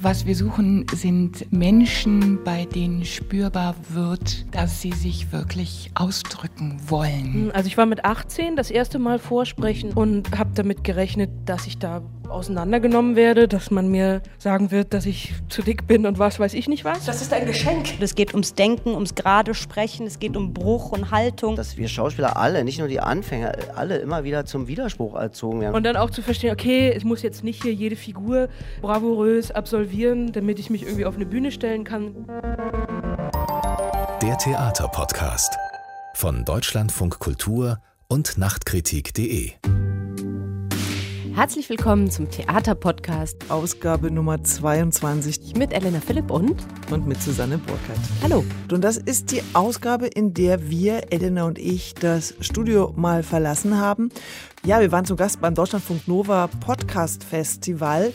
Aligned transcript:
Was 0.00 0.26
wir 0.26 0.36
suchen, 0.36 0.86
sind 0.94 1.50
Menschen, 1.52 2.44
bei 2.44 2.66
denen 2.66 3.04
spürbar 3.04 3.74
wird, 3.88 4.46
dass 4.54 4.80
sie 4.80 4.92
sich 4.92 5.32
wirklich 5.32 5.90
ausdrücken 5.96 6.76
wollen. 6.86 7.50
Also 7.52 7.66
ich 7.66 7.76
war 7.76 7.84
mit 7.84 8.04
18 8.04 8.54
das 8.54 8.70
erste 8.70 9.00
Mal 9.00 9.18
vorsprechen 9.18 9.92
und 9.92 10.38
habe 10.38 10.50
damit 10.54 10.84
gerechnet, 10.84 11.30
dass 11.46 11.66
ich 11.66 11.78
da 11.78 12.02
auseinandergenommen 12.30 13.16
werde, 13.16 13.48
dass 13.48 13.70
man 13.70 13.88
mir 13.88 14.22
sagen 14.38 14.70
wird, 14.70 14.94
dass 14.94 15.06
ich 15.06 15.32
zu 15.48 15.62
dick 15.62 15.86
bin 15.86 16.06
und 16.06 16.18
was 16.18 16.38
weiß 16.38 16.54
ich 16.54 16.68
nicht 16.68 16.84
was. 16.84 17.04
Das 17.04 17.22
ist 17.22 17.32
ein 17.32 17.46
Geschenk. 17.46 18.00
Es 18.00 18.14
geht 18.14 18.32
ums 18.32 18.54
Denken, 18.54 18.90
ums 18.90 19.14
gerade 19.14 19.54
Sprechen, 19.54 20.06
es 20.06 20.18
geht 20.18 20.36
um 20.36 20.52
Bruch 20.52 20.92
und 20.92 21.10
Haltung. 21.10 21.56
Dass 21.56 21.76
wir 21.76 21.88
Schauspieler 21.88 22.36
alle, 22.36 22.64
nicht 22.64 22.78
nur 22.78 22.88
die 22.88 23.00
Anfänger, 23.00 23.52
alle 23.74 23.98
immer 23.98 24.24
wieder 24.24 24.44
zum 24.44 24.68
Widerspruch 24.68 25.14
erzogen 25.14 25.60
werden. 25.60 25.74
Und 25.74 25.84
dann 25.84 25.96
auch 25.96 26.10
zu 26.10 26.22
verstehen, 26.22 26.52
okay, 26.52 26.92
es 26.94 27.04
muss 27.04 27.22
jetzt 27.22 27.44
nicht 27.44 27.62
hier 27.62 27.72
jede 27.72 27.96
Figur 27.96 28.48
bravourös 28.80 29.50
absolvieren, 29.50 30.32
damit 30.32 30.58
ich 30.58 30.70
mich 30.70 30.82
irgendwie 30.82 31.06
auf 31.06 31.16
eine 31.16 31.26
Bühne 31.26 31.50
stellen 31.50 31.84
kann. 31.84 32.14
Der 34.22 34.36
Theaterpodcast 34.36 35.56
von 36.14 36.44
Deutschlandfunk 36.44 37.18
Kultur 37.18 37.78
und 38.08 38.38
Nachtkritik.de. 38.38 39.52
Herzlich 41.38 41.70
willkommen 41.70 42.10
zum 42.10 42.28
Theaterpodcast. 42.28 43.48
Ausgabe 43.48 44.10
Nummer 44.10 44.42
22. 44.42 45.54
Mit 45.54 45.72
Elena 45.72 46.00
Philipp 46.00 46.32
und? 46.32 46.56
Und 46.90 47.06
mit 47.06 47.22
Susanne 47.22 47.58
Burkhardt. 47.58 48.00
Hallo. 48.24 48.44
Und 48.72 48.82
das 48.82 48.96
ist 48.96 49.30
die 49.30 49.40
Ausgabe, 49.52 50.08
in 50.08 50.34
der 50.34 50.68
wir, 50.68 51.12
Elena 51.12 51.44
und 51.44 51.60
ich, 51.60 51.94
das 51.94 52.34
Studio 52.40 52.92
mal 52.96 53.22
verlassen 53.22 53.78
haben. 53.78 54.10
Ja, 54.64 54.80
wir 54.80 54.90
waren 54.90 55.04
zu 55.04 55.14
Gast 55.14 55.40
beim 55.40 55.54
Deutschlandfunk 55.54 56.08
Nova 56.08 56.48
Podcast 56.58 57.22
Festival. 57.22 58.12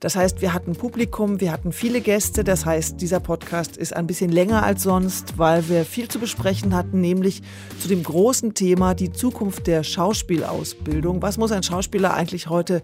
Das 0.00 0.14
heißt, 0.16 0.42
wir 0.42 0.52
hatten 0.52 0.74
Publikum, 0.74 1.40
wir 1.40 1.52
hatten 1.52 1.72
viele 1.72 2.00
Gäste. 2.00 2.44
Das 2.44 2.66
heißt, 2.66 3.00
dieser 3.00 3.20
Podcast 3.20 3.76
ist 3.76 3.96
ein 3.96 4.06
bisschen 4.06 4.30
länger 4.30 4.62
als 4.62 4.82
sonst, 4.82 5.38
weil 5.38 5.68
wir 5.68 5.84
viel 5.84 6.08
zu 6.08 6.18
besprechen 6.18 6.74
hatten, 6.74 7.00
nämlich 7.00 7.42
zu 7.80 7.88
dem 7.88 8.02
großen 8.02 8.54
Thema 8.54 8.94
die 8.94 9.12
Zukunft 9.12 9.66
der 9.66 9.82
Schauspielausbildung. 9.82 11.22
Was 11.22 11.38
muss 11.38 11.52
ein 11.52 11.62
Schauspieler 11.62 12.14
eigentlich 12.14 12.48
heute 12.48 12.82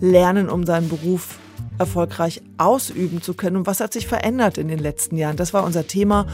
lernen, 0.00 0.48
um 0.48 0.66
seinen 0.66 0.88
Beruf 0.88 1.38
erfolgreich 1.78 2.42
ausüben 2.58 3.22
zu 3.22 3.34
können? 3.34 3.56
Und 3.56 3.66
was 3.66 3.80
hat 3.80 3.92
sich 3.92 4.06
verändert 4.06 4.58
in 4.58 4.68
den 4.68 4.78
letzten 4.78 5.16
Jahren? 5.16 5.36
Das 5.36 5.54
war 5.54 5.64
unser 5.64 5.86
Thema. 5.86 6.26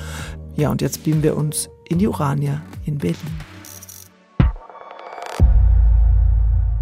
Ja, 0.57 0.71
und 0.71 0.83
jetzt 0.83 1.05
beamen 1.05 1.23
wir 1.23 1.37
uns 1.37 1.69
in 1.89 1.99
die 1.99 2.09
Urania 2.09 2.63
in 2.85 2.99
Berlin. 2.99 3.56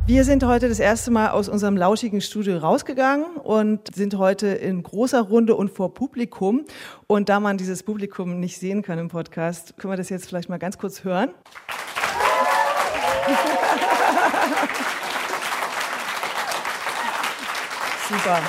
Wir 0.06 0.24
sind 0.24 0.44
heute 0.44 0.68
das 0.68 0.80
erste 0.80 1.10
Mal 1.10 1.30
aus 1.30 1.48
unserem 1.48 1.78
lauschigen 1.78 2.20
Studio 2.20 2.58
rausgegangen 2.58 3.36
und 3.36 3.96
sind 3.96 4.18
heute 4.18 4.48
in 4.48 4.82
großer 4.82 5.22
Runde 5.22 5.56
und 5.56 5.70
vor 5.70 5.94
Publikum. 5.94 6.66
Und 7.06 7.30
da 7.30 7.40
man 7.40 7.56
dieses 7.56 7.82
Publikum 7.82 8.38
nicht 8.38 8.58
sehen 8.58 8.82
kann 8.82 8.98
im 8.98 9.08
Podcast, 9.08 9.78
können 9.78 9.94
wir 9.94 9.96
das 9.96 10.10
jetzt 10.10 10.26
vielleicht 10.26 10.50
mal 10.50 10.58
ganz 10.58 10.76
kurz 10.76 11.04
hören. 11.04 11.30
Super. 18.10 18.40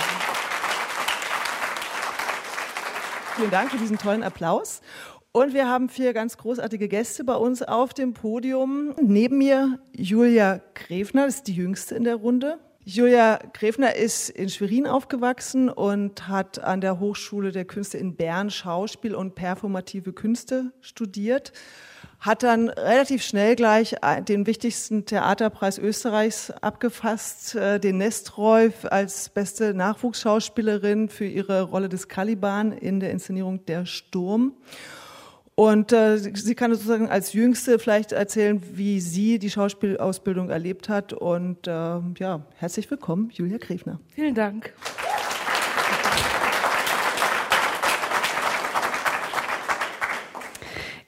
Vielen 3.37 3.51
Dank 3.51 3.71
für 3.71 3.77
diesen 3.77 3.97
tollen 3.97 4.23
Applaus. 4.23 4.81
Und 5.35 5.53
wir 5.53 5.67
haben 5.67 5.89
vier 5.89 6.13
ganz 6.13 6.37
großartige 6.37 6.87
Gäste 6.87 7.25
bei 7.25 7.35
uns 7.35 7.61
auf 7.61 7.93
dem 7.93 8.13
Podium. 8.13 8.95
Neben 9.01 9.37
mir 9.37 9.79
Julia 9.91 10.61
Grefner, 10.75 11.25
das 11.25 11.35
ist 11.35 11.47
die 11.47 11.53
jüngste 11.55 11.93
in 11.93 12.05
der 12.05 12.15
Runde. 12.15 12.57
Julia 12.85 13.41
Grefner 13.51 13.97
ist 13.97 14.29
in 14.29 14.47
Schwerin 14.47 14.87
aufgewachsen 14.87 15.67
und 15.67 16.29
hat 16.29 16.63
an 16.63 16.79
der 16.79 17.01
Hochschule 17.01 17.51
der 17.51 17.65
Künste 17.65 17.97
in 17.97 18.15
Bern 18.15 18.49
Schauspiel 18.49 19.13
und 19.13 19.35
performative 19.35 20.13
Künste 20.13 20.71
studiert. 20.79 21.51
Hat 22.21 22.41
dann 22.41 22.69
relativ 22.69 23.21
schnell 23.21 23.57
gleich 23.57 23.93
den 24.29 24.47
wichtigsten 24.47 25.05
Theaterpreis 25.05 25.77
Österreichs 25.77 26.49
abgefasst, 26.49 27.55
äh, 27.55 27.81
den 27.81 27.97
Nestroy 27.97 28.71
als 28.89 29.27
beste 29.27 29.73
Nachwuchsschauspielerin 29.73 31.09
für 31.09 31.25
ihre 31.25 31.63
Rolle 31.63 31.89
des 31.89 32.07
Caliban 32.07 32.71
in 32.71 33.01
der 33.01 33.11
Inszenierung 33.11 33.65
Der 33.65 33.85
Sturm. 33.85 34.53
Und 35.55 35.93
äh, 35.93 36.17
sie 36.17 36.53
kann 36.53 36.73
sozusagen 36.73 37.07
als 37.07 37.31
Jüngste 37.31 37.79
vielleicht 37.79 38.11
erzählen, 38.11 38.61
wie 38.73 38.99
sie 38.99 39.39
die 39.39 39.49
Schauspielausbildung 39.49 40.49
erlebt 40.49 40.89
hat. 40.89 41.13
Und 41.13 41.65
äh, 41.67 41.71
ja, 41.71 42.45
herzlich 42.57 42.91
willkommen, 42.91 43.29
Julia 43.33 43.57
Grefner. 43.57 44.01
Vielen 44.09 44.35
Dank. 44.35 44.73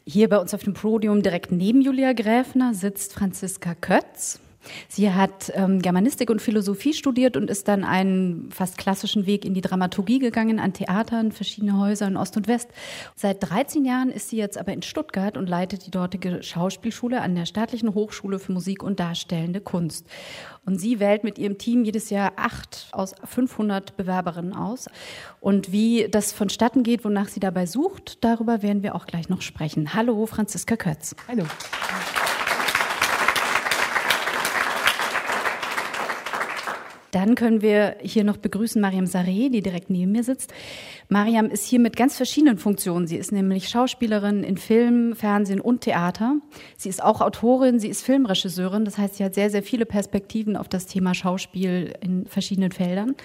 Hier 0.05 0.29
bei 0.29 0.37
uns 0.37 0.53
auf 0.53 0.63
dem 0.63 0.73
Podium 0.73 1.21
direkt 1.21 1.51
neben 1.51 1.81
Julia 1.81 2.13
Gräfner 2.13 2.73
sitzt 2.73 3.13
Franziska 3.13 3.75
Kötz. 3.75 4.39
Sie 4.87 5.11
hat 5.11 5.51
ähm, 5.55 5.81
Germanistik 5.81 6.29
und 6.29 6.41
Philosophie 6.41 6.93
studiert 6.93 7.37
und 7.37 7.49
ist 7.49 7.67
dann 7.67 7.83
einen 7.83 8.51
fast 8.51 8.77
klassischen 8.77 9.25
Weg 9.25 9.45
in 9.45 9.53
die 9.53 9.61
Dramaturgie 9.61 10.19
gegangen, 10.19 10.59
an 10.59 10.73
Theatern, 10.73 11.31
verschiedene 11.31 11.77
Häuser 11.77 12.07
in 12.07 12.17
Ost 12.17 12.37
und 12.37 12.47
West. 12.47 12.69
Seit 13.15 13.49
13 13.49 13.85
Jahren 13.85 14.09
ist 14.09 14.29
sie 14.29 14.37
jetzt 14.37 14.57
aber 14.57 14.73
in 14.73 14.81
Stuttgart 14.81 15.37
und 15.37 15.47
leitet 15.47 15.85
die 15.85 15.91
dortige 15.91 16.43
Schauspielschule 16.43 17.21
an 17.21 17.35
der 17.35 17.45
Staatlichen 17.45 17.93
Hochschule 17.93 18.39
für 18.39 18.51
Musik 18.51 18.83
und 18.83 18.99
Darstellende 18.99 19.61
Kunst. 19.61 20.05
Und 20.65 20.79
sie 20.79 20.99
wählt 20.99 21.23
mit 21.23 21.37
ihrem 21.37 21.57
Team 21.57 21.85
jedes 21.85 22.09
Jahr 22.09 22.33
acht 22.35 22.87
aus 22.91 23.15
500 23.23 23.95
Bewerberinnen 23.95 24.53
aus. 24.53 24.89
Und 25.39 25.71
wie 25.71 26.09
das 26.09 26.33
vonstatten 26.33 26.83
geht, 26.83 27.05
wonach 27.05 27.29
sie 27.29 27.39
dabei 27.39 27.65
sucht, 27.65 28.23
darüber 28.23 28.61
werden 28.61 28.83
wir 28.83 28.95
auch 28.95 29.05
gleich 29.05 29.29
noch 29.29 29.41
sprechen. 29.41 29.93
Hallo, 29.93 30.25
Franziska 30.25 30.75
Kötz. 30.75 31.15
Hallo. 31.27 31.45
Dann 37.11 37.35
können 37.35 37.61
wir 37.61 37.97
hier 38.01 38.23
noch 38.23 38.37
begrüßen 38.37 38.81
Mariam 38.81 39.05
Sareh, 39.05 39.49
die 39.49 39.61
direkt 39.61 39.89
neben 39.89 40.11
mir 40.11 40.23
sitzt. 40.23 40.53
Mariam 41.09 41.45
ist 41.45 41.65
hier 41.65 41.79
mit 41.79 41.95
ganz 41.95 42.17
verschiedenen 42.17 42.57
Funktionen. 42.57 43.07
Sie 43.07 43.15
ist 43.15 43.31
nämlich 43.31 43.69
Schauspielerin 43.69 44.43
in 44.43 44.57
Film, 44.57 45.15
Fernsehen 45.15 45.61
und 45.61 45.81
Theater. 45.81 46.35
Sie 46.75 46.89
ist 46.89 47.01
auch 47.01 47.21
Autorin, 47.21 47.79
sie 47.79 47.87
ist 47.87 48.03
Filmregisseurin. 48.03 48.83
Das 48.83 48.97
heißt, 48.97 49.15
sie 49.15 49.23
hat 49.23 49.33
sehr, 49.33 49.49
sehr 49.49 49.63
viele 49.63 49.85
Perspektiven 49.85 50.57
auf 50.57 50.67
das 50.67 50.85
Thema 50.85 51.13
Schauspiel 51.13 51.93
in 52.01 52.25
verschiedenen 52.25 52.73
Feldern. 52.73 53.15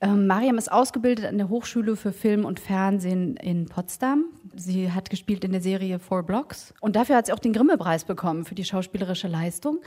Ähm, 0.00 0.26
Mariam 0.26 0.58
ist 0.58 0.70
ausgebildet 0.70 1.24
an 1.24 1.38
der 1.38 1.48
Hochschule 1.48 1.96
für 1.96 2.12
Film 2.12 2.44
und 2.44 2.60
Fernsehen 2.60 3.36
in 3.36 3.66
Potsdam. 3.66 4.26
Sie 4.54 4.92
hat 4.92 5.10
gespielt 5.10 5.42
in 5.42 5.52
der 5.52 5.60
Serie 5.60 5.98
Four 5.98 6.22
Blocks. 6.22 6.74
Und 6.80 6.96
dafür 6.96 7.16
hat 7.16 7.26
sie 7.26 7.32
auch 7.32 7.38
den 7.38 7.52
Grimme-Preis 7.52 8.04
bekommen 8.04 8.44
für 8.44 8.54
die 8.54 8.64
schauspielerische 8.64 9.26
Leistung. 9.26 9.78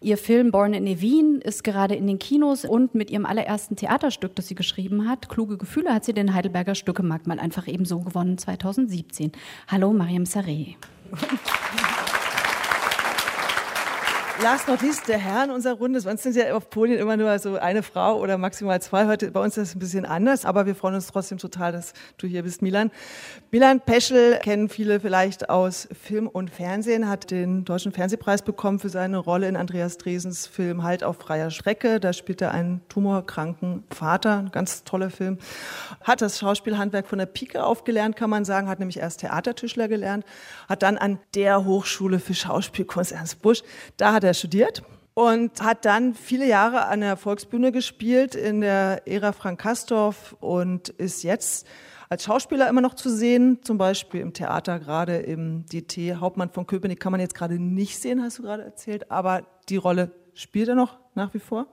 Ihr 0.00 0.16
Film 0.16 0.50
Born 0.50 0.72
in 0.72 0.86
Evin 0.86 1.40
ist 1.42 1.64
gerade 1.64 1.94
in 1.94 2.06
den 2.06 2.18
Kinos 2.18 2.64
und 2.64 2.94
mit 2.94 3.10
ihrem 3.10 3.26
allerersten 3.26 3.76
Theaterstück, 3.76 4.34
das 4.34 4.48
sie 4.48 4.54
geschrieben 4.54 5.08
hat, 5.08 5.28
Kluge 5.28 5.58
Gefühle, 5.58 5.94
hat 5.94 6.04
sie 6.04 6.14
den 6.14 6.34
Heidelberger 6.34 6.74
Stückemarkt 6.88 7.26
mal 7.26 7.38
einfach 7.38 7.68
ebenso 7.68 8.00
gewonnen 8.00 8.38
2017. 8.38 9.32
Hallo, 9.66 9.92
Mariam 9.92 10.24
Sareh. 10.24 10.76
Last 14.40 14.68
not 14.68 14.82
least, 14.82 15.08
der 15.08 15.18
Herr 15.18 15.44
in 15.44 15.50
unserer 15.50 15.74
Runde. 15.74 16.00
Sonst 16.00 16.22
sind 16.22 16.36
ja 16.36 16.54
auf 16.54 16.70
Polien 16.70 17.00
immer 17.00 17.16
nur 17.16 17.36
so 17.40 17.56
eine 17.56 17.82
Frau 17.82 18.20
oder 18.20 18.38
maximal 18.38 18.80
zwei. 18.80 19.08
Heute 19.08 19.32
bei 19.32 19.40
uns 19.40 19.56
ist 19.56 19.70
das 19.70 19.74
ein 19.74 19.80
bisschen 19.80 20.06
anders, 20.06 20.44
aber 20.44 20.64
wir 20.64 20.76
freuen 20.76 20.94
uns 20.94 21.08
trotzdem 21.08 21.38
total, 21.38 21.72
dass 21.72 21.92
du 22.18 22.28
hier 22.28 22.44
bist, 22.44 22.62
Milan. 22.62 22.92
Milan 23.50 23.80
Peschel 23.80 24.38
kennen 24.38 24.68
viele 24.68 25.00
vielleicht 25.00 25.50
aus 25.50 25.88
Film 26.04 26.28
und 26.28 26.50
Fernsehen, 26.50 27.08
hat 27.08 27.32
den 27.32 27.64
Deutschen 27.64 27.90
Fernsehpreis 27.90 28.42
bekommen 28.42 28.78
für 28.78 28.90
seine 28.90 29.18
Rolle 29.18 29.48
in 29.48 29.56
Andreas 29.56 29.98
Dresens 29.98 30.46
Film 30.46 30.84
Halt 30.84 31.02
auf 31.02 31.16
freier 31.16 31.50
Strecke. 31.50 31.98
Da 31.98 32.12
spielt 32.12 32.40
er 32.40 32.52
einen 32.52 32.80
tumorkranken 32.88 33.82
Vater. 33.90 34.38
Ein 34.38 34.52
ganz 34.52 34.84
toller 34.84 35.10
Film. 35.10 35.38
Hat 36.02 36.22
das 36.22 36.38
Schauspielhandwerk 36.38 37.08
von 37.08 37.18
der 37.18 37.26
Pike 37.26 37.64
aufgelernt, 37.64 38.14
kann 38.14 38.30
man 38.30 38.44
sagen. 38.44 38.68
Hat 38.68 38.78
nämlich 38.78 38.98
erst 38.98 39.18
Theatertischler 39.20 39.88
gelernt. 39.88 40.24
Hat 40.68 40.84
dann 40.84 40.96
an 40.96 41.18
der 41.34 41.64
Hochschule 41.64 42.20
für 42.20 42.34
Schauspielkunst 42.34 43.10
Ernst 43.10 43.42
Busch, 43.42 43.64
da 43.96 44.12
hat 44.12 44.22
er 44.22 44.27
studiert 44.34 44.82
und 45.14 45.62
hat 45.62 45.84
dann 45.84 46.14
viele 46.14 46.46
Jahre 46.46 46.86
an 46.86 47.00
der 47.00 47.16
Volksbühne 47.16 47.72
gespielt 47.72 48.34
in 48.34 48.60
der 48.60 49.02
Ära 49.06 49.32
Frank 49.32 49.60
Kastorf 49.60 50.36
und 50.40 50.90
ist 50.90 51.24
jetzt 51.24 51.66
als 52.08 52.24
Schauspieler 52.24 52.68
immer 52.68 52.80
noch 52.80 52.94
zu 52.94 53.10
sehen, 53.10 53.58
zum 53.62 53.78
Beispiel 53.78 54.20
im 54.20 54.32
Theater, 54.32 54.78
gerade 54.78 55.16
im 55.16 55.66
DT. 55.66 56.16
Hauptmann 56.20 56.50
von 56.50 56.66
Köpenick 56.66 57.00
kann 57.00 57.12
man 57.12 57.20
jetzt 57.20 57.34
gerade 57.34 57.58
nicht 57.58 58.00
sehen, 58.00 58.22
hast 58.22 58.38
du 58.38 58.42
gerade 58.42 58.62
erzählt, 58.62 59.10
aber 59.10 59.42
die 59.68 59.76
Rolle 59.76 60.12
spielt 60.34 60.68
er 60.68 60.76
noch 60.76 60.98
nach 61.16 61.34
wie 61.34 61.40
vor. 61.40 61.66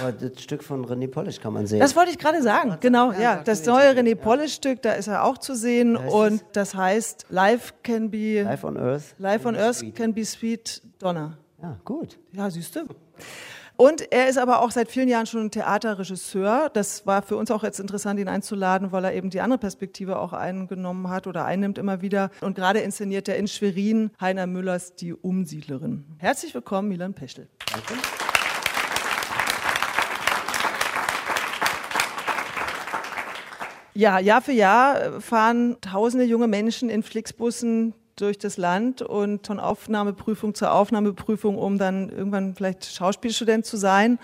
Aber 0.00 0.12
das 0.12 0.40
Stück 0.40 0.62
von 0.62 0.86
René 0.86 1.08
Polish 1.08 1.40
kann 1.40 1.52
man 1.52 1.66
sehen. 1.66 1.80
Das 1.80 1.96
wollte 1.96 2.12
ich 2.12 2.18
gerade 2.18 2.40
sagen, 2.40 2.78
genau, 2.80 3.12
ja. 3.12 3.42
Das 3.42 3.66
neue 3.66 3.90
René 3.90 4.14
Polish-Stück, 4.14 4.80
da 4.80 4.92
ist 4.92 5.08
er 5.08 5.24
auch 5.24 5.38
zu 5.38 5.56
sehen 5.56 5.96
und 5.96 6.44
das 6.52 6.74
heißt 6.74 7.26
Life 7.30 7.74
can 7.82 8.10
be... 8.10 8.42
Life 8.42 8.64
on 8.64 8.76
Earth. 8.76 9.16
Life 9.18 9.46
on 9.46 9.56
Earth 9.56 9.82
can 9.94 10.14
be 10.14 10.24
sweet 10.24 10.80
Donna. 11.00 11.36
Ja, 11.62 11.78
gut. 11.84 12.18
Ja, 12.32 12.50
siehst 12.50 12.74
du. 12.74 12.80
Und 13.76 14.12
er 14.12 14.28
ist 14.28 14.36
aber 14.36 14.62
auch 14.62 14.72
seit 14.72 14.90
vielen 14.90 15.08
Jahren 15.08 15.26
schon 15.26 15.42
ein 15.42 15.50
Theaterregisseur. 15.52 16.70
Das 16.72 17.06
war 17.06 17.22
für 17.22 17.36
uns 17.36 17.52
auch 17.52 17.62
jetzt 17.62 17.78
interessant, 17.78 18.18
ihn 18.18 18.28
einzuladen, 18.28 18.90
weil 18.90 19.04
er 19.04 19.14
eben 19.14 19.30
die 19.30 19.40
andere 19.40 19.58
Perspektive 19.58 20.18
auch 20.18 20.32
eingenommen 20.32 21.08
hat 21.08 21.28
oder 21.28 21.44
einnimmt 21.44 21.78
immer 21.78 22.02
wieder. 22.02 22.30
Und 22.40 22.56
gerade 22.56 22.80
inszeniert 22.80 23.28
er 23.28 23.36
in 23.36 23.46
Schwerin 23.46 24.10
Heiner 24.20 24.48
Müllers 24.48 24.96
Die 24.96 25.14
Umsiedlerin. 25.14 26.04
Herzlich 26.18 26.52
willkommen, 26.52 26.88
Milan 26.88 27.14
Peschel. 27.14 27.48
Danke. 27.72 27.94
Ja, 33.94 34.18
Jahr 34.18 34.42
für 34.42 34.52
Jahr 34.52 35.20
fahren 35.20 35.76
tausende 35.80 36.24
junge 36.24 36.48
Menschen 36.48 36.88
in 36.88 37.02
Flixbussen 37.02 37.94
durch 38.16 38.38
das 38.38 38.56
Land 38.56 39.02
und 39.02 39.46
von 39.46 39.60
Aufnahmeprüfung 39.60 40.54
zur 40.54 40.72
Aufnahmeprüfung, 40.72 41.56
um 41.56 41.78
dann 41.78 42.08
irgendwann 42.08 42.54
vielleicht 42.54 42.84
Schauspielstudent 42.84 43.64
zu 43.64 43.76
sein. 43.76 44.18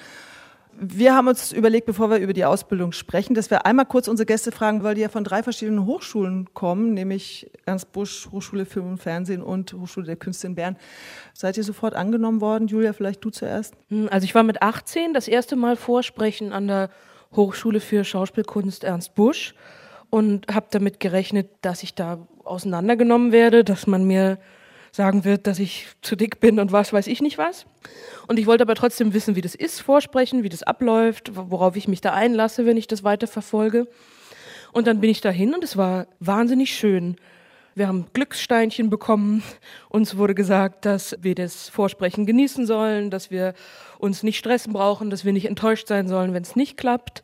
Wir 0.81 1.15
haben 1.17 1.27
uns 1.27 1.51
überlegt, 1.51 1.87
bevor 1.87 2.09
wir 2.09 2.19
über 2.19 2.33
die 2.33 2.45
Ausbildung 2.45 2.93
sprechen, 2.93 3.35
dass 3.35 3.51
wir 3.51 3.67
einmal 3.67 3.87
kurz 3.87 4.07
unsere 4.07 4.27
Gäste 4.27 4.53
fragen, 4.53 4.85
weil 4.85 4.95
die 4.95 5.01
ja 5.01 5.09
von 5.09 5.25
drei 5.25 5.43
verschiedenen 5.43 5.87
Hochschulen 5.87 6.55
kommen, 6.55 6.95
nämlich 6.95 7.51
Ernst 7.67 7.91
Busch, 7.91 8.29
Hochschule 8.31 8.65
Film 8.65 8.91
und 8.91 8.99
Fernsehen 8.99 9.43
und 9.43 9.73
Hochschule 9.73 10.07
der 10.07 10.15
Künste 10.15 10.47
in 10.47 10.55
Bern. 10.55 10.77
Seid 11.35 11.57
ihr 11.57 11.65
sofort 11.65 11.95
angenommen 11.95 12.41
worden? 12.41 12.69
Julia, 12.69 12.93
vielleicht 12.93 13.25
du 13.25 13.31
zuerst? 13.31 13.75
Hm, 13.89 14.09
also 14.13 14.25
ich 14.25 14.37
war 14.37 14.45
mit 14.45 14.63
18 14.63 15.15
das 15.15 15.27
erste 15.27 15.57
Mal 15.57 15.75
vorsprechen 15.75 16.53
an 16.53 16.69
der 16.69 16.91
Hochschule 17.35 17.81
für 17.81 18.05
Schauspielkunst 18.05 18.85
Ernst 18.85 19.17
Busch 19.17 19.55
und 20.11 20.47
habe 20.53 20.67
damit 20.71 21.01
gerechnet, 21.01 21.51
dass 21.61 21.83
ich 21.83 21.97
da 21.97 22.27
auseinandergenommen 22.49 23.33
werde, 23.33 23.65
dass 23.65 23.87
man 23.87 24.05
mir 24.05 24.39
sagen 24.93 25.25
wird, 25.25 25.47
dass 25.47 25.59
ich 25.59 25.87
zu 26.03 26.17
dick 26.17 26.41
bin 26.41 26.59
und 26.59 26.73
was 26.73 26.93
weiß 26.93 27.07
ich 27.07 27.21
nicht 27.21 27.39
was. 27.39 27.67
Und 28.27 28.39
ich 28.39 28.47
wollte 28.47 28.63
aber 28.63 28.75
trotzdem 28.75 29.15
wissen, 29.15 29.37
wie 29.37 29.41
das 29.41 29.55
ist, 29.55 29.81
vorsprechen, 29.81 30.43
wie 30.43 30.49
das 30.49 30.63
abläuft, 30.63 31.31
worauf 31.35 31.77
ich 31.77 31.89
mich 31.89 32.01
da 32.01 32.13
einlasse, 32.13 32.67
wenn 32.67 32.77
ich 32.77 32.87
das 32.87 33.05
weiter 33.05 33.27
verfolge. 33.27 33.87
Und 34.73 34.87
dann 34.87 35.01
bin 35.01 35.11
ich 35.11 35.21
dahin 35.21 35.55
und 35.55 35.65
es 35.65 35.77
war 35.77 36.07
wahnsinnig 36.21 36.75
schön. 36.75 37.17
Wir 37.75 37.87
haben 37.87 38.07
Glückssteinchen 38.13 38.91
bekommen. 38.91 39.43
Uns 39.89 40.17
wurde 40.17 40.35
gesagt, 40.35 40.85
dass 40.85 41.17
wir 41.21 41.37
das 41.37 41.69
Vorsprechen 41.69 42.27
genießen 42.27 42.67
sollen, 42.67 43.11
dass 43.11 43.31
wir 43.31 43.55
uns 43.99 44.25
nicht 44.25 44.39
stressen 44.39 44.73
brauchen, 44.73 45.11
dass 45.11 45.25
wir 45.25 45.33
nicht 45.33 45.47
enttäuscht 45.47 45.87
sein 45.87 46.09
sollen, 46.09 46.35
wenn 46.35 46.43
es 46.43 46.57
nicht 46.57 46.77
klappt. 46.77 47.23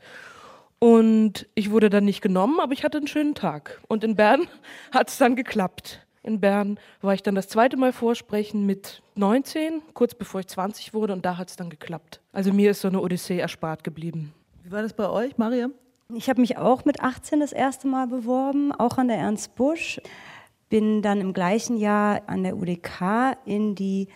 Und 0.84 1.48
ich 1.54 1.70
wurde 1.70 1.88
dann 1.88 2.04
nicht 2.04 2.20
genommen, 2.20 2.60
aber 2.60 2.75
ich 2.75 2.84
hatte 2.84 2.98
einen 2.98 3.06
schönen 3.06 3.34
Tag. 3.34 3.81
Und 3.88 4.04
in 4.04 4.16
Bern 4.16 4.42
hat 4.92 5.08
es 5.08 5.16
dann 5.16 5.34
geklappt. 5.34 6.06
In 6.22 6.40
Bern 6.40 6.78
war 7.00 7.14
ich 7.14 7.22
dann 7.22 7.34
das 7.34 7.48
zweite 7.48 7.78
Mal 7.78 7.90
vorsprechen 7.90 8.66
mit 8.66 9.02
19, 9.14 9.81
kurz 9.94 10.14
bevor 10.14 10.40
ich 10.40 10.48
20 10.48 10.92
wurde, 10.92 11.14
und 11.14 11.25
da 11.25 11.38
hat 11.38 11.48
es 11.48 11.56
dann 11.56 11.70
geklappt. 11.70 12.20
Also 12.32 12.52
mir 12.52 12.70
ist 12.70 12.82
so 12.82 12.88
eine 12.88 13.00
Odyssee 13.00 13.38
erspart 13.38 13.82
geblieben. 13.82 14.34
Wie 14.62 14.70
war 14.70 14.82
das 14.82 14.92
bei 14.92 15.08
euch, 15.08 15.38
Mariam? 15.38 15.72
Ich 16.12 16.28
habe 16.28 16.42
mich 16.42 16.58
auch 16.58 16.84
mit 16.84 17.00
18 17.00 17.40
das 17.40 17.52
erste 17.52 17.88
Mal 17.88 18.06
beworben, 18.06 18.70
auch 18.70 18.98
an 18.98 19.08
der 19.08 19.16
Ernst 19.16 19.54
Busch. 19.54 20.02
Bin 20.69 21.00
dann 21.00 21.19
im 21.22 21.32
gleichen 21.32 21.78
Jahr 21.78 22.20
an 22.26 22.42
der 22.42 22.58
UDK 22.58 23.38
in 23.46 23.75
die 23.75 24.08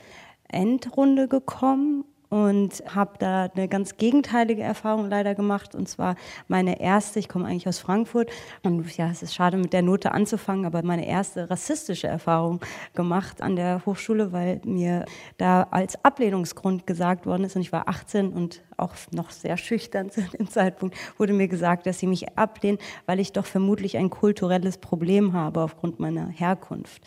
Endrunde 0.48 1.28
gekommen 1.28 2.04
und 2.28 2.82
habe 2.94 3.12
da 3.18 3.44
eine 3.54 3.68
ganz 3.68 3.96
gegenteilige 3.96 4.62
Erfahrung 4.62 5.08
leider 5.08 5.34
gemacht. 5.34 5.74
Und 5.74 5.88
zwar 5.88 6.16
meine 6.46 6.80
erste, 6.80 7.18
ich 7.18 7.28
komme 7.28 7.46
eigentlich 7.46 7.68
aus 7.68 7.78
Frankfurt. 7.78 8.30
Und 8.62 8.96
ja, 8.96 9.10
es 9.10 9.22
ist 9.22 9.34
schade 9.34 9.56
mit 9.56 9.72
der 9.72 9.82
Note 9.82 10.12
anzufangen, 10.12 10.66
aber 10.66 10.82
meine 10.82 11.06
erste 11.06 11.48
rassistische 11.50 12.06
Erfahrung 12.06 12.60
gemacht 12.94 13.40
an 13.40 13.56
der 13.56 13.84
Hochschule, 13.86 14.32
weil 14.32 14.60
mir 14.64 15.04
da 15.38 15.66
als 15.70 16.04
Ablehnungsgrund 16.04 16.86
gesagt 16.86 17.26
worden 17.26 17.44
ist. 17.44 17.56
Und 17.56 17.62
ich 17.62 17.72
war 17.72 17.88
18 17.88 18.32
und 18.32 18.62
auch 18.78 18.94
noch 19.12 19.30
sehr 19.30 19.56
schüchtern 19.56 20.10
zu 20.10 20.22
dem 20.22 20.48
Zeitpunkt, 20.48 20.96
wurde 21.18 21.32
mir 21.32 21.48
gesagt, 21.48 21.86
dass 21.86 21.98
sie 21.98 22.06
mich 22.06 22.36
ablehnen, 22.36 22.78
weil 23.06 23.20
ich 23.20 23.32
doch 23.32 23.46
vermutlich 23.46 23.96
ein 23.96 24.10
kulturelles 24.10 24.78
Problem 24.78 25.32
habe 25.32 25.60
aufgrund 25.62 26.00
meiner 26.00 26.28
Herkunft. 26.28 27.02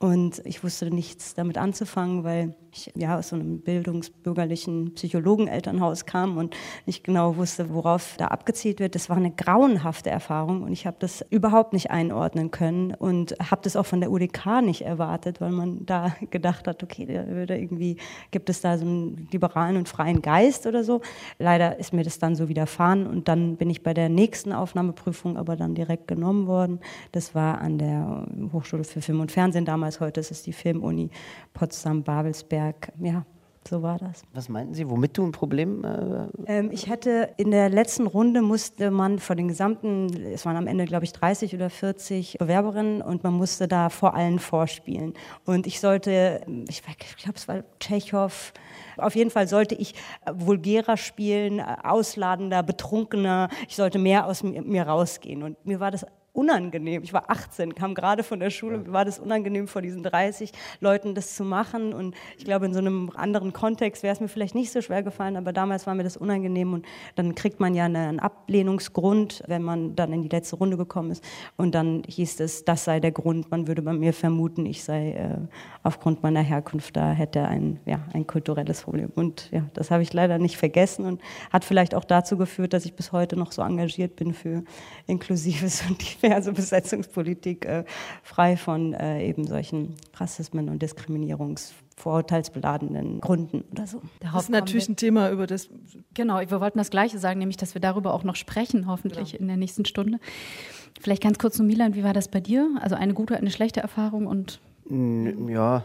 Und 0.00 0.40
ich 0.44 0.62
wusste 0.62 0.94
nichts 0.94 1.34
damit 1.34 1.58
anzufangen, 1.58 2.22
weil 2.22 2.54
ich 2.72 2.92
ja 2.94 3.18
aus 3.18 3.30
so 3.30 3.36
einem 3.36 3.60
bildungsbürgerlichen 3.60 4.94
Psychologenelternhaus 4.94 6.06
kam 6.06 6.36
und 6.36 6.54
nicht 6.86 7.02
genau 7.02 7.36
wusste, 7.36 7.74
worauf 7.74 8.14
da 8.16 8.28
abgezielt 8.28 8.78
wird. 8.78 8.94
Das 8.94 9.08
war 9.08 9.16
eine 9.16 9.32
grauenhafte 9.32 10.08
Erfahrung 10.08 10.62
und 10.62 10.72
ich 10.72 10.86
habe 10.86 10.98
das 11.00 11.24
überhaupt 11.30 11.72
nicht 11.72 11.90
einordnen 11.90 12.52
können 12.52 12.94
und 12.94 13.34
habe 13.50 13.62
das 13.62 13.74
auch 13.74 13.86
von 13.86 14.00
der 14.00 14.12
UDK 14.12 14.62
nicht 14.62 14.82
erwartet, 14.82 15.40
weil 15.40 15.50
man 15.50 15.84
da 15.84 16.14
gedacht 16.30 16.68
hat, 16.68 16.84
okay, 16.84 17.04
da 17.04 17.26
würde 17.26 17.58
irgendwie 17.58 17.96
gibt 18.30 18.50
es 18.50 18.60
da 18.60 18.78
so 18.78 18.84
einen 18.84 19.28
liberalen 19.32 19.76
und 19.76 19.88
freien 19.88 20.22
Geist 20.22 20.66
oder 20.66 20.84
so. 20.84 21.00
Leider 21.38 21.78
ist 21.78 21.92
mir 21.92 22.04
das 22.04 22.18
dann 22.18 22.34
so 22.34 22.48
widerfahren 22.48 23.06
und 23.06 23.28
dann 23.28 23.56
bin 23.56 23.70
ich 23.70 23.82
bei 23.82 23.94
der 23.94 24.08
nächsten 24.08 24.52
Aufnahmeprüfung 24.52 25.36
aber 25.36 25.56
dann 25.56 25.74
direkt 25.74 26.08
genommen 26.08 26.46
worden. 26.46 26.80
Das 27.12 27.34
war 27.34 27.60
an 27.60 27.78
der 27.78 28.26
Hochschule 28.52 28.84
für 28.84 29.00
Film 29.00 29.20
und 29.20 29.32
Fernsehen 29.32 29.64
damals 29.64 30.00
heute 30.00 30.20
ist 30.20 30.30
es 30.30 30.42
die 30.42 30.52
Filmuni 30.52 31.10
Potsdam-Babelsberg. 31.54 32.92
Ja, 33.00 33.24
so 33.68 33.82
war 33.82 33.98
das. 33.98 34.22
Was 34.32 34.48
meinten 34.48 34.72
Sie, 34.72 34.88
womit 34.88 35.18
du 35.18 35.24
ein 35.24 35.32
Problem? 35.32 35.84
Äh 35.84 36.26
ähm, 36.46 36.70
ich 36.72 36.88
hatte 36.88 37.30
in 37.36 37.50
der 37.50 37.68
letzten 37.68 38.06
Runde 38.06 38.40
musste 38.40 38.90
man 38.90 39.18
vor 39.18 39.36
den 39.36 39.48
gesamten, 39.48 40.08
es 40.32 40.46
waren 40.46 40.56
am 40.56 40.66
Ende 40.66 40.86
glaube 40.86 41.04
ich 41.04 41.12
30 41.12 41.54
oder 41.54 41.68
40 41.68 42.38
Bewerberinnen 42.38 43.02
und 43.02 43.24
man 43.24 43.34
musste 43.34 43.68
da 43.68 43.90
vor 43.90 44.14
allen 44.14 44.38
vorspielen. 44.38 45.12
Und 45.44 45.66
ich 45.66 45.80
sollte, 45.80 46.40
ich, 46.68 46.82
ich 46.86 47.16
glaube 47.16 47.36
es 47.36 47.46
war 47.46 47.62
Tschechow, 47.78 48.52
auf 48.98 49.14
jeden 49.14 49.30
Fall 49.30 49.48
sollte 49.48 49.74
ich 49.74 49.94
vulgärer 50.30 50.96
spielen, 50.96 51.60
ausladender, 51.60 52.62
betrunkener. 52.62 53.48
Ich 53.68 53.76
sollte 53.76 53.98
mehr 53.98 54.26
aus 54.26 54.42
mir 54.42 54.82
rausgehen. 54.82 55.42
Und 55.42 55.64
mir 55.64 55.80
war 55.80 55.90
das 55.90 56.06
unangenehm. 56.38 57.02
Ich 57.02 57.12
war 57.12 57.28
18, 57.28 57.74
kam 57.74 57.96
gerade 57.96 58.22
von 58.22 58.38
der 58.38 58.50
Schule, 58.50 58.78
mir 58.78 58.92
war 58.92 59.04
das 59.04 59.18
unangenehm, 59.18 59.66
vor 59.66 59.82
diesen 59.82 60.04
30 60.04 60.52
Leuten 60.78 61.16
das 61.16 61.34
zu 61.34 61.42
machen. 61.42 61.92
Und 61.92 62.14
ich 62.38 62.44
glaube, 62.44 62.66
in 62.66 62.72
so 62.72 62.78
einem 62.78 63.10
anderen 63.16 63.52
Kontext 63.52 64.04
wäre 64.04 64.14
es 64.14 64.20
mir 64.20 64.28
vielleicht 64.28 64.54
nicht 64.54 64.70
so 64.70 64.80
schwer 64.80 65.02
gefallen, 65.02 65.36
aber 65.36 65.52
damals 65.52 65.88
war 65.88 65.96
mir 65.96 66.04
das 66.04 66.16
unangenehm. 66.16 66.74
Und 66.74 66.86
dann 67.16 67.34
kriegt 67.34 67.58
man 67.58 67.74
ja 67.74 67.86
einen 67.86 68.20
Ablehnungsgrund, 68.20 69.42
wenn 69.48 69.62
man 69.62 69.96
dann 69.96 70.12
in 70.12 70.22
die 70.22 70.28
letzte 70.28 70.54
Runde 70.54 70.76
gekommen 70.76 71.10
ist. 71.10 71.24
Und 71.56 71.74
dann 71.74 72.04
hieß 72.06 72.38
es, 72.38 72.64
das 72.64 72.84
sei 72.84 73.00
der 73.00 73.10
Grund. 73.10 73.50
Man 73.50 73.66
würde 73.66 73.82
bei 73.82 73.92
mir 73.92 74.12
vermuten, 74.12 74.64
ich 74.64 74.84
sei 74.84 75.14
äh, 75.14 75.38
aufgrund 75.82 76.22
meiner 76.22 76.42
Herkunft 76.42 76.96
da, 76.96 77.10
hätte 77.10 77.48
ein, 77.48 77.80
ja, 77.84 78.00
ein 78.12 78.28
kulturelles 78.28 78.82
Problem. 78.82 79.10
Und 79.16 79.50
ja, 79.50 79.64
das 79.74 79.90
habe 79.90 80.04
ich 80.04 80.12
leider 80.12 80.38
nicht 80.38 80.56
vergessen 80.56 81.04
und 81.04 81.20
hat 81.52 81.64
vielleicht 81.64 81.96
auch 81.96 82.04
dazu 82.04 82.36
geführt, 82.36 82.74
dass 82.74 82.84
ich 82.84 82.94
bis 82.94 83.10
heute 83.10 83.36
noch 83.36 83.50
so 83.50 83.62
engagiert 83.62 84.14
bin 84.14 84.34
für 84.34 84.62
inklusives 85.08 85.82
und 85.88 85.98
diverse 86.28 86.52
Besetzungspolitik, 86.54 87.64
äh, 87.64 87.84
frei 88.22 88.56
von 88.56 88.94
äh, 88.94 89.26
eben 89.26 89.46
solchen 89.46 89.96
Rassismen 90.14 90.68
und 90.68 90.82
Diskriminierungs 90.82 91.74
vorurteilsbeladenen 91.96 93.20
Gründen 93.20 93.64
oder 93.72 93.86
so. 93.86 94.00
Darauf 94.20 94.36
das 94.36 94.44
ist 94.44 94.50
natürlich 94.50 94.88
ein 94.88 94.96
Thema, 94.96 95.30
über 95.30 95.46
das. 95.46 95.68
Genau, 96.14 96.38
wir 96.38 96.60
wollten 96.60 96.78
das 96.78 96.90
Gleiche 96.90 97.18
sagen, 97.18 97.40
nämlich, 97.40 97.56
dass 97.56 97.74
wir 97.74 97.80
darüber 97.80 98.14
auch 98.14 98.22
noch 98.22 98.36
sprechen, 98.36 98.86
hoffentlich 98.86 99.32
genau. 99.32 99.42
in 99.42 99.48
der 99.48 99.56
nächsten 99.56 99.84
Stunde. 99.84 100.18
Vielleicht 101.00 101.22
ganz 101.22 101.38
kurz 101.38 101.56
zu 101.56 101.64
Milan, 101.64 101.94
wie 101.94 102.04
war 102.04 102.12
das 102.12 102.28
bei 102.28 102.40
dir? 102.40 102.70
Also 102.80 102.94
eine 102.94 103.14
gute, 103.14 103.36
eine 103.36 103.50
schlechte 103.50 103.80
Erfahrung 103.80 104.26
und. 104.26 104.60
Ja, 104.90 105.84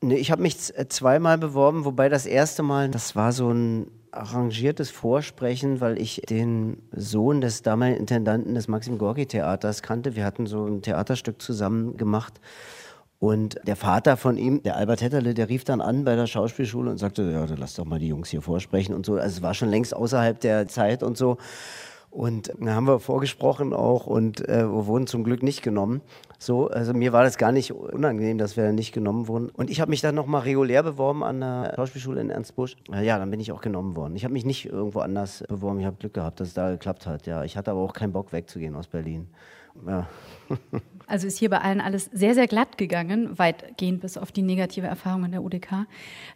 nee, 0.00 0.16
ich 0.16 0.30
habe 0.30 0.42
mich 0.42 0.56
zweimal 0.56 1.38
beworben, 1.38 1.84
wobei 1.84 2.08
das 2.08 2.24
erste 2.24 2.62
Mal, 2.62 2.88
das 2.88 3.14
war 3.14 3.32
so 3.32 3.50
ein 3.50 3.90
arrangiertes 4.16 4.90
Vorsprechen, 4.90 5.80
weil 5.80 6.00
ich 6.00 6.22
den 6.28 6.82
Sohn 6.92 7.40
des 7.40 7.62
damaligen 7.62 7.98
Intendanten 7.98 8.54
des 8.54 8.68
Maxim 8.68 8.98
Gorki 8.98 9.26
Theaters 9.26 9.82
kannte. 9.82 10.16
Wir 10.16 10.24
hatten 10.24 10.46
so 10.46 10.64
ein 10.66 10.82
Theaterstück 10.82 11.40
zusammen 11.40 11.96
gemacht. 11.96 12.40
Und 13.18 13.58
der 13.66 13.76
Vater 13.76 14.16
von 14.16 14.36
ihm, 14.36 14.62
der 14.62 14.76
Albert 14.76 15.00
Hetterle, 15.00 15.32
der 15.32 15.48
rief 15.48 15.64
dann 15.64 15.80
an 15.80 16.04
bei 16.04 16.16
der 16.16 16.26
Schauspielschule 16.26 16.90
und 16.90 16.98
sagte, 16.98 17.30
ja, 17.30 17.46
dann 17.46 17.56
lass 17.56 17.74
doch 17.74 17.86
mal 17.86 17.98
die 17.98 18.08
Jungs 18.08 18.28
hier 18.28 18.42
vorsprechen 18.42 18.94
und 18.94 19.06
so. 19.06 19.14
Also 19.14 19.38
es 19.38 19.42
war 19.42 19.54
schon 19.54 19.70
längst 19.70 19.94
außerhalb 19.94 20.38
der 20.40 20.68
Zeit 20.68 21.02
und 21.02 21.16
so. 21.16 21.38
Und 22.16 22.50
da 22.58 22.72
haben 22.72 22.86
wir 22.86 22.98
vorgesprochen 22.98 23.74
auch 23.74 24.06
und 24.06 24.48
äh, 24.48 24.66
wurden 24.66 25.06
zum 25.06 25.22
Glück 25.22 25.42
nicht 25.42 25.62
genommen. 25.62 26.00
So, 26.38 26.68
also 26.68 26.94
mir 26.94 27.12
war 27.12 27.24
das 27.24 27.36
gar 27.36 27.52
nicht 27.52 27.72
unangenehm, 27.72 28.38
dass 28.38 28.56
wir 28.56 28.72
nicht 28.72 28.92
genommen 28.92 29.28
wurden. 29.28 29.50
Und 29.50 29.68
ich 29.68 29.82
habe 29.82 29.90
mich 29.90 30.00
dann 30.00 30.14
nochmal 30.14 30.40
regulär 30.40 30.82
beworben 30.82 31.22
an 31.22 31.40
der 31.40 31.74
Schauspielschule 31.76 32.22
in 32.22 32.30
Ernstbusch. 32.30 32.78
Ja, 32.90 33.18
dann 33.18 33.30
bin 33.30 33.38
ich 33.38 33.52
auch 33.52 33.60
genommen 33.60 33.96
worden. 33.96 34.16
Ich 34.16 34.24
habe 34.24 34.32
mich 34.32 34.46
nicht 34.46 34.64
irgendwo 34.64 35.00
anders 35.00 35.44
beworben. 35.46 35.78
Ich 35.80 35.84
habe 35.84 35.96
Glück 35.96 36.14
gehabt, 36.14 36.40
dass 36.40 36.48
es 36.48 36.54
da 36.54 36.70
geklappt 36.70 37.06
hat. 37.06 37.26
Ja, 37.26 37.44
ich 37.44 37.54
hatte 37.58 37.70
aber 37.70 37.80
auch 37.80 37.92
keinen 37.92 38.14
Bock 38.14 38.32
wegzugehen 38.32 38.76
aus 38.76 38.86
Berlin. 38.86 39.28
Ja. 39.86 40.08
Also 41.06 41.28
ist 41.28 41.38
hier 41.38 41.50
bei 41.50 41.60
allen 41.60 41.80
alles 41.80 42.10
sehr, 42.12 42.34
sehr 42.34 42.48
glatt 42.48 42.78
gegangen, 42.78 43.38
weitgehend 43.38 44.00
bis 44.00 44.18
auf 44.18 44.32
die 44.32 44.42
negative 44.42 44.88
Erfahrung 44.88 45.24
in 45.24 45.30
der 45.30 45.42
UDK. 45.42 45.86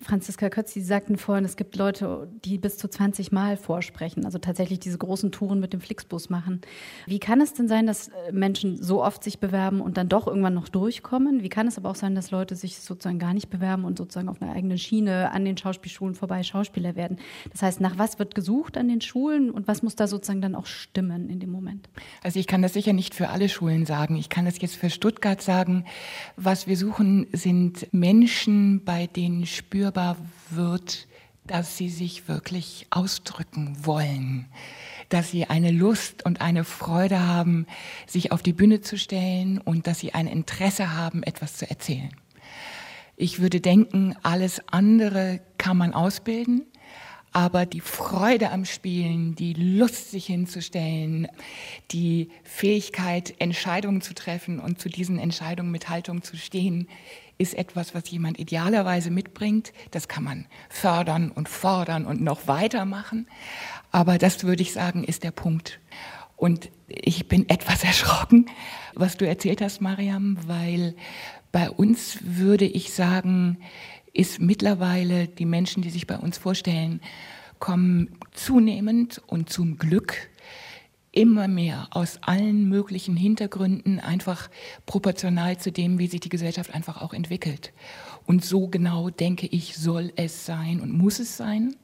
Franziska 0.00 0.48
Kötz, 0.48 0.72
Sie 0.72 0.80
sagten 0.80 1.16
vorhin, 1.18 1.44
es 1.44 1.56
gibt 1.56 1.74
Leute, 1.76 2.28
die 2.44 2.56
bis 2.56 2.78
zu 2.78 2.88
20 2.88 3.32
Mal 3.32 3.56
vorsprechen. 3.56 4.24
Also 4.24 4.38
tatsächlich 4.38 4.78
diese 4.78 4.98
großen 4.98 5.32
Touren 5.32 5.58
mit 5.58 5.72
dem 5.72 5.80
Flixbus 5.80 6.30
machen. 6.30 6.60
Wie 7.06 7.18
kann 7.18 7.40
es 7.40 7.52
denn 7.52 7.66
sein, 7.66 7.86
dass 7.86 8.08
äh, 8.08 8.32
Menschen 8.32 8.80
so 8.80 9.02
oft 9.02 9.24
sich 9.24 9.40
bewerben 9.40 9.80
und 9.80 9.96
dann 9.96 10.08
doch 10.08 10.28
irgendwann 10.28 10.54
noch 10.54 10.68
durchkommen? 10.68 11.42
Wie 11.42 11.48
kann 11.48 11.66
es 11.66 11.76
aber 11.76 11.90
auch 11.90 11.96
sein, 11.96 12.14
dass 12.14 12.30
Leute 12.30 12.54
sich 12.54 12.78
sozusagen 12.78 13.18
gar 13.18 13.34
nicht 13.34 13.50
bewerben 13.50 13.84
und 13.84 13.98
sozusagen 13.98 14.28
auf 14.28 14.40
einer 14.40 14.52
eigenen 14.52 14.78
Schiene 14.78 15.32
an 15.32 15.44
den 15.44 15.56
Schauspielschulen 15.56 16.14
vorbei 16.14 16.44
Schauspieler 16.44 16.94
werden? 16.94 17.18
Das 17.50 17.62
heißt, 17.62 17.80
nach 17.80 17.98
was 17.98 18.20
wird 18.20 18.36
gesucht 18.36 18.76
an 18.76 18.86
den 18.86 19.00
Schulen 19.00 19.50
und 19.50 19.66
was 19.66 19.82
muss 19.82 19.96
da 19.96 20.06
sozusagen 20.06 20.40
dann 20.40 20.54
auch 20.54 20.66
stimmen 20.66 21.28
in 21.28 21.40
dem 21.40 21.50
Moment? 21.50 21.88
Also 22.22 22.38
ich 22.38 22.46
kann 22.46 22.62
das 22.62 22.74
sicher 22.74 22.92
nicht 22.92 23.16
für 23.16 23.30
alle 23.30 23.48
Schulen 23.48 23.84
sagen. 23.84 23.99
Ich 24.08 24.28
kann 24.28 24.44
das 24.44 24.60
jetzt 24.60 24.76
für 24.76 24.90
Stuttgart 24.90 25.42
sagen. 25.42 25.84
Was 26.36 26.66
wir 26.66 26.76
suchen, 26.76 27.26
sind 27.32 27.92
Menschen, 27.92 28.84
bei 28.84 29.06
denen 29.06 29.46
spürbar 29.46 30.16
wird, 30.50 31.06
dass 31.46 31.76
sie 31.76 31.88
sich 31.88 32.28
wirklich 32.28 32.86
ausdrücken 32.90 33.76
wollen, 33.84 34.46
dass 35.08 35.30
sie 35.30 35.46
eine 35.46 35.70
Lust 35.70 36.24
und 36.24 36.40
eine 36.40 36.64
Freude 36.64 37.26
haben, 37.26 37.66
sich 38.06 38.32
auf 38.32 38.42
die 38.42 38.52
Bühne 38.52 38.80
zu 38.80 38.96
stellen 38.96 39.58
und 39.58 39.86
dass 39.86 39.98
sie 39.98 40.14
ein 40.14 40.26
Interesse 40.26 40.94
haben, 40.94 41.22
etwas 41.22 41.56
zu 41.56 41.68
erzählen. 41.68 42.10
Ich 43.16 43.40
würde 43.40 43.60
denken, 43.60 44.14
alles 44.22 44.62
andere 44.70 45.40
kann 45.58 45.76
man 45.76 45.92
ausbilden, 45.92 46.62
aber 47.32 47.66
die 47.66 47.80
Freude 47.80 48.50
am 48.50 48.64
Spielen, 48.64 49.34
die 49.34 49.52
Lust, 49.52 50.10
sich 50.10 50.26
hinzustellen, 50.26 51.28
die 51.92 52.30
Fähigkeit, 52.42 53.34
Entscheidungen 53.38 54.00
zu 54.00 54.14
treffen 54.14 54.58
und 54.58 54.80
zu 54.80 54.88
diesen 54.88 55.18
Entscheidungen 55.18 55.70
mit 55.70 55.88
Haltung 55.88 56.22
zu 56.22 56.36
stehen, 56.36 56.88
ist 57.38 57.54
etwas, 57.54 57.94
was 57.94 58.10
jemand 58.10 58.38
idealerweise 58.38 59.10
mitbringt. 59.10 59.72
Das 59.92 60.08
kann 60.08 60.24
man 60.24 60.46
fördern 60.68 61.30
und 61.30 61.48
fordern 61.48 62.04
und 62.04 62.20
noch 62.20 62.48
weitermachen. 62.48 63.26
Aber 63.92 64.18
das 64.18 64.44
würde 64.44 64.62
ich 64.62 64.72
sagen, 64.72 65.04
ist 65.04 65.24
der 65.24 65.30
Punkt. 65.30 65.80
Und 66.36 66.70
ich 66.86 67.28
bin 67.28 67.48
etwas 67.48 67.84
erschrocken, 67.84 68.46
was 68.94 69.16
du 69.16 69.26
erzählt 69.26 69.62
hast, 69.62 69.80
Mariam, 69.80 70.36
weil 70.46 70.94
bei 71.52 71.70
uns 71.70 72.18
würde 72.22 72.64
ich 72.64 72.92
sagen, 72.92 73.58
ist 74.12 74.40
mittlerweile 74.40 75.28
die 75.28 75.46
Menschen, 75.46 75.82
die 75.82 75.90
sich 75.90 76.06
bei 76.06 76.18
uns 76.18 76.38
vorstellen, 76.38 77.00
kommen 77.58 78.16
zunehmend 78.32 79.22
und 79.26 79.50
zum 79.50 79.76
Glück 79.76 80.30
immer 81.12 81.48
mehr 81.48 81.88
aus 81.90 82.18
allen 82.22 82.68
möglichen 82.68 83.16
Hintergründen 83.16 83.98
einfach 83.98 84.48
proportional 84.86 85.58
zu 85.58 85.72
dem, 85.72 85.98
wie 85.98 86.06
sich 86.06 86.20
die 86.20 86.28
Gesellschaft 86.28 86.72
einfach 86.72 87.02
auch 87.02 87.12
entwickelt. 87.12 87.72
Und 88.26 88.44
so 88.44 88.68
genau 88.68 89.10
denke 89.10 89.46
ich, 89.46 89.76
soll 89.76 90.12
es 90.16 90.46
sein 90.46 90.80
und 90.80 90.92
muss 90.92 91.18
es 91.18 91.36
sein. 91.36 91.74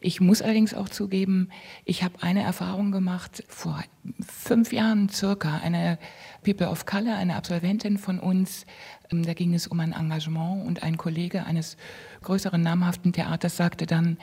Ich 0.00 0.20
muss 0.20 0.42
allerdings 0.42 0.74
auch 0.74 0.88
zugeben, 0.88 1.50
ich 1.84 2.02
habe 2.02 2.22
eine 2.22 2.42
Erfahrung 2.42 2.92
gemacht 2.92 3.44
vor 3.48 3.82
fünf 4.20 4.72
Jahren 4.72 5.08
circa. 5.08 5.58
Eine 5.58 5.98
People 6.44 6.68
of 6.68 6.86
Color, 6.86 7.16
eine 7.16 7.36
Absolventin 7.36 7.98
von 7.98 8.18
uns, 8.18 8.66
ähm, 9.10 9.24
da 9.24 9.34
ging 9.34 9.54
es 9.54 9.66
um 9.66 9.80
ein 9.80 9.92
Engagement 9.92 10.66
und 10.66 10.82
ein 10.82 10.96
Kollege 10.96 11.44
eines 11.44 11.76
größeren 12.22 12.62
namhaften 12.62 13.12
Theaters 13.12 13.56
sagte 13.56 13.86
dann, 13.86 14.18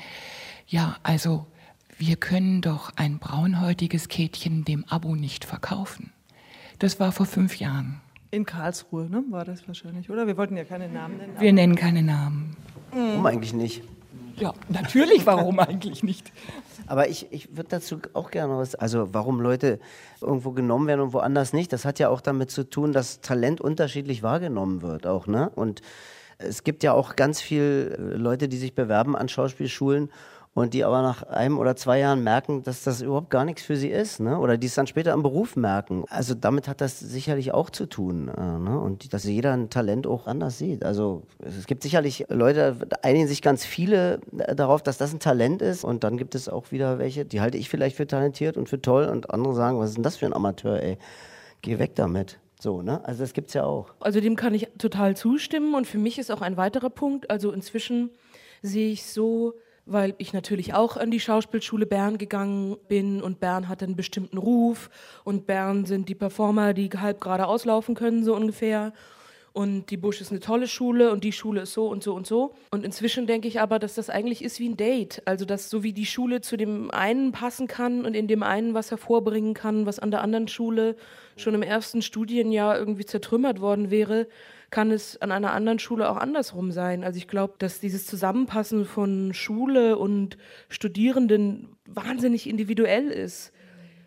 ja, 0.67 0.97
also 1.03 1.47
wir 1.97 2.15
können 2.15 2.61
doch 2.61 2.91
ein 2.95 3.19
braunhäutiges 3.19 4.07
Kätchen 4.07 4.65
dem 4.65 4.85
Abo 4.85 5.15
nicht 5.15 5.45
verkaufen. 5.45 6.11
Das 6.79 6.99
war 6.99 7.11
vor 7.11 7.25
fünf 7.25 7.59
Jahren. 7.59 8.01
In 8.31 8.45
Karlsruhe, 8.45 9.09
ne? 9.09 9.23
War 9.29 9.45
das 9.45 9.67
wahrscheinlich, 9.67 10.09
oder? 10.09 10.25
Wir 10.25 10.37
wollten 10.37 10.57
ja 10.57 10.63
keine 10.63 10.89
Namen 10.89 11.17
nennen. 11.17 11.33
Wir 11.39 11.53
nennen 11.53 11.75
keine 11.75 12.01
Namen. 12.01 12.55
Warum 12.91 13.25
eigentlich 13.25 13.53
nicht? 13.53 13.83
Ja, 14.37 14.53
natürlich, 14.69 15.25
warum 15.25 15.59
eigentlich 15.59 16.03
nicht? 16.03 16.31
Aber 16.87 17.07
ich, 17.07 17.31
ich 17.31 17.55
würde 17.55 17.69
dazu 17.69 17.99
auch 18.13 18.31
gerne 18.31 18.57
was, 18.57 18.75
also 18.75 19.13
warum 19.13 19.39
Leute 19.39 19.79
irgendwo 20.21 20.51
genommen 20.51 20.87
werden 20.87 21.01
und 21.01 21.13
woanders 21.13 21.53
nicht, 21.53 21.71
das 21.71 21.85
hat 21.85 21.99
ja 21.99 22.09
auch 22.09 22.21
damit 22.21 22.51
zu 22.51 22.69
tun, 22.69 22.93
dass 22.93 23.21
Talent 23.21 23.61
unterschiedlich 23.61 24.23
wahrgenommen 24.23 24.81
wird 24.81 25.07
auch, 25.07 25.27
ne? 25.27 25.49
Und 25.55 25.81
es 26.39 26.63
gibt 26.63 26.83
ja 26.83 26.93
auch 26.93 27.15
ganz 27.15 27.41
viele 27.41 27.95
Leute, 27.95 28.49
die 28.49 28.57
sich 28.57 28.73
bewerben 28.73 29.15
an 29.15 29.29
Schauspielschulen 29.29 30.09
und 30.55 30.75
die 30.75 30.83
aber 30.83 31.01
nach 31.01 31.23
einem 31.23 31.57
oder 31.57 31.75
zwei 31.75 31.99
Jahren 31.99 32.23
merken, 32.23 32.61
dass 32.63 32.83
das 32.83 33.01
überhaupt 33.01 33.31
gar 33.31 33.43
nichts 33.43 33.63
für 33.63 33.75
sie 33.75 33.89
ist, 33.89 34.19
ne? 34.19 34.37
oder 34.37 34.57
die 34.57 34.67
es 34.67 34.75
dann 34.75 34.85
später 34.85 35.13
im 35.13 35.23
Beruf 35.23 35.55
merken. 35.55 36.05
Also 36.09 36.35
damit 36.35 36.67
hat 36.67 36.79
das 36.79 36.99
sicherlich 36.99 37.53
auch 37.53 37.71
zu 37.71 37.87
tun 37.87 38.29
äh, 38.29 38.59
ne? 38.59 38.79
und 38.79 39.13
dass 39.13 39.23
jeder 39.23 39.53
ein 39.53 39.71
Talent 39.71 40.05
auch 40.05 40.27
anders 40.27 40.59
sieht. 40.59 40.85
Also 40.85 41.23
es 41.39 41.65
gibt 41.65 41.81
sicherlich 41.81 42.25
Leute, 42.29 42.77
einigen 43.01 43.27
sich 43.27 43.41
ganz 43.41 43.65
viele 43.65 44.19
äh, 44.37 44.55
darauf, 44.55 44.83
dass 44.83 44.99
das 44.99 45.11
ein 45.11 45.19
Talent 45.19 45.63
ist 45.63 45.83
und 45.83 46.03
dann 46.03 46.17
gibt 46.17 46.35
es 46.35 46.47
auch 46.47 46.71
wieder 46.71 46.99
welche, 46.99 47.25
die 47.25 47.41
halte 47.41 47.57
ich 47.57 47.69
vielleicht 47.69 47.97
für 47.97 48.05
talentiert 48.05 48.55
und 48.55 48.69
für 48.69 48.81
toll 48.81 49.05
und 49.05 49.31
andere 49.31 49.55
sagen, 49.55 49.79
was 49.79 49.89
ist 49.89 49.95
denn 49.95 50.03
das 50.03 50.17
für 50.17 50.27
ein 50.27 50.33
Amateur, 50.33 50.81
ey? 50.81 50.97
Geh 51.63 51.79
weg 51.79 51.95
damit. 51.95 52.39
So, 52.59 52.81
ne? 52.81 53.03
Also 53.03 53.23
das 53.23 53.33
gibt's 53.33 53.53
ja 53.53 53.63
auch. 53.63 53.93
Also 53.99 54.21
dem 54.21 54.35
kann 54.35 54.53
ich 54.53 54.69
total 54.77 55.17
zustimmen 55.17 55.73
und 55.73 55.87
für 55.87 55.97
mich 55.97 56.19
ist 56.19 56.31
auch 56.31 56.41
ein 56.41 56.57
weiterer 56.57 56.89
Punkt, 56.89 57.31
also 57.31 57.51
inzwischen 57.51 58.11
sehe 58.61 58.91
ich 58.91 59.05
so, 59.05 59.55
weil 59.85 60.15
ich 60.17 60.33
natürlich 60.33 60.73
auch 60.73 60.97
an 60.97 61.11
die 61.11 61.19
Schauspielschule 61.19 61.85
Bern 61.85 62.17
gegangen 62.17 62.77
bin 62.87 63.21
und 63.21 63.39
Bern 63.39 63.67
hat 63.67 63.83
einen 63.83 63.95
bestimmten 63.95 64.37
Ruf 64.37 64.89
und 65.23 65.45
Bern 65.45 65.85
sind 65.85 66.09
die 66.09 66.15
Performer, 66.15 66.73
die 66.73 66.89
halb 66.89 67.19
gerade 67.19 67.47
auslaufen 67.47 67.95
können, 67.95 68.23
so 68.23 68.35
ungefähr. 68.35 68.93
Und 69.53 69.91
die 69.91 69.97
Busch 69.97 70.19
ist 70.19 70.31
eine 70.31 70.39
tolle 70.39 70.67
Schule 70.67 71.11
und 71.11 71.23
die 71.23 71.31
Schule 71.31 71.61
ist 71.61 71.73
so 71.73 71.87
und 71.87 72.01
so 72.01 72.15
und 72.15 72.25
so. 72.25 72.55
Und 72.71 72.83
inzwischen 72.83 73.27
denke 73.27 73.47
ich 73.47 73.61
aber, 73.61 73.77
dass 73.77 73.93
das 73.93 74.09
eigentlich 74.09 74.43
ist 74.43 74.59
wie 74.59 74.67
ein 74.67 74.77
Date. 74.77 75.21
Also, 75.25 75.45
dass 75.45 75.69
so 75.69 75.83
wie 75.83 75.93
die 75.93 76.07
Schule 76.07 76.41
zu 76.41 76.57
dem 76.57 76.89
einen 76.89 77.31
passen 77.31 77.67
kann 77.67 78.03
und 78.03 78.15
in 78.15 78.27
dem 78.27 78.41
einen 78.41 78.73
was 78.73 78.89
hervorbringen 78.89 79.53
kann, 79.53 79.85
was 79.85 79.99
an 79.99 80.09
der 80.09 80.21
anderen 80.21 80.47
Schule 80.47 80.95
schon 81.37 81.53
im 81.53 81.61
ersten 81.61 82.01
Studienjahr 82.01 82.79
irgendwie 82.79 83.05
zertrümmert 83.05 83.61
worden 83.61 83.91
wäre, 83.91 84.27
kann 84.73 84.89
es 84.89 85.21
an 85.21 85.31
einer 85.31 85.53
anderen 85.53 85.77
Schule 85.77 86.09
auch 86.09 86.17
andersrum 86.17 86.71
sein. 86.71 87.03
Also 87.03 87.17
ich 87.17 87.27
glaube, 87.27 87.53
dass 87.59 87.79
dieses 87.79 88.07
Zusammenpassen 88.07 88.85
von 88.85 89.31
Schule 89.31 89.99
und 89.99 90.35
Studierenden 90.67 91.77
wahnsinnig 91.85 92.49
individuell 92.49 93.11
ist. 93.11 93.53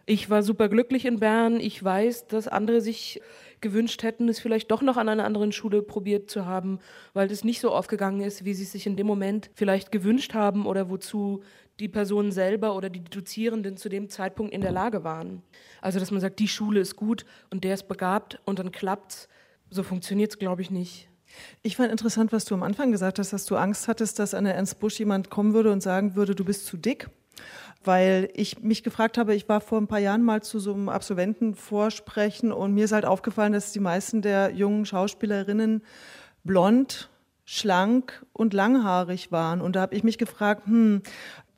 Ich 0.06 0.28
war 0.28 0.42
super 0.42 0.68
glücklich 0.68 1.04
in 1.04 1.20
Bern. 1.20 1.61
Ich 1.61 1.82
weiß, 1.82 2.26
dass 2.26 2.49
andere 2.49 2.80
sich 2.80 3.20
gewünscht 3.61 4.02
hätten, 4.02 4.28
es 4.28 4.40
vielleicht 4.40 4.73
doch 4.73 4.82
noch 4.82 4.96
an 4.96 5.08
einer 5.08 5.25
anderen 5.25 5.52
Schule 5.52 5.82
probiert 5.82 6.28
zu 6.28 6.46
haben, 6.46 6.80
weil 7.14 7.28
das 7.28 7.44
nicht 7.44 7.61
so 7.61 7.70
aufgegangen 7.70 8.20
ist, 8.20 8.44
wie 8.44 8.52
sie 8.52 8.64
es 8.64 8.73
sich 8.73 8.88
in 8.88 8.96
dem 8.96 9.06
Moment 9.06 9.50
vielleicht 9.54 9.92
gewünscht 9.92 10.35
haben 10.35 10.66
oder 10.66 10.90
wozu 10.90 11.44
die 11.78 11.88
Personen 11.88 12.32
selber 12.32 12.75
oder 12.75 12.90
die 12.90 13.04
Dozierenden 13.04 13.76
zu 13.76 13.88
dem 13.88 14.08
Zeitpunkt 14.08 14.52
in 14.52 14.62
der 14.62 14.73
Lage 14.73 15.04
waren. 15.04 15.44
Also, 15.80 16.00
dass 16.00 16.11
man 16.11 16.20
sagt, 16.20 16.40
die 16.40 16.49
Schule 16.49 16.80
ist 16.80 16.96
gut 16.96 17.25
und 17.50 17.62
der 17.62 17.75
ist 17.75 17.87
begabt 17.87 18.40
und 18.44 18.58
dann 18.58 18.73
klappt's 18.73 19.28
so 19.70 19.82
funktioniert 19.82 20.32
es, 20.32 20.38
glaube 20.38 20.62
ich, 20.62 20.70
nicht. 20.70 21.08
Ich 21.62 21.76
fand 21.76 21.90
interessant, 21.90 22.32
was 22.32 22.44
du 22.44 22.54
am 22.54 22.62
Anfang 22.62 22.92
gesagt 22.92 23.18
hast, 23.18 23.32
dass 23.32 23.44
du 23.44 23.56
Angst 23.56 23.88
hattest, 23.88 24.18
dass 24.18 24.35
an 24.35 24.44
der 24.44 24.54
Ernst 24.54 24.78
Busch 24.78 24.99
jemand 24.99 25.30
kommen 25.30 25.54
würde 25.54 25.73
und 25.73 25.82
sagen 25.82 26.16
würde, 26.16 26.35
du 26.35 26.44
bist 26.44 26.66
zu 26.66 26.76
dick. 26.76 27.08
Weil 27.85 28.30
ich 28.35 28.62
mich 28.62 28.82
gefragt 28.82 29.16
habe, 29.16 29.35
ich 29.35 29.49
war 29.49 29.61
vor 29.61 29.80
ein 29.80 29.87
paar 29.87 30.00
Jahren 30.00 30.23
mal 30.23 30.42
zu 30.42 30.58
so 30.58 30.75
einem 30.75 30.88
Absolventenvorsprechen 30.88 32.50
und 32.50 32.75
mir 32.75 32.85
ist 32.85 32.92
halt 32.92 33.04
aufgefallen, 33.04 33.52
dass 33.52 33.73
die 33.73 33.80
meisten 33.80 34.23
der 34.23 34.50
jungen 34.52 34.87
Schauspielerinnen 34.87 35.82
blond, 36.42 37.11
schlank 37.44 38.25
und 38.32 38.54
langhaarig 38.54 39.30
waren. 39.30 39.61
Und 39.61 39.76
da 39.76 39.82
habe 39.82 39.94
ich 39.94 40.02
mich 40.02 40.18
gefragt, 40.18 40.66
hm, 40.66 41.02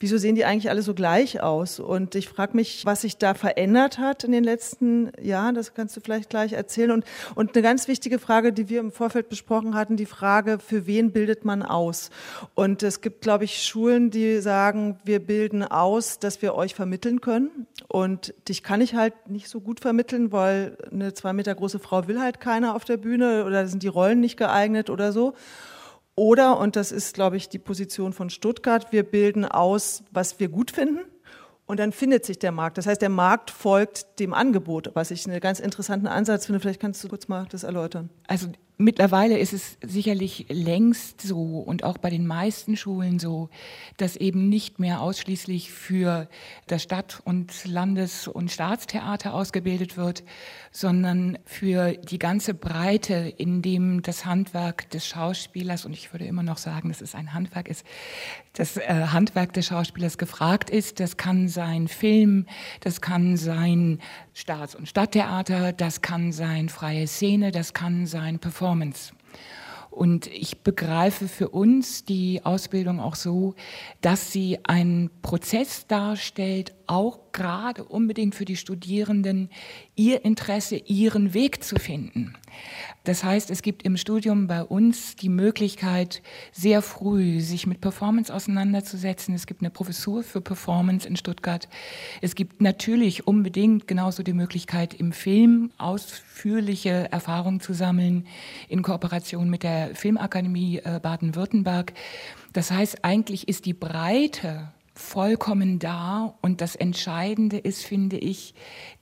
wieso 0.01 0.17
sehen 0.17 0.35
die 0.35 0.45
eigentlich 0.45 0.71
alle 0.71 0.83
so 0.83 0.95
gleich 0.95 1.41
aus? 1.41 1.81
Und 1.81 2.15
ich 2.15 2.29
frage 2.29 2.57
mich, 2.57 2.85
was 2.87 3.03
sich 3.03 3.19
da 3.19 3.35
verändert 3.35 3.99
hat 3.99 4.25
in 4.25 4.33
den 4.33 4.45
letzten 4.45 5.11
Jahren. 5.21 5.55
Das 5.55 5.75
kannst 5.75 5.97
du 5.97 6.01
vielleicht 6.01 6.31
gleich 6.31 6.53
erzählen. 6.53 6.91
Und, 6.91 7.05
und 7.35 7.55
eine 7.55 7.63
ganz 7.63 7.89
wichtige 7.89 8.19
Frage, 8.19 8.53
die 8.53 8.69
wir 8.69 8.81
im 8.81 8.93
Vorfeld 8.93 9.29
besprochen 9.29 9.75
hatten, 9.75 9.97
die 9.97 10.07
Frage, 10.07 10.59
für 10.59 10.87
wen 10.87 11.13
bildet 11.13 11.45
man 11.45 11.63
aus? 11.63 12.11
Und 12.55 12.83
es 12.83 13.01
gibt, 13.01 13.23
glaube 13.23 13.45
ich, 13.45 13.63
Schulen, 13.63 14.11
die 14.11 14.41
sagen, 14.41 14.99
wir 15.05 15.21
bilden 15.21 15.63
aus, 15.63 16.19
dass 16.19 16.43
wir 16.43 16.55
euch 16.55 16.75
vermitteln 16.75 17.21
können. 17.21 17.67
Und 17.89 18.35
dich 18.49 18.63
kann 18.63 18.81
ich 18.81 18.95
halt 18.95 19.29
nicht 19.29 19.49
so 19.49 19.61
gut 19.61 19.81
vermitteln, 19.81 20.31
weil 20.33 20.77
eine 20.91 21.15
zwei 21.15 21.33
Meter 21.33 21.55
große 21.55 21.79
Frau 21.79 22.07
will 22.07 22.21
halt 22.21 22.41
keiner 22.41 22.75
auf 22.77 22.85
der 22.85 22.97
Bühne 22.99 23.45
oder 23.45 23.67
sind 23.67 23.83
die 23.83 23.89
Rollen 23.89 24.21
nicht 24.21 24.37
geeignet 24.37 24.91
oder 24.91 25.13
so. 25.13 25.35
Oder, 26.19 26.59
und 26.59 26.75
das 26.75 26.91
ist, 26.91 27.15
glaube 27.15 27.37
ich, 27.37 27.49
die 27.49 27.61
Position 27.61 28.13
von 28.13 28.29
Stuttgart, 28.29 28.91
wir 28.91 29.05
bilden 29.05 29.45
aus, 29.45 30.03
was 30.11 30.41
wir 30.41 30.49
gut 30.49 30.73
finden. 30.73 30.99
Und 31.65 31.79
dann 31.79 31.93
findet 31.93 32.25
sich 32.25 32.41
der 32.41 32.51
Markt. 32.51 32.77
Das 32.77 32.89
heißt, 32.89 33.01
der 33.01 33.09
Markt 33.09 33.53
folgt 33.53 34.19
dem 34.19 34.35
Angebot, 34.35 34.91
was 34.95 35.13
ich 35.13 35.29
einen 35.29 35.39
ganz 35.39 35.61
interessanten 35.61 36.09
Ansatz 36.09 36.47
finde. 36.47 36.59
Vielleicht 36.59 36.81
kannst 36.81 37.05
du 37.05 37.09
kurz 37.09 37.29
mal 37.29 37.47
das 37.51 37.63
erläutern. 37.63 38.11
Also 38.27 38.49
Mittlerweile 38.81 39.37
ist 39.37 39.53
es 39.53 39.77
sicherlich 39.83 40.47
längst 40.49 41.21
so 41.21 41.59
und 41.59 41.83
auch 41.83 41.99
bei 41.99 42.11
den 42.11 42.29
meisten 42.29 42.77
Schulen 42.77 43.19
so, 43.19 43.51
dass 43.97 44.15
eben 44.15 44.49
nicht 44.49 44.79
mehr 44.79 45.01
ausschließlich 45.01 45.73
für 45.73 46.29
das 46.69 46.85
Stadt- 46.85 47.21
und 47.25 47.65
Landes- 47.65 48.29
und 48.29 48.53
Staatstheater 48.53 49.35
ausgebildet 49.35 49.97
wird, 49.97 50.23
sondern 50.71 51.41
für 51.45 51.95
die 51.95 52.21
ganze 52.21 52.55
Breite, 52.55 53.35
in 53.37 53.63
dem 53.63 54.03
das 54.03 54.25
Handwerk 54.25 54.89
des 54.91 55.09
Schauspielers, 55.09 55.85
und 55.85 55.93
ich 55.93 56.13
würde 56.13 56.27
immer 56.27 56.45
noch 56.45 56.59
sagen, 56.59 56.91
dass 56.91 57.01
es 57.01 57.17
ein 57.17 57.35
Handwerk 57.35 57.69
ist, 57.69 57.85
das 58.53 58.77
äh, 58.77 59.09
Handwerk 59.11 59.55
des 59.55 59.67
Schauspielers 59.67 60.19
gefragt 60.19 60.71
ist. 60.71 61.01
Das 61.01 61.17
kann 61.17 61.49
sein 61.49 61.89
Film, 61.89 62.47
das 62.79 63.01
kann 63.01 63.37
sein 63.37 63.99
Staats- 64.39 64.77
und 64.77 64.89
Stadttheater, 64.89 65.73
das 65.73 66.01
kann 66.01 66.31
sein 66.31 66.69
freie 66.69 67.09
Szene, 67.09 67.51
das 67.51 67.73
kann 67.73 68.07
sein 68.07 68.39
Performance. 68.39 69.13
Und 69.91 70.27
ich 70.29 70.61
begreife 70.61 71.29
für 71.29 71.49
uns 71.49 72.05
die 72.05 72.43
Ausbildung 72.45 73.01
auch 73.01 73.15
so, 73.15 73.55
dass 74.01 74.31
sie 74.33 74.59
einen 74.65 75.11
Prozess 75.23 75.87
darstellt, 75.87 76.75
auch 76.87 77.33
gerade 77.33 77.85
unbedingt 77.85 78.35
für 78.35 78.45
die 78.45 78.57
Studierenden, 78.57 79.51
ihr 79.95 80.25
Interesse, 80.25 80.77
ihren 80.77 81.35
Weg 81.35 81.63
zu 81.63 81.77
finden. 81.77 82.35
Das 83.05 83.25
heißt, 83.25 83.51
es 83.51 83.63
gibt 83.63 83.85
im 83.85 83.97
Studium 83.97 84.47
bei 84.47 84.63
uns 84.63 85.17
die 85.17 85.29
Möglichkeit, 85.29 86.23
sehr 86.53 86.83
früh 86.83 87.41
sich 87.41 87.67
mit 87.67 87.81
Performance 87.81 88.33
auseinanderzusetzen. 88.33 89.35
Es 89.35 89.47
gibt 89.47 89.63
eine 89.63 89.71
Professur 89.71 90.23
für 90.23 90.41
Performance 90.41 91.07
in 91.07 91.17
Stuttgart. 91.17 91.69
Es 92.21 92.35
gibt 92.35 92.61
natürlich 92.61 93.27
unbedingt 93.27 93.87
genauso 93.87 94.23
die 94.23 94.33
Möglichkeit, 94.33 94.95
im 94.95 95.13
Film 95.13 95.71
ausführliche 95.79 97.11
Erfahrungen 97.13 97.61
zu 97.61 97.73
sammeln, 97.73 98.27
in 98.69 98.83
Kooperation 98.83 99.49
mit 99.49 99.63
der 99.63 99.78
Filmakademie 99.95 100.79
äh, 100.79 101.01
Baden-Württemberg. 101.03 101.93
Das 102.53 102.71
heißt, 102.71 103.05
eigentlich 103.05 103.49
ist 103.49 103.67
die 103.67 103.75
Breite 103.75 104.73
vollkommen 104.99 105.79
da. 105.79 106.35
Und 106.43 106.61
das 106.61 106.77
Entscheidende 106.77 107.59
ist, 107.59 107.85
finde 107.85 108.19
ich, 108.19 108.55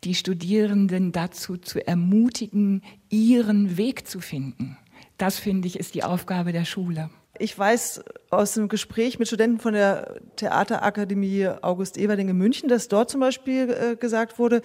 die 0.04 0.14
Studierenden 0.14 1.12
dazu 1.12 1.56
zu 1.56 1.84
ermutigen, 1.86 2.82
ihren 3.08 3.76
Weg 3.76 4.06
zu 4.06 4.20
finden. 4.20 4.76
Das, 5.18 5.38
finde 5.38 5.66
ich, 5.66 5.78
ist 5.78 5.94
die 5.94 6.04
Aufgabe 6.04 6.52
der 6.52 6.64
Schule. 6.64 7.10
Ich 7.38 7.58
weiß 7.58 8.02
aus 8.30 8.56
einem 8.56 8.68
Gespräch 8.68 9.18
mit 9.18 9.28
Studenten 9.28 9.58
von 9.58 9.74
der 9.74 10.20
Theaterakademie 10.36 11.48
August 11.62 11.98
Everding 11.98 12.28
in 12.28 12.36
München, 12.36 12.68
dass 12.68 12.88
dort 12.88 13.10
zum 13.10 13.20
Beispiel 13.20 13.70
äh, 13.70 13.96
gesagt 13.96 14.38
wurde, 14.38 14.62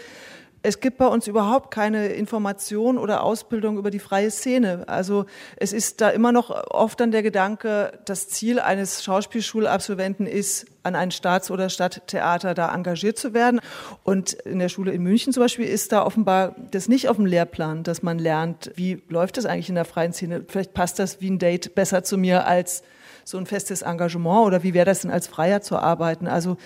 es 0.64 0.80
gibt 0.80 0.98
bei 0.98 1.08
uns 1.08 1.26
überhaupt 1.28 1.72
keine 1.72 2.10
Information 2.10 3.00
oder 3.00 3.24
Ausbildung 3.24 3.78
über 3.78 3.90
die 3.90 4.00
freie 4.00 4.30
Szene. 4.30 4.84
Also 4.88 5.26
es 5.58 5.74
ist 5.74 6.02
da 6.02 6.10
immer 6.10 6.32
noch 6.32 6.52
oft 6.70 7.00
dann 7.00 7.12
der 7.12 7.24
Gedanke, 7.24 8.00
das 8.06 8.30
Ziel 8.30 8.60
eines 8.60 9.04
Schauspielschulabsolventen 9.04 10.28
ist, 10.28 10.68
an 10.84 10.96
ein 10.96 11.12
Staats- 11.12 11.50
oder 11.50 11.70
Stadttheater 11.70 12.54
da 12.54 12.74
engagiert 12.74 13.18
zu 13.18 13.34
werden. 13.34 13.60
Und 14.04 14.34
in 14.34 14.60
der 14.60 14.70
Schule 14.70 14.92
in 14.92 15.02
München 15.02 15.34
zum 15.34 15.42
Beispiel 15.42 15.66
ist 15.66 15.92
da 15.92 16.06
offenbar 16.06 16.56
das 16.70 16.88
nicht 16.88 17.10
auf 17.10 17.18
dem 17.18 17.26
Lehrplan, 17.26 17.84
dass 17.84 18.04
man 18.04 18.20
lernt, 18.20 18.72
wie 18.76 19.02
läuft 19.10 19.38
das 19.38 19.46
eigentlich 19.46 19.70
in 19.70 19.76
der 19.76 19.86
freien 19.86 20.14
Szene. 20.14 20.46
Vielleicht 20.48 20.74
passt 20.74 21.00
das 21.00 21.22
wie 21.22 21.30
ein 21.30 21.40
Date 21.40 21.74
besser 21.74 22.04
zu 22.04 22.18
mir 22.18 22.46
als 22.46 22.84
so 23.24 23.38
ein 23.38 23.46
festes 23.46 23.82
Engagement 23.82 24.46
oder 24.46 24.64
wie 24.64 24.74
wäre 24.74 24.86
das 24.86 25.02
denn 25.02 25.12
als 25.12 25.28
Freier 25.28 25.62
zu 25.62 25.78
arbeiten? 25.78 26.28
Also 26.28 26.58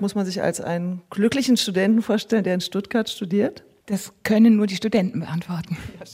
muss 0.00 0.14
man 0.14 0.26
sich 0.26 0.42
als 0.42 0.60
einen 0.60 1.02
glücklichen 1.10 1.56
Studenten 1.56 2.02
vorstellen, 2.02 2.44
der 2.44 2.54
in 2.54 2.60
Stuttgart 2.60 3.08
studiert? 3.08 3.64
Das 3.86 4.12
können 4.22 4.56
nur 4.56 4.66
die 4.66 4.76
Studenten 4.76 5.20
beantworten. 5.20 5.76
Ja, 5.98 6.06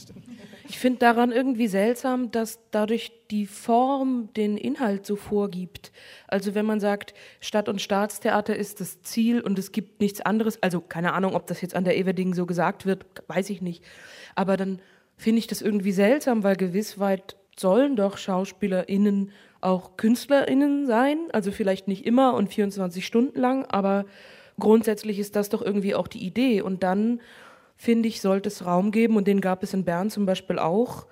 ich 0.69 0.79
finde 0.79 0.99
daran 0.99 1.31
irgendwie 1.31 1.67
seltsam, 1.67 2.29
dass 2.31 2.59
dadurch 2.71 3.13
die 3.31 3.45
Form 3.45 4.29
den 4.35 4.57
Inhalt 4.57 5.05
so 5.05 5.15
vorgibt. 5.15 5.93
Also 6.27 6.55
wenn 6.55 6.65
man 6.65 6.81
sagt, 6.81 7.13
Stadt- 7.39 7.69
und 7.69 7.81
Staatstheater 7.81 8.55
ist 8.55 8.81
das 8.81 9.01
Ziel 9.01 9.39
und 9.39 9.57
es 9.57 9.71
gibt 9.71 10.01
nichts 10.01 10.19
anderes, 10.19 10.61
also 10.61 10.81
keine 10.81 11.13
Ahnung, 11.13 11.35
ob 11.35 11.47
das 11.47 11.61
jetzt 11.61 11.73
an 11.73 11.85
der 11.85 11.97
Everding 11.97 12.33
so 12.33 12.45
gesagt 12.45 12.85
wird, 12.85 13.05
weiß 13.27 13.49
ich 13.49 13.61
nicht. 13.61 13.81
Aber 14.35 14.57
dann 14.57 14.79
finde 15.15 15.39
ich 15.39 15.47
das 15.47 15.61
irgendwie 15.61 15.93
seltsam, 15.93 16.43
weil 16.43 16.57
gewiss 16.57 16.99
weit 16.99 17.37
sollen 17.57 17.95
doch 17.95 18.17
SchauspielerInnen 18.17 19.31
auch 19.61 19.97
KünstlerInnen 19.97 20.85
sein, 20.85 21.17
also 21.31 21.51
vielleicht 21.51 21.87
nicht 21.87 22.05
immer 22.05 22.33
und 22.33 22.53
24 22.53 23.05
Stunden 23.05 23.39
lang, 23.39 23.65
aber 23.65 24.05
grundsätzlich 24.59 25.19
ist 25.19 25.35
das 25.35 25.49
doch 25.49 25.61
irgendwie 25.61 25.95
auch 25.95 26.07
die 26.07 26.25
Idee. 26.25 26.61
Und 26.61 26.83
dann, 26.83 27.21
finde 27.75 28.07
ich, 28.07 28.21
sollte 28.21 28.49
es 28.49 28.65
Raum 28.65 28.91
geben, 28.91 29.17
und 29.17 29.27
den 29.27 29.41
gab 29.41 29.63
es 29.63 29.73
in 29.73 29.85
Bern 29.85 30.09
zum 30.09 30.25
Beispiel 30.25 30.59
auch, 30.59 31.07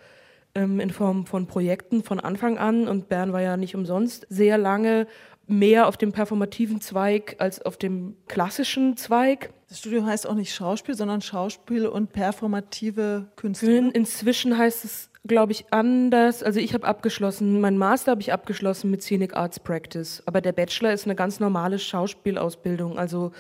ähm, 0.56 0.80
in 0.80 0.90
Form 0.90 1.26
von 1.26 1.48
Projekten 1.48 2.04
von 2.04 2.20
Anfang 2.20 2.58
an. 2.58 2.88
Und 2.88 3.10
Bern 3.10 3.34
war 3.34 3.42
ja 3.42 3.58
nicht 3.58 3.76
umsonst 3.76 4.26
sehr 4.30 4.58
lange 4.58 5.08
mehr 5.48 5.88
auf 5.88 5.98
dem 5.98 6.12
performativen 6.12 6.82
Zweig 6.82 7.36
als 7.40 7.62
auf 7.62 7.78
dem 7.78 8.16
klassischen 8.28 8.98
Zweig. 8.98 9.54
Das 9.68 9.80
Studium 9.80 10.06
heißt 10.06 10.28
auch 10.28 10.34
nicht 10.34 10.54
Schauspiel, 10.54 10.96
sondern 10.96 11.22
Schauspiel 11.22 11.86
und 11.86 12.14
performative 12.14 13.28
Künste. 13.36 13.92
Inzwischen 13.94 14.58
heißt 14.58 14.86
es 14.86 15.10
glaube 15.28 15.52
ich, 15.52 15.66
anders. 15.72 16.44
Also 16.44 16.60
ich 16.60 16.74
habe 16.74 16.86
abgeschlossen, 16.86 17.60
mein 17.60 17.78
Master 17.78 18.12
habe 18.12 18.22
ich 18.22 18.32
abgeschlossen 18.32 18.92
mit 18.92 19.02
Scenic 19.02 19.36
Arts 19.36 19.60
Practice, 19.60 20.22
aber 20.26 20.42
der 20.42 20.52
Bachelor 20.52 20.94
ist 20.94 21.06
eine 21.06 21.16
ganz 21.16 21.40
normale 21.40 21.80
Schauspielausbildung, 21.80 22.98
also 22.98 23.32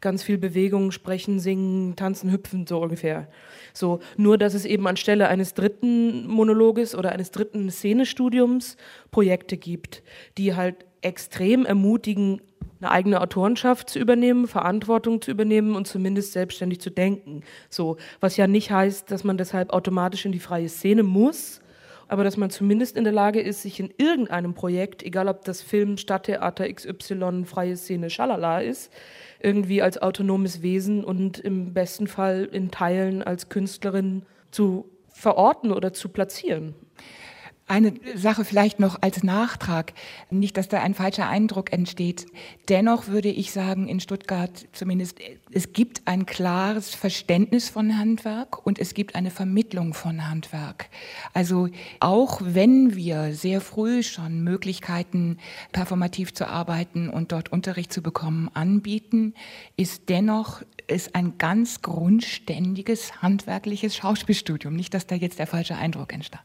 ganz 0.00 0.22
viel 0.22 0.38
Bewegung, 0.38 0.90
sprechen, 0.90 1.38
singen, 1.40 1.96
tanzen, 1.96 2.32
hüpfen, 2.32 2.66
so 2.66 2.80
ungefähr. 2.80 3.28
So, 3.72 4.00
nur 4.16 4.38
dass 4.38 4.54
es 4.54 4.64
eben 4.64 4.86
anstelle 4.86 5.28
eines 5.28 5.54
dritten 5.54 6.26
Monologes 6.26 6.94
oder 6.94 7.12
eines 7.12 7.30
dritten 7.30 7.70
Szenestudiums 7.70 8.76
Projekte 9.10 9.56
gibt, 9.56 10.02
die 10.38 10.54
halt 10.54 10.86
extrem 11.02 11.66
ermutigen, 11.66 12.40
eine 12.84 12.92
eigene 12.92 13.20
Autorenschaft 13.20 13.88
zu 13.88 13.98
übernehmen, 13.98 14.46
Verantwortung 14.46 15.22
zu 15.22 15.30
übernehmen 15.30 15.74
und 15.74 15.86
zumindest 15.86 16.32
selbstständig 16.32 16.80
zu 16.80 16.90
denken. 16.90 17.42
So, 17.70 17.96
was 18.20 18.36
ja 18.36 18.46
nicht 18.46 18.70
heißt, 18.70 19.10
dass 19.10 19.24
man 19.24 19.38
deshalb 19.38 19.72
automatisch 19.72 20.26
in 20.26 20.32
die 20.32 20.38
freie 20.38 20.68
Szene 20.68 21.02
muss, 21.02 21.60
aber 22.08 22.24
dass 22.24 22.36
man 22.36 22.50
zumindest 22.50 22.98
in 22.98 23.04
der 23.04 23.14
Lage 23.14 23.40
ist, 23.40 23.62
sich 23.62 23.80
in 23.80 23.92
irgendeinem 23.96 24.52
Projekt, 24.52 25.02
egal 25.02 25.28
ob 25.28 25.44
das 25.46 25.62
Film, 25.62 25.96
Stadttheater 25.96 26.70
XY, 26.70 27.44
freie 27.46 27.76
Szene, 27.76 28.10
schalala 28.10 28.60
ist, 28.60 28.92
irgendwie 29.40 29.80
als 29.80 30.00
autonomes 30.00 30.60
Wesen 30.60 31.04
und 31.04 31.38
im 31.38 31.72
besten 31.72 32.06
Fall 32.06 32.46
in 32.52 32.70
Teilen 32.70 33.22
als 33.22 33.48
Künstlerin 33.48 34.26
zu 34.50 34.90
verorten 35.08 35.72
oder 35.72 35.94
zu 35.94 36.10
platzieren. 36.10 36.74
Eine 37.66 37.94
Sache 38.14 38.44
vielleicht 38.44 38.78
noch 38.78 39.00
als 39.00 39.22
Nachtrag, 39.22 39.94
nicht, 40.28 40.58
dass 40.58 40.68
da 40.68 40.82
ein 40.82 40.92
falscher 40.92 41.30
Eindruck 41.30 41.72
entsteht. 41.72 42.26
Dennoch 42.68 43.08
würde 43.08 43.30
ich 43.30 43.52
sagen, 43.52 43.88
in 43.88 44.00
Stuttgart 44.00 44.66
zumindest, 44.72 45.18
es 45.50 45.72
gibt 45.72 46.02
ein 46.04 46.26
klares 46.26 46.94
Verständnis 46.94 47.70
von 47.70 47.96
Handwerk 47.96 48.66
und 48.66 48.78
es 48.78 48.92
gibt 48.92 49.14
eine 49.14 49.30
Vermittlung 49.30 49.94
von 49.94 50.28
Handwerk. 50.28 50.90
Also 51.32 51.70
auch 52.00 52.42
wenn 52.44 52.96
wir 52.96 53.32
sehr 53.32 53.62
früh 53.62 54.02
schon 54.02 54.44
Möglichkeiten, 54.44 55.38
performativ 55.72 56.34
zu 56.34 56.46
arbeiten 56.46 57.08
und 57.08 57.32
dort 57.32 57.50
Unterricht 57.50 57.94
zu 57.94 58.02
bekommen, 58.02 58.50
anbieten, 58.52 59.32
ist 59.78 60.10
dennoch 60.10 60.60
ist 60.86 61.14
ein 61.14 61.38
ganz 61.38 61.80
grundständiges 61.80 63.22
handwerkliches 63.22 63.96
Schauspielstudium. 63.96 64.76
Nicht, 64.76 64.92
dass 64.92 65.06
da 65.06 65.14
jetzt 65.14 65.38
der 65.38 65.46
falsche 65.46 65.76
Eindruck 65.76 66.12
entstand. 66.12 66.44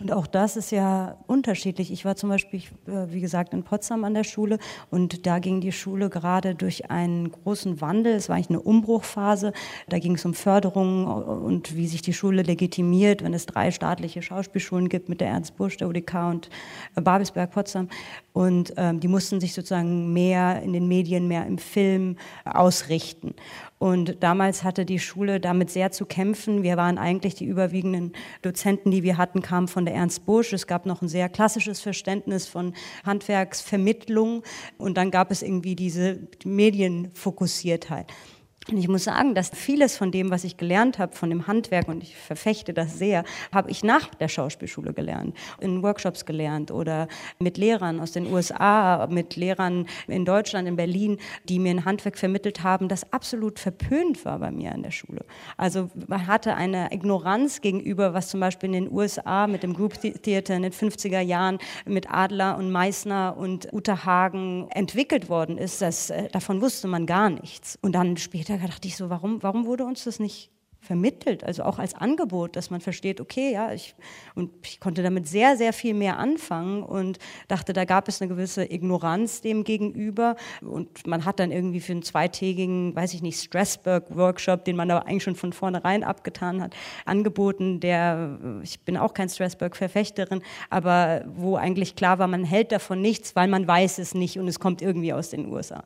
Und 0.00 0.12
auch 0.12 0.26
das 0.26 0.56
ist 0.56 0.72
ja 0.72 1.16
unterschiedlich. 1.26 1.92
Ich 1.92 2.04
war 2.04 2.16
zum 2.16 2.28
Beispiel, 2.28 2.60
äh, 2.86 3.12
wie 3.12 3.20
gesagt, 3.20 3.52
in 3.54 3.62
Potsdam 3.62 4.04
an 4.04 4.14
der 4.14 4.24
Schule 4.24 4.58
und 4.90 5.26
da 5.26 5.38
ging 5.38 5.60
die 5.60 5.72
Schule 5.72 6.10
gerade 6.10 6.54
durch 6.54 6.90
einen 6.90 7.30
großen 7.30 7.80
Wandel. 7.80 8.14
Es 8.14 8.28
war 8.28 8.36
eigentlich 8.36 8.50
eine 8.50 8.60
Umbruchphase. 8.60 9.52
Da 9.88 9.98
ging 9.98 10.14
es 10.14 10.24
um 10.24 10.34
Förderung 10.34 11.06
und 11.06 11.76
wie 11.76 11.86
sich 11.86 12.02
die 12.02 12.12
Schule 12.12 12.42
legitimiert, 12.42 13.22
wenn 13.22 13.34
es 13.34 13.46
drei 13.46 13.70
staatliche 13.70 14.22
Schauspielschulen 14.22 14.88
gibt 14.88 15.08
mit 15.08 15.20
der 15.20 15.28
Ernst 15.28 15.56
Busch, 15.56 15.76
der 15.76 15.88
UDK 15.88 16.14
und 16.30 16.50
äh, 16.96 17.00
Babelsberg 17.00 17.50
Potsdam. 17.50 17.88
Und 18.32 18.72
ähm, 18.76 19.00
die 19.00 19.08
mussten 19.08 19.40
sich 19.40 19.52
sozusagen 19.52 20.12
mehr 20.12 20.62
in 20.62 20.72
den 20.72 20.88
Medien, 20.88 21.28
mehr 21.28 21.46
im 21.46 21.58
Film 21.58 22.16
ausrichten. 22.44 23.34
Und 23.82 24.22
damals 24.22 24.62
hatte 24.62 24.84
die 24.84 25.00
Schule 25.00 25.40
damit 25.40 25.68
sehr 25.68 25.90
zu 25.90 26.06
kämpfen. 26.06 26.62
Wir 26.62 26.76
waren 26.76 26.98
eigentlich 26.98 27.34
die 27.34 27.46
überwiegenden 27.46 28.12
Dozenten, 28.40 28.92
die 28.92 29.02
wir 29.02 29.16
hatten, 29.16 29.42
kamen 29.42 29.66
von 29.66 29.84
der 29.84 29.94
Ernst 29.96 30.24
Busch. 30.24 30.52
Es 30.52 30.68
gab 30.68 30.86
noch 30.86 31.02
ein 31.02 31.08
sehr 31.08 31.28
klassisches 31.28 31.80
Verständnis 31.80 32.46
von 32.46 32.74
Handwerksvermittlung. 33.04 34.44
Und 34.78 34.96
dann 34.96 35.10
gab 35.10 35.32
es 35.32 35.42
irgendwie 35.42 35.74
diese 35.74 36.20
Medienfokussiertheit. 36.44 38.06
Und 38.70 38.78
ich 38.78 38.86
muss 38.86 39.04
sagen, 39.04 39.34
dass 39.34 39.50
vieles 39.50 39.96
von 39.96 40.12
dem, 40.12 40.30
was 40.30 40.44
ich 40.44 40.56
gelernt 40.56 40.98
habe, 40.98 41.16
von 41.16 41.30
dem 41.30 41.46
Handwerk, 41.48 41.88
und 41.88 42.02
ich 42.02 42.16
verfechte 42.16 42.72
das 42.72 42.96
sehr, 42.96 43.24
habe 43.52 43.70
ich 43.70 43.82
nach 43.82 44.14
der 44.14 44.28
Schauspielschule 44.28 44.92
gelernt, 44.92 45.36
in 45.60 45.82
Workshops 45.82 46.24
gelernt 46.24 46.70
oder 46.70 47.08
mit 47.40 47.58
Lehrern 47.58 47.98
aus 47.98 48.12
den 48.12 48.32
USA, 48.32 49.08
mit 49.10 49.34
Lehrern 49.34 49.86
in 50.06 50.24
Deutschland, 50.24 50.68
in 50.68 50.76
Berlin, 50.76 51.18
die 51.48 51.58
mir 51.58 51.70
ein 51.70 51.84
Handwerk 51.84 52.16
vermittelt 52.16 52.62
haben, 52.62 52.88
das 52.88 53.12
absolut 53.12 53.58
verpönt 53.58 54.24
war 54.24 54.38
bei 54.38 54.52
mir 54.52 54.72
an 54.72 54.82
der 54.82 54.92
Schule. 54.92 55.24
Also 55.56 55.90
man 56.06 56.26
hatte 56.26 56.54
eine 56.54 56.92
Ignoranz 56.92 57.60
gegenüber, 57.60 58.14
was 58.14 58.28
zum 58.28 58.40
Beispiel 58.40 58.68
in 58.68 58.84
den 58.84 58.92
USA 58.92 59.46
mit 59.46 59.62
dem 59.64 59.74
Group 59.74 59.94
Theater 60.00 60.54
in 60.54 60.62
den 60.62 60.72
50er 60.72 61.20
Jahren 61.20 61.58
mit 61.84 62.10
Adler 62.10 62.56
und 62.56 62.70
Meissner 62.70 63.36
und 63.36 63.72
Uta 63.72 64.04
Hagen 64.04 64.68
entwickelt 64.70 65.28
worden 65.28 65.58
ist. 65.58 65.82
Das, 65.82 66.10
äh, 66.10 66.28
davon 66.28 66.60
wusste 66.60 66.86
man 66.86 67.06
gar 67.06 67.28
nichts. 67.28 67.78
Und 67.82 67.92
dann 67.94 68.16
später 68.16 68.51
da 68.58 68.66
dachte 68.66 68.88
ich 68.88 68.96
so, 68.96 69.10
warum, 69.10 69.42
warum 69.42 69.66
wurde 69.66 69.84
uns 69.84 70.04
das 70.04 70.20
nicht 70.20 70.51
vermittelt, 70.82 71.44
also 71.44 71.62
auch 71.62 71.78
als 71.78 71.94
Angebot, 71.94 72.56
dass 72.56 72.70
man 72.70 72.80
versteht, 72.80 73.20
okay, 73.20 73.52
ja, 73.52 73.72
ich, 73.72 73.94
und 74.34 74.50
ich 74.64 74.80
konnte 74.80 75.04
damit 75.04 75.28
sehr, 75.28 75.56
sehr 75.56 75.72
viel 75.72 75.94
mehr 75.94 76.18
anfangen 76.18 76.82
und 76.82 77.20
dachte, 77.46 77.72
da 77.72 77.84
gab 77.84 78.08
es 78.08 78.20
eine 78.20 78.28
gewisse 78.28 78.64
Ignoranz 78.70 79.42
dem 79.42 79.62
gegenüber 79.62 80.34
und 80.60 81.06
man 81.06 81.24
hat 81.24 81.38
dann 81.38 81.52
irgendwie 81.52 81.78
für 81.78 81.92
einen 81.92 82.02
zweitägigen, 82.02 82.96
weiß 82.96 83.14
ich 83.14 83.22
nicht, 83.22 83.40
Strasbourg-Workshop, 83.40 84.64
den 84.64 84.74
man 84.74 84.90
aber 84.90 85.06
eigentlich 85.06 85.22
schon 85.22 85.36
von 85.36 85.52
vornherein 85.52 86.02
abgetan 86.02 86.60
hat, 86.60 86.74
angeboten, 87.04 87.78
der, 87.78 88.38
ich 88.64 88.80
bin 88.80 88.96
auch 88.96 89.14
kein 89.14 89.28
Strasbourg-Verfechterin, 89.28 90.42
aber 90.68 91.24
wo 91.28 91.54
eigentlich 91.54 91.94
klar 91.94 92.18
war, 92.18 92.26
man 92.26 92.42
hält 92.42 92.72
davon 92.72 93.00
nichts, 93.00 93.36
weil 93.36 93.46
man 93.46 93.68
weiß 93.68 93.98
es 93.98 94.14
nicht 94.14 94.36
und 94.36 94.48
es 94.48 94.58
kommt 94.58 94.82
irgendwie 94.82 95.12
aus 95.12 95.30
den 95.30 95.46
USA. 95.46 95.84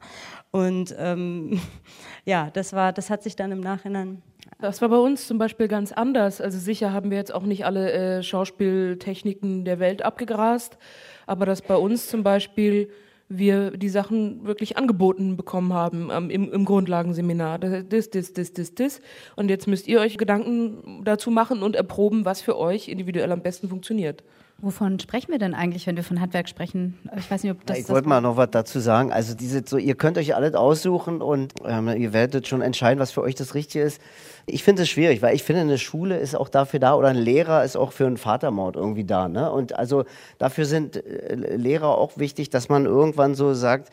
Und 0.52 0.96
ähm, 0.98 1.60
ja, 2.24 2.48
das 2.50 2.72
war, 2.72 2.94
das 2.94 3.10
hat 3.10 3.22
sich 3.22 3.36
dann 3.36 3.52
im 3.52 3.60
Nachhinein 3.60 4.22
das 4.60 4.80
war 4.80 4.88
bei 4.88 4.96
uns 4.96 5.26
zum 5.26 5.38
Beispiel 5.38 5.68
ganz 5.68 5.92
anders. 5.92 6.40
Also 6.40 6.58
sicher 6.58 6.92
haben 6.92 7.10
wir 7.10 7.18
jetzt 7.18 7.34
auch 7.34 7.42
nicht 7.42 7.66
alle 7.66 7.92
äh, 7.92 8.22
Schauspieltechniken 8.22 9.64
der 9.64 9.78
Welt 9.78 10.02
abgegrast, 10.02 10.78
aber 11.26 11.46
dass 11.46 11.62
bei 11.62 11.76
uns 11.76 12.08
zum 12.08 12.22
Beispiel 12.22 12.90
wir 13.28 13.72
die 13.72 13.88
Sachen 13.88 14.46
wirklich 14.46 14.76
angeboten 14.76 15.36
bekommen 15.36 15.72
haben 15.72 16.10
ähm, 16.12 16.30
im, 16.30 16.52
im 16.52 16.64
Grundlagenseminar. 16.64 17.58
Das, 17.58 18.08
das, 18.10 18.32
das, 18.32 18.52
das, 18.52 18.74
das. 18.74 19.00
Und 19.34 19.48
jetzt 19.48 19.66
müsst 19.66 19.88
ihr 19.88 20.00
euch 20.00 20.16
Gedanken 20.16 21.02
dazu 21.04 21.30
machen 21.30 21.62
und 21.62 21.74
erproben, 21.76 22.24
was 22.24 22.40
für 22.40 22.56
euch 22.56 22.88
individuell 22.88 23.32
am 23.32 23.42
besten 23.42 23.68
funktioniert. 23.68 24.22
Wovon 24.58 24.98
sprechen 24.98 25.32
wir 25.32 25.38
denn 25.38 25.54
eigentlich, 25.54 25.86
wenn 25.86 25.96
wir 25.96 26.04
von 26.04 26.18
Handwerk 26.18 26.48
sprechen? 26.48 26.98
Ich 27.18 27.30
weiß 27.30 27.42
nicht, 27.42 27.52
ob 27.52 27.66
das. 27.66 27.76
Ja, 27.76 27.82
ich 27.82 27.88
wollte 27.90 28.08
mal 28.08 28.22
noch 28.22 28.38
was 28.38 28.50
dazu 28.50 28.80
sagen. 28.80 29.12
Also 29.12 29.34
diese, 29.34 29.62
so, 29.66 29.76
ihr 29.76 29.96
könnt 29.96 30.16
euch 30.16 30.34
alles 30.34 30.54
aussuchen 30.54 31.20
und 31.20 31.52
ähm, 31.66 31.88
ihr 31.88 32.14
werdet 32.14 32.48
schon 32.48 32.62
entscheiden, 32.62 32.98
was 32.98 33.10
für 33.10 33.20
euch 33.20 33.34
das 33.34 33.54
Richtige 33.54 33.84
ist. 33.84 34.00
Ich 34.48 34.62
finde 34.62 34.82
es 34.82 34.88
schwierig, 34.88 35.22
weil 35.22 35.34
ich 35.34 35.42
finde, 35.42 35.62
eine 35.62 35.78
Schule 35.78 36.18
ist 36.18 36.36
auch 36.36 36.48
dafür 36.48 36.78
da 36.78 36.94
oder 36.94 37.08
ein 37.08 37.16
Lehrer 37.16 37.64
ist 37.64 37.76
auch 37.76 37.92
für 37.92 38.06
einen 38.06 38.16
Vatermord 38.16 38.76
irgendwie 38.76 39.04
da. 39.04 39.28
Ne? 39.28 39.50
Und 39.50 39.76
also 39.76 40.04
dafür 40.38 40.66
sind 40.66 40.96
äh, 41.04 41.34
Lehrer 41.34 41.98
auch 41.98 42.16
wichtig, 42.16 42.50
dass 42.50 42.68
man 42.68 42.86
irgendwann 42.86 43.34
so 43.34 43.54
sagt, 43.54 43.90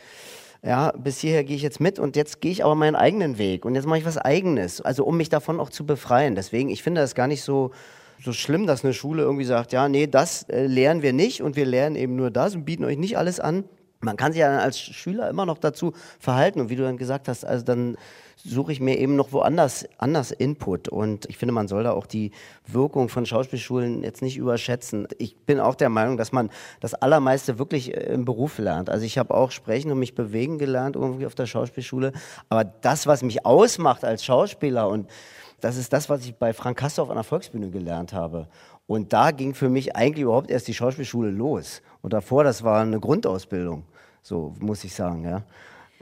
ja, 0.64 0.92
bis 0.92 1.20
hierher 1.20 1.44
gehe 1.44 1.56
ich 1.56 1.64
jetzt 1.64 1.80
mit 1.80 2.00
und 2.00 2.16
jetzt 2.16 2.40
gehe 2.40 2.52
ich 2.52 2.64
aber 2.64 2.76
meinen 2.76 2.96
eigenen 2.96 3.38
Weg 3.38 3.66
und 3.66 3.76
jetzt 3.76 3.86
mache 3.86 3.98
ich 4.00 4.06
was 4.06 4.18
Eigenes. 4.18 4.80
Also 4.80 5.04
um 5.06 5.18
mich 5.18 5.30
davon 5.30 5.60
auch 5.60 5.70
zu 5.70 5.86
befreien. 5.86 6.36
Deswegen, 6.36 6.70
ich 6.70 6.84
finde 6.84 7.02
das 7.02 7.16
gar 7.16 7.28
nicht 7.28 7.42
so 7.42 7.72
so 8.24 8.32
schlimm, 8.32 8.68
dass 8.68 8.84
eine 8.84 8.94
Schule 8.94 9.24
irgendwie 9.24 9.44
sagt, 9.44 9.74
ja, 9.74 9.90
nee, 9.90 10.08
das 10.08 10.44
äh, 10.44 10.66
lernen 10.66 11.02
wir 11.02 11.14
nicht 11.14 11.42
und 11.42 11.56
wir 11.56 11.66
lernen 11.66 11.96
eben 11.96 12.16
nur 12.16 12.32
das 12.32 12.56
und 12.56 12.64
bieten 12.64 12.86
euch 12.86 12.98
nicht 12.98 13.18
alles 13.18 13.40
an. 13.40 13.66
Man 14.04 14.18
kann 14.18 14.32
sich 14.34 14.42
ja 14.42 14.60
als 14.60 14.80
Schüler 14.80 15.30
immer 15.30 15.46
noch 15.46 15.58
dazu 15.58 15.94
verhalten 16.20 16.60
und 16.60 16.70
wie 16.70 16.76
du 16.76 16.84
dann 16.84 16.98
gesagt 16.98 17.28
hast, 17.28 17.46
also 17.46 17.64
dann 17.64 17.98
suche 18.36 18.74
ich 18.74 18.82
mir 18.82 18.98
eben 18.98 19.16
noch 19.16 19.32
woanders 19.32 19.88
anders 19.98 20.32
Input 20.32 20.90
und 20.90 21.26
ich 21.28 21.38
finde, 21.38 21.54
man 21.54 21.68
soll 21.68 21.84
da 21.84 21.92
auch 21.92 22.06
die 22.06 22.32
Wirkung 22.68 23.08
von 23.08 23.26
Schauspielschulen 23.26 24.04
jetzt 24.04 24.22
nicht 24.22 24.38
überschätzen. 24.38 25.08
Ich 25.18 25.38
bin 25.46 25.60
auch 25.60 25.76
der 25.76 25.90
Meinung, 25.90 26.18
dass 26.18 26.34
man 26.34 26.50
das 26.82 26.94
allermeiste 26.94 27.58
wirklich 27.58 27.96
äh, 27.96 28.14
im 28.14 28.26
Beruf 28.26 28.58
lernt. 28.58 28.90
Also 28.90 29.06
ich 29.06 29.18
habe 29.18 29.34
auch 29.34 29.52
sprechen 29.52 29.92
und 29.92 30.00
mich 30.00 30.16
bewegen 30.16 30.58
gelernt 30.58 30.96
irgendwie 30.96 31.26
auf 31.26 31.36
der 31.36 31.46
Schauspielschule, 31.46 32.12
aber 32.50 32.66
das, 32.66 33.08
was 33.08 33.24
mich 33.24 33.46
ausmacht 33.46 34.04
als 34.04 34.26
Schauspieler 34.26 34.90
und 34.90 35.10
das 35.62 35.78
ist 35.78 35.94
das, 35.94 36.10
was 36.10 36.26
ich 36.26 36.36
bei 36.36 36.52
Frank 36.52 36.78
Kastorf 36.78 37.10
an 37.10 37.16
der 37.16 37.24
Volksbühne 37.24 37.70
gelernt 37.70 38.12
habe. 38.12 38.50
Und 38.86 39.14
da 39.14 39.32
ging 39.32 39.54
für 39.54 39.70
mich 39.70 39.96
eigentlich 39.96 40.24
überhaupt 40.24 40.52
erst 40.52 40.68
die 40.68 40.74
Schauspielschule 40.74 41.30
los. 41.30 41.82
Und 42.02 42.12
davor, 42.12 42.44
das 42.44 42.64
war 42.64 42.82
eine 42.82 43.00
Grundausbildung, 43.00 43.86
so 44.24 44.56
muss 44.60 44.84
ich 44.84 44.96
sagen, 44.96 45.24
ja. 45.26 45.44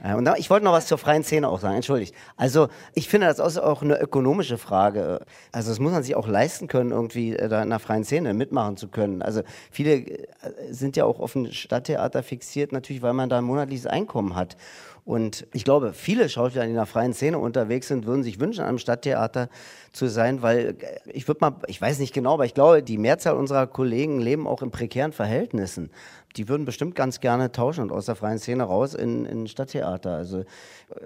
Äh, 0.02 0.14
und 0.14 0.28
ich 0.38 0.50
wollte 0.50 0.64
noch 0.64 0.72
was 0.72 0.86
zur 0.86 0.98
freien 0.98 1.24
Szene 1.24 1.48
auch 1.48 1.60
sagen, 1.60 1.76
entschuldigt. 1.76 2.14
Also 2.36 2.68
ich 2.94 3.08
finde 3.08 3.26
das 3.26 3.40
auch 3.58 3.82
eine 3.82 4.00
ökonomische 4.00 4.58
Frage. 4.58 5.20
Also 5.52 5.70
das 5.70 5.78
muss 5.78 5.92
man 5.92 6.02
sich 6.02 6.16
auch 6.16 6.28
leisten 6.28 6.68
können, 6.68 6.90
irgendwie 6.90 7.36
äh, 7.36 7.48
da 7.48 7.62
in 7.62 7.70
der 7.70 7.78
freien 7.78 8.04
Szene 8.04 8.34
mitmachen 8.34 8.76
zu 8.76 8.88
können. 8.88 9.22
Also 9.22 9.42
viele 9.70 9.94
äh, 9.94 10.22
sind 10.70 10.96
ja 10.96 11.04
auch 11.04 11.20
auf 11.20 11.34
ein 11.34 11.52
Stadttheater 11.52 12.22
fixiert, 12.22 12.72
natürlich, 12.72 13.02
weil 13.02 13.12
man 13.12 13.28
da 13.28 13.38
ein 13.38 13.44
monatliches 13.44 13.86
Einkommen 13.86 14.36
hat. 14.36 14.56
Und 15.04 15.48
ich 15.52 15.64
glaube, 15.64 15.94
viele 15.94 16.28
Schauspieler, 16.28 16.62
die 16.62 16.70
in 16.70 16.76
der 16.76 16.86
freien 16.86 17.12
Szene 17.12 17.38
unterwegs 17.38 17.88
sind, 17.88 18.06
würden 18.06 18.22
sich 18.22 18.38
wünschen, 18.38 18.64
am 18.64 18.78
Stadttheater 18.78 19.48
zu 19.92 20.06
sein, 20.06 20.42
weil 20.42 20.76
ich 21.06 21.26
würde 21.26 21.38
mal, 21.40 21.56
ich 21.66 21.80
weiß 21.80 21.98
nicht 21.98 22.14
genau, 22.14 22.34
aber 22.34 22.44
ich 22.44 22.54
glaube, 22.54 22.84
die 22.84 22.98
Mehrzahl 22.98 23.34
unserer 23.34 23.66
Kollegen 23.66 24.20
leben 24.20 24.46
auch 24.46 24.62
in 24.62 24.70
prekären 24.70 25.12
Verhältnissen 25.12 25.90
die 26.36 26.48
würden 26.48 26.64
bestimmt 26.64 26.94
ganz 26.94 27.20
gerne 27.20 27.52
tauschen 27.52 27.82
und 27.82 27.92
aus 27.92 28.06
der 28.06 28.16
freien 28.16 28.38
Szene 28.38 28.64
raus 28.64 28.94
in, 28.94 29.26
in 29.26 29.46
Stadttheater. 29.46 30.14
Also 30.14 30.44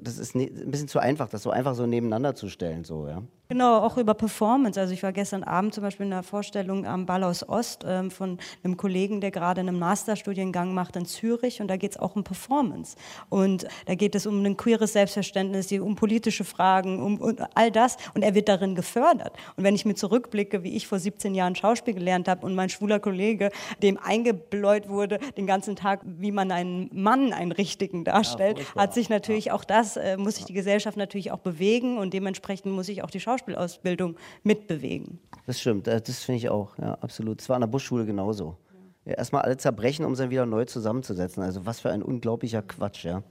das 0.01 0.19
ist 0.19 0.35
ne, 0.35 0.45
ein 0.45 0.71
bisschen 0.71 0.89
zu 0.89 0.99
einfach, 0.99 1.29
das 1.29 1.43
so 1.43 1.51
einfach 1.51 1.75
so 1.75 1.87
nebeneinander 1.87 2.35
zu 2.35 2.49
stellen. 2.49 2.85
So, 2.85 3.07
ja. 3.07 3.23
Genau, 3.49 3.79
auch 3.79 3.97
über 3.97 4.15
Performance. 4.15 4.81
Also 4.81 4.93
ich 4.93 5.05
war 5.05 5.13
gestern 5.13 5.45
Abend 5.45 5.73
zum 5.73 5.85
Beispiel 5.85 6.07
in 6.07 6.13
einer 6.13 6.25
Vorstellung 6.25 6.85
am 6.85 7.07
Ballhaus 7.07 7.49
Ost 7.49 7.85
ähm, 7.87 8.11
von 8.11 8.39
einem 8.65 8.77
Kollegen, 8.77 9.21
der 9.21 9.31
gerade 9.31 9.61
einen 9.61 9.79
Masterstudiengang 9.79 10.75
macht 10.75 10.97
in 10.97 11.07
Zürich 11.07 11.61
und 11.61 11.69
da 11.69 11.77
geht 11.77 11.93
es 11.93 11.97
auch 11.97 12.17
um 12.17 12.25
Performance. 12.25 12.97
Und 13.29 13.69
da 13.87 13.95
geht 13.95 14.17
es 14.17 14.27
um 14.27 14.45
ein 14.45 14.57
queeres 14.57 14.95
Selbstverständnis, 14.95 15.71
um 15.73 15.95
politische 15.95 16.45
Fragen, 16.45 17.01
um, 17.01 17.21
um 17.21 17.37
all 17.55 17.71
das 17.71 17.97
und 18.15 18.23
er 18.23 18.35
wird 18.35 18.49
darin 18.49 18.75
gefördert. 18.75 19.33
Und 19.57 19.63
wenn 19.63 19.77
ich 19.77 19.85
mir 19.85 19.95
zurückblicke, 19.95 20.65
wie 20.65 20.75
ich 20.75 20.89
vor 20.89 20.99
17 20.99 21.37
Jahren 21.37 21.55
Schauspiel 21.55 21.95
gelernt 21.95 22.27
habe 22.27 22.45
und 22.45 22.57
mein 22.57 22.69
schwuler 22.69 22.99
Kollege, 22.99 23.51
dem 23.81 23.97
eingebläut 23.97 24.89
wurde, 24.89 25.16
den 25.37 25.47
ganzen 25.47 25.77
Tag, 25.77 26.01
wie 26.05 26.33
man 26.33 26.51
einen 26.51 26.91
Mann, 26.93 27.33
einen 27.33 27.53
richtigen 27.53 28.05
darstellt, 28.05 28.59
ja, 28.59 28.83
hat 28.83 28.95
sich 28.95 29.09
natürlich 29.09 29.47
ja. 29.47 29.55
auch 29.55 29.65
das, 29.65 29.97
äh, 29.97 30.17
muss 30.17 30.37
sich 30.37 30.45
die 30.45 30.53
Gesellschaft 30.53 30.97
natürlich 30.97 31.33
auch 31.33 31.39
bewegen 31.39 31.99
und 31.99 32.13
dementsprechend 32.15 32.73
muss 32.73 32.87
sich 32.87 33.03
auch 33.03 33.11
die 33.11 33.21
Schauspielausbildung 33.21 34.17
mitbewegen. 34.43 35.19
Das 35.47 35.61
stimmt, 35.61 35.89
äh, 35.89 36.01
das 36.01 36.25
finde 36.25 36.39
ich 36.39 36.49
auch, 36.49 36.77
ja, 36.79 36.95
absolut. 36.95 37.41
Es 37.41 37.49
war 37.49 37.57
an 37.57 37.63
der 37.63 37.69
Buschschule 37.69 38.05
genauso. 38.05 38.57
Ja, 39.05 39.15
erstmal 39.15 39.43
alle 39.43 39.57
zerbrechen, 39.57 40.05
um 40.05 40.15
sie 40.15 40.23
dann 40.23 40.31
wieder 40.31 40.47
neu 40.47 40.65
zusammenzusetzen. 40.65 41.43
Also 41.43 41.65
was 41.65 41.81
für 41.81 41.91
ein 41.91 42.03
unglaublicher 42.03 42.63
Quatsch, 42.63 43.05
ja. 43.05 43.23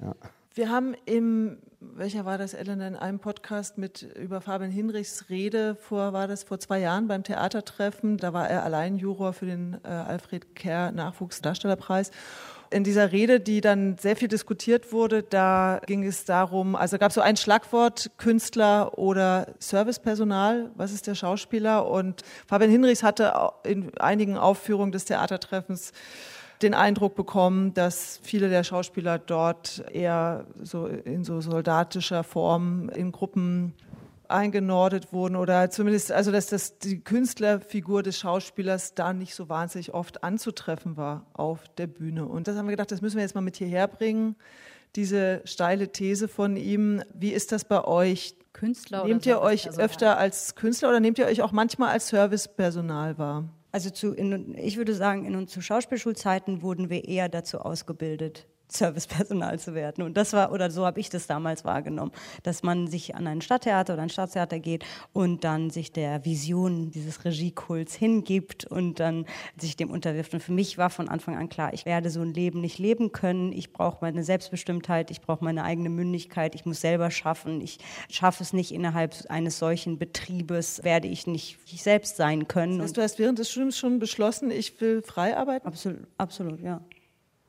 ja. 0.00 0.14
Wir 0.54 0.70
haben 0.70 0.94
im, 1.04 1.58
welcher 1.94 2.24
war 2.24 2.38
das, 2.38 2.54
Elena, 2.54 2.86
in 2.86 2.96
einem 2.96 3.18
Podcast 3.18 3.78
mit 3.78 4.02
über 4.02 4.40
Fabian 4.40 4.70
Hinrichs 4.70 5.28
Rede 5.28 5.76
vor, 5.76 6.12
war 6.12 6.26
das 6.26 6.42
vor 6.44 6.58
zwei 6.58 6.80
Jahren 6.80 7.08
beim 7.08 7.22
Theatertreffen. 7.22 8.16
Da 8.16 8.32
war 8.32 8.48
er 8.48 8.64
allein 8.64 8.96
Juror 8.96 9.32
für 9.32 9.46
den 9.46 9.78
äh, 9.84 9.88
Alfred 9.88 10.54
Kerr 10.54 10.92
Nachwuchsdarstellerpreis. 10.92 12.10
In 12.70 12.82
dieser 12.82 13.12
Rede, 13.12 13.40
die 13.40 13.60
dann 13.60 13.98
sehr 13.98 14.16
viel 14.16 14.28
diskutiert 14.28 14.92
wurde, 14.92 15.22
da 15.22 15.80
ging 15.86 16.04
es 16.04 16.24
darum, 16.24 16.74
also 16.74 16.98
gab 16.98 17.10
es 17.10 17.14
so 17.14 17.20
ein 17.20 17.36
Schlagwort 17.36 18.10
Künstler 18.16 18.98
oder 18.98 19.54
Servicepersonal, 19.58 20.70
was 20.74 20.92
ist 20.92 21.06
der 21.06 21.14
Schauspieler? 21.14 21.86
Und 21.88 22.22
Fabian 22.46 22.70
Hinrichs 22.70 23.02
hatte 23.02 23.32
in 23.62 23.96
einigen 23.98 24.36
Aufführungen 24.36 24.90
des 24.90 25.04
Theatertreffens 25.04 25.92
den 26.62 26.74
Eindruck 26.74 27.14
bekommen, 27.14 27.74
dass 27.74 28.20
viele 28.22 28.48
der 28.48 28.64
Schauspieler 28.64 29.18
dort 29.18 29.84
eher 29.92 30.46
so 30.62 30.86
in 30.86 31.24
so 31.24 31.40
soldatischer 31.40 32.24
Form 32.24 32.88
in 32.90 33.12
Gruppen 33.12 33.74
eingenordet 34.28 35.12
wurden 35.12 35.36
oder 35.36 35.70
zumindest, 35.70 36.10
also 36.12 36.32
dass 36.32 36.46
das 36.46 36.78
die 36.78 37.00
Künstlerfigur 37.00 38.02
des 38.02 38.18
Schauspielers 38.18 38.94
da 38.94 39.12
nicht 39.12 39.34
so 39.34 39.48
wahnsinnig 39.48 39.92
oft 39.92 40.24
anzutreffen 40.24 40.96
war 40.96 41.26
auf 41.34 41.60
der 41.76 41.86
Bühne. 41.86 42.26
Und 42.26 42.48
das 42.48 42.56
haben 42.56 42.66
wir 42.66 42.72
gedacht, 42.72 42.90
das 42.90 43.02
müssen 43.02 43.16
wir 43.16 43.22
jetzt 43.22 43.34
mal 43.34 43.42
mit 43.42 43.56
hierher 43.56 43.86
bringen, 43.86 44.36
diese 44.96 45.42
steile 45.44 45.88
These 45.88 46.28
von 46.28 46.56
ihm. 46.56 47.02
Wie 47.12 47.32
ist 47.32 47.52
das 47.52 47.64
bei 47.64 47.84
euch? 47.84 48.36
Künstler 48.52 49.04
nehmt 49.04 49.26
ihr 49.26 49.40
euch 49.40 49.68
öfter 49.78 50.16
als 50.16 50.54
Künstler 50.54 50.90
oder 50.90 51.00
nehmt 51.00 51.18
ihr 51.18 51.26
euch 51.26 51.42
auch 51.42 51.50
manchmal 51.50 51.90
als 51.90 52.08
Servicepersonal 52.08 53.18
wahr? 53.18 53.44
Also 53.74 53.90
zu, 53.90 54.14
in, 54.14 54.56
ich 54.56 54.76
würde 54.76 54.94
sagen, 54.94 55.24
in, 55.24 55.48
zu 55.48 55.60
Schauspielschulzeiten 55.60 56.62
wurden 56.62 56.90
wir 56.90 57.08
eher 57.08 57.28
dazu 57.28 57.58
ausgebildet, 57.58 58.46
Servicepersonal 58.68 59.58
zu 59.58 59.74
werden. 59.74 60.02
Und 60.02 60.16
das 60.16 60.32
war, 60.32 60.52
oder 60.52 60.70
so 60.70 60.86
habe 60.86 61.00
ich 61.00 61.10
das 61.10 61.26
damals 61.26 61.64
wahrgenommen, 61.64 62.12
dass 62.42 62.62
man 62.62 62.86
sich 62.86 63.14
an 63.14 63.26
ein 63.26 63.40
Stadttheater 63.40 63.94
oder 63.94 64.02
ein 64.02 64.08
Staatstheater 64.08 64.58
geht 64.58 64.84
und 65.12 65.44
dann 65.44 65.70
sich 65.70 65.92
der 65.92 66.24
Vision 66.24 66.90
dieses 66.90 67.24
Regiekults 67.24 67.94
hingibt 67.94 68.64
und 68.64 69.00
dann 69.00 69.26
sich 69.58 69.76
dem 69.76 69.90
unterwirft. 69.90 70.34
Und 70.34 70.40
für 70.40 70.52
mich 70.52 70.78
war 70.78 70.90
von 70.90 71.08
Anfang 71.08 71.36
an 71.36 71.48
klar, 71.48 71.72
ich 71.74 71.86
werde 71.86 72.10
so 72.10 72.20
ein 72.20 72.32
Leben 72.32 72.60
nicht 72.60 72.78
leben 72.78 73.12
können. 73.12 73.52
Ich 73.52 73.72
brauche 73.72 73.98
meine 74.00 74.24
Selbstbestimmtheit, 74.24 75.10
ich 75.10 75.20
brauche 75.20 75.44
meine 75.44 75.64
eigene 75.64 75.90
Mündigkeit, 75.90 76.54
ich 76.54 76.64
muss 76.64 76.80
selber 76.80 77.10
schaffen. 77.10 77.60
Ich 77.60 77.78
schaffe 78.10 78.42
es 78.42 78.52
nicht 78.52 78.72
innerhalb 78.72 79.14
eines 79.28 79.58
solchen 79.58 79.98
Betriebes, 79.98 80.82
werde 80.84 81.08
ich 81.08 81.26
nicht 81.26 81.58
ich 81.74 81.82
selbst 81.82 82.16
sein 82.16 82.48
können. 82.48 82.78
Das 82.78 82.88
heißt, 82.88 82.96
du 82.96 83.02
hast 83.02 83.18
während 83.18 83.38
des 83.38 83.50
Studiums 83.50 83.76
schon 83.76 83.98
beschlossen, 83.98 84.50
ich 84.50 84.80
will 84.80 85.02
frei 85.02 85.36
arbeiten? 85.36 85.66
Absolut, 85.66 86.06
absolut, 86.18 86.60
ja. 86.60 86.80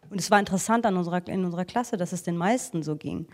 Und 0.10 0.20
es 0.20 0.32
war 0.32 0.40
interessant 0.40 0.86
an 0.86 0.98
unserer, 0.98 1.28
in 1.28 1.46
unserer 1.46 1.66
Klasse, 1.66 1.98
dass 1.98 2.14
es 2.14 2.24
den 2.24 2.38
meisten 2.38 2.84
so 2.84 2.96
ging. 2.96 3.28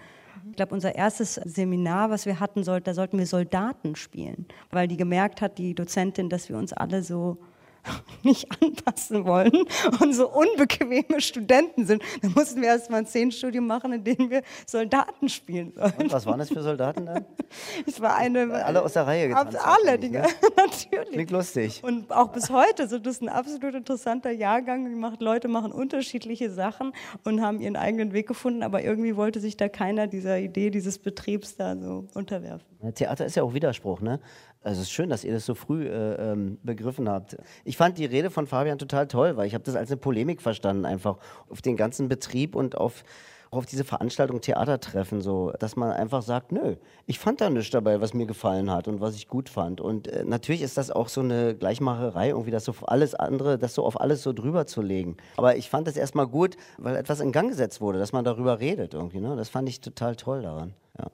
Ich 0.49 0.55
glaube, 0.55 0.73
unser 0.73 0.95
erstes 0.95 1.35
Seminar, 1.35 2.09
was 2.09 2.25
wir 2.25 2.39
hatten, 2.39 2.63
sollte, 2.63 2.85
da 2.85 2.93
sollten 2.93 3.17
wir 3.17 3.27
Soldaten 3.27 3.95
spielen, 3.95 4.45
weil 4.71 4.87
die 4.87 4.97
gemerkt 4.97 5.41
hat, 5.41 5.57
die 5.57 5.75
Dozentin, 5.75 6.29
dass 6.29 6.49
wir 6.49 6.57
uns 6.57 6.73
alle 6.73 7.03
so 7.03 7.37
nicht 8.23 8.47
anpassen 8.61 9.25
wollen 9.25 9.51
und 9.99 10.13
so 10.13 10.29
unbequeme 10.29 11.21
Studenten 11.21 11.85
sind. 11.85 12.03
Dann 12.21 12.33
mussten 12.33 12.61
wir 12.61 12.69
erst 12.69 12.89
mal 12.89 12.97
ein 12.97 13.05
Zehnstudium 13.05 13.65
machen, 13.67 13.93
in 13.93 14.03
dem 14.03 14.29
wir 14.29 14.43
Soldaten 14.65 15.29
spielen 15.29 15.73
sollen. 15.73 15.93
Und 15.97 16.11
was 16.11 16.25
waren 16.25 16.39
das 16.39 16.49
für 16.49 16.61
Soldaten 16.61 17.05
dann? 17.05 17.25
Es 17.85 17.99
war 17.99 18.15
eine. 18.15 18.51
Alle 18.63 18.81
aus 18.81 18.93
der 18.93 19.05
Reihe 19.07 19.27
getanzt. 19.27 19.57
Alle, 19.61 19.97
die, 19.99 20.09
ne? 20.09 20.25
natürlich. 20.55 21.11
Klingt 21.11 21.31
lustig. 21.31 21.81
Und 21.83 22.11
auch 22.11 22.29
bis 22.29 22.49
heute 22.49 22.87
so, 22.87 22.97
das 22.97 23.15
ist 23.15 23.21
ein 23.21 23.29
absolut 23.29 23.75
interessanter 23.75 24.31
Jahrgang. 24.31 24.85
Die 24.85 24.95
macht, 24.95 25.21
Leute 25.21 25.47
machen 25.47 25.71
unterschiedliche 25.71 26.49
Sachen 26.49 26.93
und 27.23 27.41
haben 27.41 27.59
ihren 27.59 27.75
eigenen 27.75 28.13
Weg 28.13 28.27
gefunden, 28.27 28.63
aber 28.63 28.83
irgendwie 28.83 29.15
wollte 29.15 29.39
sich 29.39 29.57
da 29.57 29.67
keiner 29.67 30.07
dieser 30.07 30.39
Idee 30.39 30.69
dieses 30.69 30.99
Betriebs 30.99 31.55
da 31.55 31.75
so 31.75 32.07
unterwerfen. 32.13 32.65
Theater 32.95 33.25
ist 33.25 33.35
ja 33.35 33.43
auch 33.43 33.53
Widerspruch, 33.53 34.01
ne? 34.01 34.19
Also 34.63 34.81
es 34.81 34.87
ist 34.87 34.91
schön, 34.91 35.09
dass 35.09 35.23
ihr 35.23 35.33
das 35.33 35.45
so 35.45 35.55
früh 35.55 35.87
äh, 35.87 36.31
ähm, 36.31 36.59
begriffen 36.61 37.09
habt. 37.09 37.35
Ich 37.65 37.77
fand 37.77 37.97
die 37.97 38.05
Rede 38.05 38.29
von 38.29 38.45
Fabian 38.45 38.77
total 38.77 39.07
toll, 39.07 39.35
weil 39.35 39.47
ich 39.47 39.55
habe 39.55 39.63
das 39.63 39.75
als 39.75 39.89
eine 39.89 39.97
Polemik 39.97 40.41
verstanden, 40.41 40.85
einfach 40.85 41.17
auf 41.49 41.63
den 41.63 41.75
ganzen 41.75 42.07
Betrieb 42.07 42.55
und 42.55 42.77
auf, 42.77 43.03
auf 43.49 43.65
diese 43.65 43.83
Veranstaltung 43.83 44.39
Theatertreffen, 44.39 45.21
so, 45.21 45.51
dass 45.57 45.75
man 45.75 45.91
einfach 45.91 46.21
sagt, 46.21 46.51
nö, 46.51 46.75
ich 47.07 47.17
fand 47.17 47.41
da 47.41 47.49
nichts 47.49 47.71
dabei, 47.71 48.01
was 48.01 48.13
mir 48.13 48.27
gefallen 48.27 48.69
hat 48.69 48.87
und 48.87 49.01
was 49.01 49.15
ich 49.15 49.27
gut 49.27 49.49
fand. 49.49 49.81
Und 49.81 50.07
äh, 50.07 50.23
natürlich 50.25 50.61
ist 50.61 50.77
das 50.77 50.91
auch 50.91 51.09
so 51.09 51.21
eine 51.21 51.55
Gleichmacherei, 51.55 52.29
irgendwie 52.29 52.51
das 52.51 52.65
so 52.65 52.71
auf 52.71 52.87
alles 52.87 53.15
andere, 53.15 53.57
das 53.57 53.73
so 53.73 53.83
auf 53.83 53.99
alles 53.99 54.21
so 54.21 54.31
drüber 54.31 54.67
zu 54.67 54.83
legen. 54.83 55.17
Aber 55.37 55.55
ich 55.55 55.71
fand 55.71 55.87
das 55.87 55.97
erstmal 55.97 56.27
gut, 56.27 56.55
weil 56.77 56.95
etwas 56.95 57.19
in 57.19 57.31
Gang 57.31 57.49
gesetzt 57.49 57.81
wurde, 57.81 57.97
dass 57.97 58.13
man 58.13 58.23
darüber 58.23 58.59
redet 58.59 58.93
irgendwie. 58.93 59.21
Ne? 59.21 59.35
Das 59.35 59.49
fand 59.49 59.67
ich 59.67 59.81
total 59.81 60.15
toll 60.15 60.43
daran. 60.43 60.75
Ja. 60.99 61.07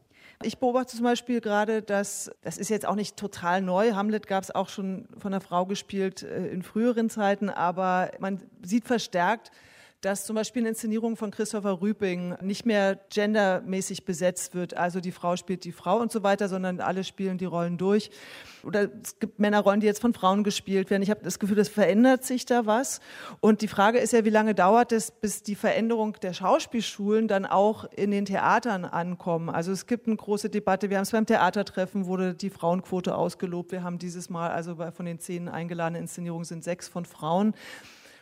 Ich 0.44 0.60
beobachte 0.60 0.96
zum 0.96 1.04
Beispiel 1.04 1.42
gerade, 1.42 1.82
dass, 1.82 2.30
das 2.42 2.58
ist 2.58 2.70
jetzt 2.70 2.86
auch 2.86 2.96
nicht 2.96 3.18
total 3.18 3.62
neu, 3.62 3.94
Hamlet 3.94 4.28
gab 4.28 4.44
es 4.44 4.54
auch 4.54 4.70
schon 4.70 5.08
von 5.18 5.34
einer 5.34 5.42
Frau 5.42 5.66
gespielt 5.66 6.22
äh, 6.22 6.48
in 6.48 6.62
früheren 6.62 7.10
Zeiten, 7.10 7.50
aber 7.50 8.12
man 8.20 8.44
sieht 8.62 8.86
verstärkt, 8.86 9.52
dass 10.02 10.26
zum 10.26 10.36
Beispiel 10.36 10.62
eine 10.62 10.70
Inszenierung 10.70 11.18
von 11.18 11.32
Christopher 11.32 11.82
Rüping 11.82 12.36
nicht 12.42 12.68
mehr 12.68 13.00
gendermäßig 13.10 14.06
besetzt 14.06 14.54
wird. 14.54 14.76
Also 14.78 15.00
die 15.00 15.12
Frau 15.12 15.36
spielt 15.38 15.64
die 15.64 15.72
Frau 15.72 15.98
und 15.98 16.12
so 16.12 16.22
weiter, 16.22 16.50
sondern 16.50 16.80
alle 16.82 17.04
spielen 17.04 17.40
die 17.40 17.46
Rollen 17.46 17.80
durch. 17.80 18.12
Oder 18.64 18.90
es 19.04 19.18
gibt 19.20 19.40
Männerrollen, 19.40 19.80
die 19.80 19.88
jetzt 19.88 20.00
von 20.00 20.14
Frauen 20.14 20.44
gespielt 20.44 20.92
werden. 20.92 21.02
Ich 21.02 21.10
habe 21.10 21.24
das 21.24 21.40
Gefühl, 21.40 21.58
es 21.58 21.70
verändert 21.70 22.24
sich 22.24 22.46
da 22.46 22.68
was. 22.68 23.00
Und 23.40 23.62
die 23.64 23.68
Frage 23.68 23.98
ist 23.98 24.14
ja, 24.14 24.24
wie 24.24 24.30
lange 24.30 24.54
dauert 24.54 24.92
es, 24.92 25.10
bis 25.10 25.42
die 25.42 25.56
Veränderung 25.56 26.14
der 26.22 26.34
Schauspielschulen 26.34 27.28
dann 27.28 27.48
auch 27.48 27.86
in 27.86 28.12
den 28.12 28.26
Theatern 28.26 28.86
ankommen? 28.86 29.50
Also 29.50 29.72
es 29.72 29.88
gibt 29.88 30.06
eine 30.06 30.16
große 30.16 30.50
Debatte. 30.50 30.92
Wir 30.92 30.98
haben 30.98 31.04
es 31.04 31.12
beim 31.12 31.26
Theatertreffen, 31.26 32.06
wurde 32.06 32.36
die 32.36 32.52
Frauenquote 32.52 33.16
ausgelobt. 33.16 33.72
Wir 33.72 33.84
haben 33.84 33.98
dieses 33.98 34.30
Mal, 34.30 34.52
also 34.52 34.76
von 34.92 35.08
den 35.08 35.20
zehn 35.20 35.50
eingeladenen 35.50 36.04
Inszenierungen 36.04 36.46
sind 36.46 36.64
sechs 36.64 36.88
von 36.88 37.06
Frauen, 37.06 37.56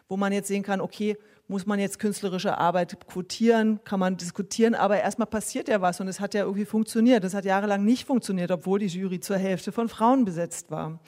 wo 0.07 0.15
man 0.15 0.31
jetzt 0.31 0.47
sehen 0.47 0.63
kann, 0.63 0.79
okay, 0.79 1.17
muss 1.47 1.65
man 1.65 1.79
jetzt 1.79 1.99
künstlerische 1.99 2.57
Arbeit 2.57 2.97
quotieren, 3.07 3.79
kann 3.83 3.99
man 3.99 4.17
diskutieren, 4.17 4.73
aber 4.73 4.99
erstmal 4.99 5.27
passiert 5.27 5.67
ja 5.67 5.79
was 5.79 6.01
und 6.01 6.07
es 6.07 6.19
hat 6.19 6.33
ja 6.33 6.41
irgendwie 6.41 6.65
funktioniert. 6.65 7.23
Das 7.23 7.35
hat 7.35 7.45
jahrelang 7.45 7.85
nicht 7.85 8.07
funktioniert, 8.07 8.49
obwohl 8.49 8.79
die 8.79 8.87
Jury 8.87 9.19
zur 9.19 9.37
Hälfte 9.37 9.71
von 9.71 9.87
Frauen 9.87 10.25
besetzt 10.25 10.71
war. 10.71 10.99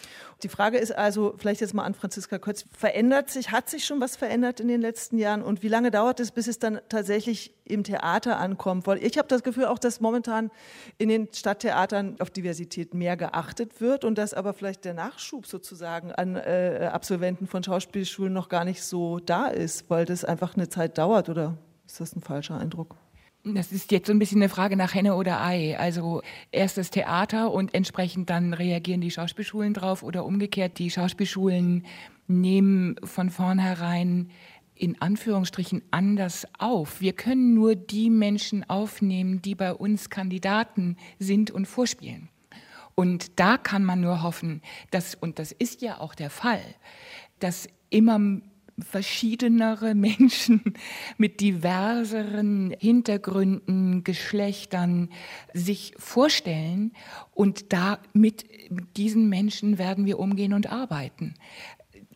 Die 0.43 0.50
Frage 0.50 0.78
ist 0.78 0.95
also, 0.95 1.34
vielleicht 1.38 1.62
jetzt 1.62 1.73
mal 1.73 1.84
an 1.84 1.95
Franziska 1.95 2.38
Kötz, 2.38 2.65
verändert 2.78 3.32
sich, 3.32 3.50
hat 3.50 3.69
sich 3.69 3.86
schon 3.86 4.00
was 4.00 4.15
verändert 4.15 4.60
in 4.60 4.67
den 4.67 4.82
letzten 4.82 5.17
Jahren 5.17 5.41
und 5.41 5.63
wie 5.63 5.67
lange 5.67 5.89
dauert 5.89 6.19
es, 6.19 6.32
bis 6.32 6.45
es 6.45 6.60
dann 6.60 6.80
tatsächlich 6.89 7.56
im 7.65 7.84
Theater 7.84 8.38
ankommt? 8.38 8.86
Weil 8.86 9.04
ich 9.04 9.17
habe 9.17 9.28
das 9.28 9.41
Gefühl 9.41 9.65
auch, 9.65 9.80
dass 9.80 10.00
momentan 10.00 10.52
in 11.00 11.10
den 11.10 11.28
Stadttheatern 11.34 12.17
auf 12.19 12.30
Diversität 12.30 12.93
mehr 12.93 13.17
geachtet 13.17 13.82
wird 13.82 14.06
und 14.06 14.19
dass 14.19 14.36
aber 14.36 14.54
vielleicht 14.54 14.86
der 14.86 14.93
Nachschub 14.93 15.47
sozusagen 15.47 16.12
an 16.12 16.36
äh, 16.36 16.89
Absolventen 16.93 17.47
von 17.47 17.63
Schauspielschulen 17.63 18.32
noch 18.32 18.50
gar 18.50 18.63
nicht 18.63 18.84
so 18.84 19.19
da 19.19 19.47
ist, 19.47 19.89
weil 19.89 20.06
das 20.06 20.27
einfach 20.28 20.56
eine 20.56 20.70
Zeit 20.70 20.98
dauert 20.98 21.30
oder 21.30 21.58
ist 21.86 22.00
das 22.00 22.16
ein 22.16 22.22
falscher 22.22 22.58
Eindruck? 22.58 22.96
Das 23.44 23.72
ist 23.72 23.92
jetzt 23.92 24.08
so 24.08 24.13
ein 24.13 24.20
bisschen 24.20 24.42
eine 24.42 24.50
Frage 24.50 24.76
nach 24.76 24.94
Henne 24.94 25.16
oder 25.16 25.42
Ei. 25.42 25.78
Also 25.78 26.22
erst 26.52 26.78
das 26.78 26.90
Theater 26.90 27.52
und 27.52 27.74
entsprechend 27.74 28.30
dann 28.30 28.54
reagieren 28.54 29.00
die 29.00 29.12
Schauspielschulen 29.12 29.74
drauf 29.74 30.04
oder 30.04 30.26
umgekehrt, 30.26 30.80
die 30.80 30.92
Schauspielschulen 30.92 31.86
nehmen 32.28 32.98
von 33.04 33.30
vornherein 33.30 34.30
in 34.76 35.02
Anführungsstrichen 35.02 35.82
anders 35.92 36.46
auf. 36.60 37.02
Wir 37.02 37.13
können 37.13 37.54
nur 37.54 37.76
die 37.76 38.10
Menschen 38.10 38.70
aufnehmen, 38.70 39.42
die 39.42 39.56
bei 39.56 39.74
uns 39.74 40.10
Kandidaten 40.10 40.98
sind 41.20 41.50
und 41.52 41.68
vorspielen. 41.68 42.30
Und 42.96 43.40
da 43.40 43.58
kann 43.58 43.84
man 43.84 44.02
nur 44.02 44.24
hoffen, 44.24 44.62
dass, 44.92 45.16
und 45.16 45.40
das 45.40 45.52
ist 45.52 45.82
ja 45.82 46.00
auch 46.00 46.16
der 46.16 46.30
Fall, 46.30 46.63
dass 47.40 47.70
immer 47.90 48.20
verschiedenere 48.80 49.96
Menschen 49.96 50.62
mit 51.18 51.42
diverseren 51.42 52.76
Hintergründen, 52.80 54.04
Geschlechtern 54.04 55.10
sich 55.54 55.94
vorstellen. 55.98 56.94
Und 57.34 57.74
da 57.74 58.00
mit 58.13 58.46
diesen 58.96 59.30
Menschen 59.30 59.78
werden 59.78 60.06
wir 60.06 60.20
umgehen 60.20 60.54
und 60.54 60.72
arbeiten 60.72 61.36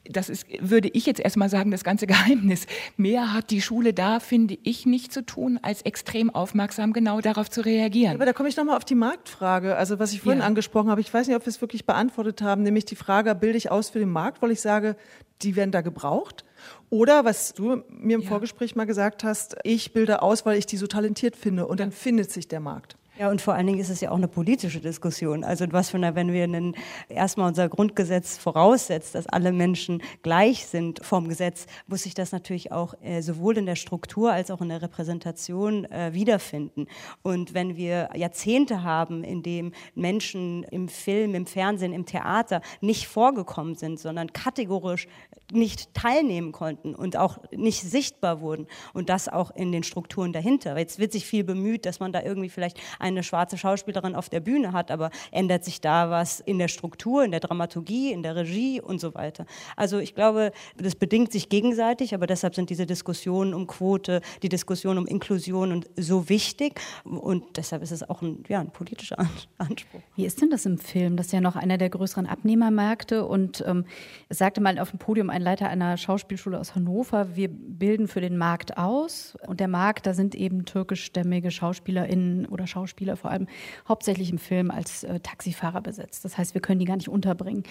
das 0.05 0.29
ist, 0.29 0.45
würde 0.59 0.89
ich 0.93 1.05
jetzt 1.05 1.19
erstmal 1.19 1.49
sagen, 1.49 1.71
das 1.71 1.83
ganze 1.83 2.07
Geheimnis. 2.11 2.65
Mehr 2.97 3.33
hat 3.33 3.51
die 3.51 3.61
Schule 3.61 3.93
da, 3.93 4.19
finde 4.19 4.57
ich, 4.63 4.85
nicht 4.85 5.13
zu 5.13 5.25
tun, 5.25 5.59
als 5.61 5.81
extrem 5.83 6.29
aufmerksam 6.29 6.93
genau 6.93 7.21
darauf 7.21 7.49
zu 7.49 7.61
reagieren. 7.61 8.15
Aber 8.15 8.25
da 8.25 8.33
komme 8.33 8.49
ich 8.49 8.57
nochmal 8.57 8.77
auf 8.77 8.85
die 8.85 8.95
Marktfrage, 8.95 9.75
also 9.75 9.99
was 9.99 10.13
ich 10.13 10.21
vorhin 10.21 10.41
ja. 10.41 10.47
angesprochen 10.47 10.89
habe. 10.89 11.01
Ich 11.01 11.13
weiß 11.13 11.27
nicht, 11.27 11.35
ob 11.35 11.45
wir 11.45 11.49
es 11.49 11.61
wirklich 11.61 11.85
beantwortet 11.85 12.41
haben, 12.41 12.63
nämlich 12.63 12.85
die 12.85 12.95
Frage, 12.95 13.33
bilde 13.35 13.57
ich 13.57 13.71
aus 13.71 13.89
für 13.89 13.99
den 13.99 14.09
Markt, 14.09 14.41
weil 14.41 14.51
ich 14.51 14.61
sage, 14.61 14.95
die 15.41 15.55
werden 15.55 15.71
da 15.71 15.81
gebraucht? 15.81 16.45
Oder 16.89 17.25
was 17.25 17.53
du 17.53 17.83
mir 17.89 18.15
im 18.15 18.21
ja. 18.21 18.27
Vorgespräch 18.27 18.75
mal 18.75 18.85
gesagt 18.85 19.23
hast, 19.23 19.55
ich 19.63 19.93
bilde 19.93 20.21
aus, 20.21 20.45
weil 20.45 20.57
ich 20.57 20.65
die 20.65 20.77
so 20.77 20.87
talentiert 20.87 21.35
finde 21.35 21.67
und 21.67 21.79
dann 21.79 21.91
findet 21.91 22.31
sich 22.31 22.47
der 22.47 22.59
Markt. 22.59 22.97
Ja, 23.19 23.30
und 23.30 23.41
vor 23.41 23.54
allen 23.56 23.67
Dingen 23.67 23.80
ist 23.80 23.89
es 23.89 24.00
ja 24.00 24.10
auch 24.10 24.15
eine 24.15 24.30
politische 24.30 24.80
Diskussion. 24.80 25.43
Also 25.43 25.65
was 25.71 25.89
von 25.89 26.02
der, 26.02 26.15
wenn 26.15 26.32
wir 26.32 26.45
einen, 26.45 26.76
erstmal 27.10 27.50
unser 27.50 27.67
Grundgesetz 27.67 28.38
voraussetzt, 28.38 29.15
dass 29.15 29.28
alle 29.28 29.52
Menschen 29.52 30.02
gleich 30.24 30.65
sind 30.65 31.06
vom 31.06 31.28
Gesetz, 31.28 31.65
muss 31.88 32.04
sich 32.04 32.13
das 32.13 32.32
natürlich 32.32 32.71
auch 32.71 32.93
äh, 33.02 33.21
sowohl 33.21 33.58
in 33.58 33.65
der 33.65 33.76
Struktur 33.76 34.32
als 34.32 34.50
auch 34.50 34.62
in 34.62 34.69
der 34.69 34.82
Repräsentation 34.82 35.84
äh, 35.91 36.13
wiederfinden. 36.13 36.88
Und 37.21 37.54
wenn 37.54 37.76
wir 37.76 38.10
Jahrzehnte 38.15 38.84
haben, 38.84 39.26
in 39.26 39.43
dem 39.43 39.74
Menschen 39.93 40.63
im 40.63 40.88
Film, 40.88 41.36
im 41.36 41.45
Fernsehen, 41.45 41.91
im 41.91 42.06
Theater 42.06 42.62
nicht 42.80 43.08
vorgekommen 43.08 43.76
sind, 43.76 44.00
sondern 44.00 44.32
kategorisch 44.32 45.10
nicht 45.52 45.93
teilnehmen 45.93 46.54
konnten 46.54 46.95
und 46.95 47.17
auch 47.17 47.39
nicht 47.52 47.82
sichtbar 47.82 48.39
wurden 48.39 48.67
und 48.93 49.10
das 49.10 49.28
auch 49.28 49.52
in 49.52 49.74
den 49.74 49.84
Strukturen 49.84 50.32
dahinter. 50.32 50.78
Jetzt 50.78 50.97
wird 50.97 51.12
sich 51.12 51.26
viel 51.26 51.43
bemüht, 51.43 51.86
dass 51.86 52.00
man 52.00 52.13
da 52.13 52.21
irgendwie 52.21 52.50
vielleicht 52.50 52.80
eine 53.01 53.23
schwarze 53.23 53.57
Schauspielerin 53.57 54.15
auf 54.15 54.29
der 54.29 54.39
Bühne 54.39 54.71
hat, 54.73 54.91
aber 54.91 55.09
ändert 55.31 55.65
sich 55.65 55.81
da 55.81 56.09
was 56.09 56.39
in 56.39 56.59
der 56.59 56.67
Struktur, 56.67 57.23
in 57.23 57.31
der 57.31 57.39
Dramaturgie, 57.39 58.11
in 58.11 58.23
der 58.23 58.35
Regie 58.35 58.79
und 58.79 59.01
so 59.01 59.13
weiter. 59.13 59.45
Also 59.75 59.99
ich 59.99 60.15
glaube, 60.15 60.51
das 60.77 60.95
bedingt 60.95 61.31
sich 61.31 61.49
gegenseitig, 61.49 62.13
aber 62.13 62.27
deshalb 62.27 62.55
sind 62.55 62.69
diese 62.69 62.85
Diskussionen 62.85 63.53
um 63.53 63.67
Quote, 63.67 64.21
die 64.43 64.49
Diskussion 64.49 64.97
um 64.97 65.07
Inklusion 65.07 65.71
und 65.71 65.89
so 65.97 66.29
wichtig 66.29 66.79
und 67.03 67.57
deshalb 67.57 67.81
ist 67.81 67.91
es 67.91 68.07
auch 68.07 68.21
ein, 68.21 68.43
ja, 68.47 68.59
ein 68.59 68.71
politischer 68.71 69.17
Anspruch. 69.57 70.01
Wie 70.15 70.25
ist 70.25 70.41
denn 70.41 70.49
das 70.49 70.65
im 70.65 70.77
Film? 70.77 71.17
Das 71.17 71.27
ist 71.27 71.31
ja 71.33 71.41
noch 71.41 71.55
einer 71.55 71.77
der 71.77 71.89
größeren 71.89 72.27
Abnehmermärkte 72.27 73.25
und 73.25 73.63
ähm, 73.67 73.85
sagte 74.29 74.61
mal 74.61 74.79
auf 74.79 74.91
dem 74.91 74.99
Podium 74.99 75.29
ein 75.29 75.41
Leiter 75.41 75.67
einer 75.67 75.97
Schauspielschule 75.97 76.59
aus 76.59 76.75
Hannover, 76.75 77.35
wir 77.35 77.49
bilden 77.49 78.07
für 78.07 78.21
den 78.21 78.37
Markt 78.37 78.77
aus 78.77 79.35
und 79.47 79.59
der 79.59 79.67
Markt, 79.67 80.05
da 80.05 80.13
sind 80.13 80.35
eben 80.35 80.65
türkischstämmige 80.65 81.51
SchauspielerInnen 81.51 82.45
oder 82.45 82.67
Schauspieler 82.67 82.90
Schauspieler 82.91 83.15
vor 83.15 83.32
allem 83.32 83.47
hauptsächlich 83.88 84.32
im 84.32 84.38
Film 84.38 84.69
als 84.69 85.04
äh, 85.04 85.19
Taxifahrer 85.19 85.82
besetzt. 85.82 86.25
Das 86.25 86.38
heißt, 86.38 86.54
wir 86.54 86.62
können 86.62 86.80
die 86.80 86.86
gar 86.86 86.97
nicht 86.97 87.10
unterbringen. 87.10 87.63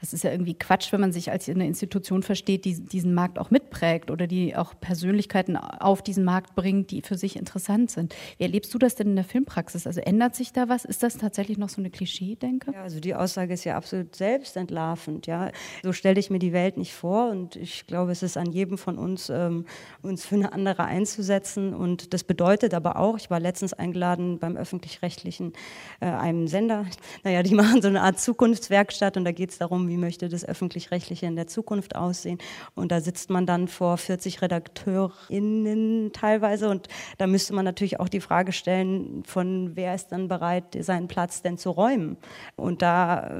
Das 0.00 0.12
ist 0.12 0.24
ja 0.24 0.30
irgendwie 0.30 0.54
Quatsch, 0.54 0.92
wenn 0.92 1.00
man 1.00 1.12
sich 1.12 1.30
als 1.30 1.48
eine 1.48 1.66
Institution 1.66 2.22
versteht, 2.22 2.64
die 2.64 2.80
diesen 2.80 3.14
Markt 3.14 3.38
auch 3.38 3.50
mitprägt 3.50 4.10
oder 4.10 4.26
die 4.26 4.54
auch 4.54 4.74
Persönlichkeiten 4.80 5.56
auf 5.56 6.02
diesen 6.02 6.24
Markt 6.24 6.54
bringt, 6.54 6.90
die 6.90 7.02
für 7.02 7.16
sich 7.16 7.36
interessant 7.36 7.90
sind. 7.90 8.14
Wie 8.36 8.44
erlebst 8.44 8.72
du 8.72 8.78
das 8.78 8.94
denn 8.94 9.08
in 9.08 9.16
der 9.16 9.24
Filmpraxis? 9.24 9.86
Also 9.86 10.00
ändert 10.00 10.34
sich 10.34 10.52
da 10.52 10.68
was? 10.68 10.84
Ist 10.84 11.02
das 11.02 11.16
tatsächlich 11.16 11.58
noch 11.58 11.68
so 11.68 11.80
eine 11.80 11.90
Klischee-Denke? 11.90 12.72
Ja, 12.72 12.82
also 12.82 13.00
die 13.00 13.14
Aussage 13.14 13.54
ist 13.54 13.64
ja 13.64 13.76
absolut 13.76 14.14
selbstentlarvend. 14.14 15.26
Ja. 15.26 15.50
So 15.82 15.92
stelle 15.92 16.20
ich 16.20 16.30
mir 16.30 16.38
die 16.38 16.52
Welt 16.52 16.76
nicht 16.76 16.94
vor 16.94 17.30
und 17.30 17.56
ich 17.56 17.86
glaube, 17.86 18.12
es 18.12 18.22
ist 18.22 18.36
an 18.36 18.52
jedem 18.52 18.78
von 18.78 18.98
uns, 18.98 19.28
ähm, 19.28 19.64
uns 20.02 20.24
für 20.24 20.36
eine 20.36 20.52
andere 20.52 20.84
einzusetzen. 20.84 21.74
Und 21.74 22.14
das 22.14 22.22
bedeutet 22.22 22.74
aber 22.74 22.96
auch, 22.96 23.16
ich 23.16 23.30
war 23.30 23.40
letztens 23.40 23.72
eingeladen 23.72 24.38
beim 24.38 24.56
öffentlich-rechtlichen 24.68 25.54
äh, 26.00 26.06
einem 26.06 26.46
Sender. 26.46 26.84
Naja, 27.24 27.42
die 27.42 27.54
machen 27.54 27.82
so 27.82 27.88
eine 27.88 28.02
Art 28.02 28.20
Zukunftswerkstatt 28.20 29.16
und 29.16 29.24
da 29.24 29.32
geht 29.32 29.50
es 29.50 29.58
darum, 29.58 29.88
wie 29.88 29.96
möchte 29.96 30.28
das 30.28 30.44
öffentlich-rechtliche 30.44 31.26
in 31.26 31.36
der 31.36 31.46
Zukunft 31.46 31.96
aussehen. 31.96 32.38
Und 32.74 32.92
da 32.92 33.00
sitzt 33.00 33.30
man 33.30 33.44
dann 33.44 33.66
vor 33.66 33.96
40 33.96 34.40
RedakteurInnen 34.42 36.12
teilweise 36.12 36.68
und 36.68 36.88
da 37.16 37.26
müsste 37.26 37.54
man 37.54 37.64
natürlich 37.64 37.98
auch 37.98 38.08
die 38.08 38.20
Frage 38.20 38.52
stellen, 38.52 39.22
von 39.24 39.74
wer 39.74 39.94
ist 39.94 40.08
dann 40.08 40.28
bereit, 40.28 40.76
seinen 40.80 41.08
Platz 41.08 41.42
denn 41.42 41.58
zu 41.58 41.70
räumen. 41.70 42.18
Und 42.56 42.82
da, 42.82 43.30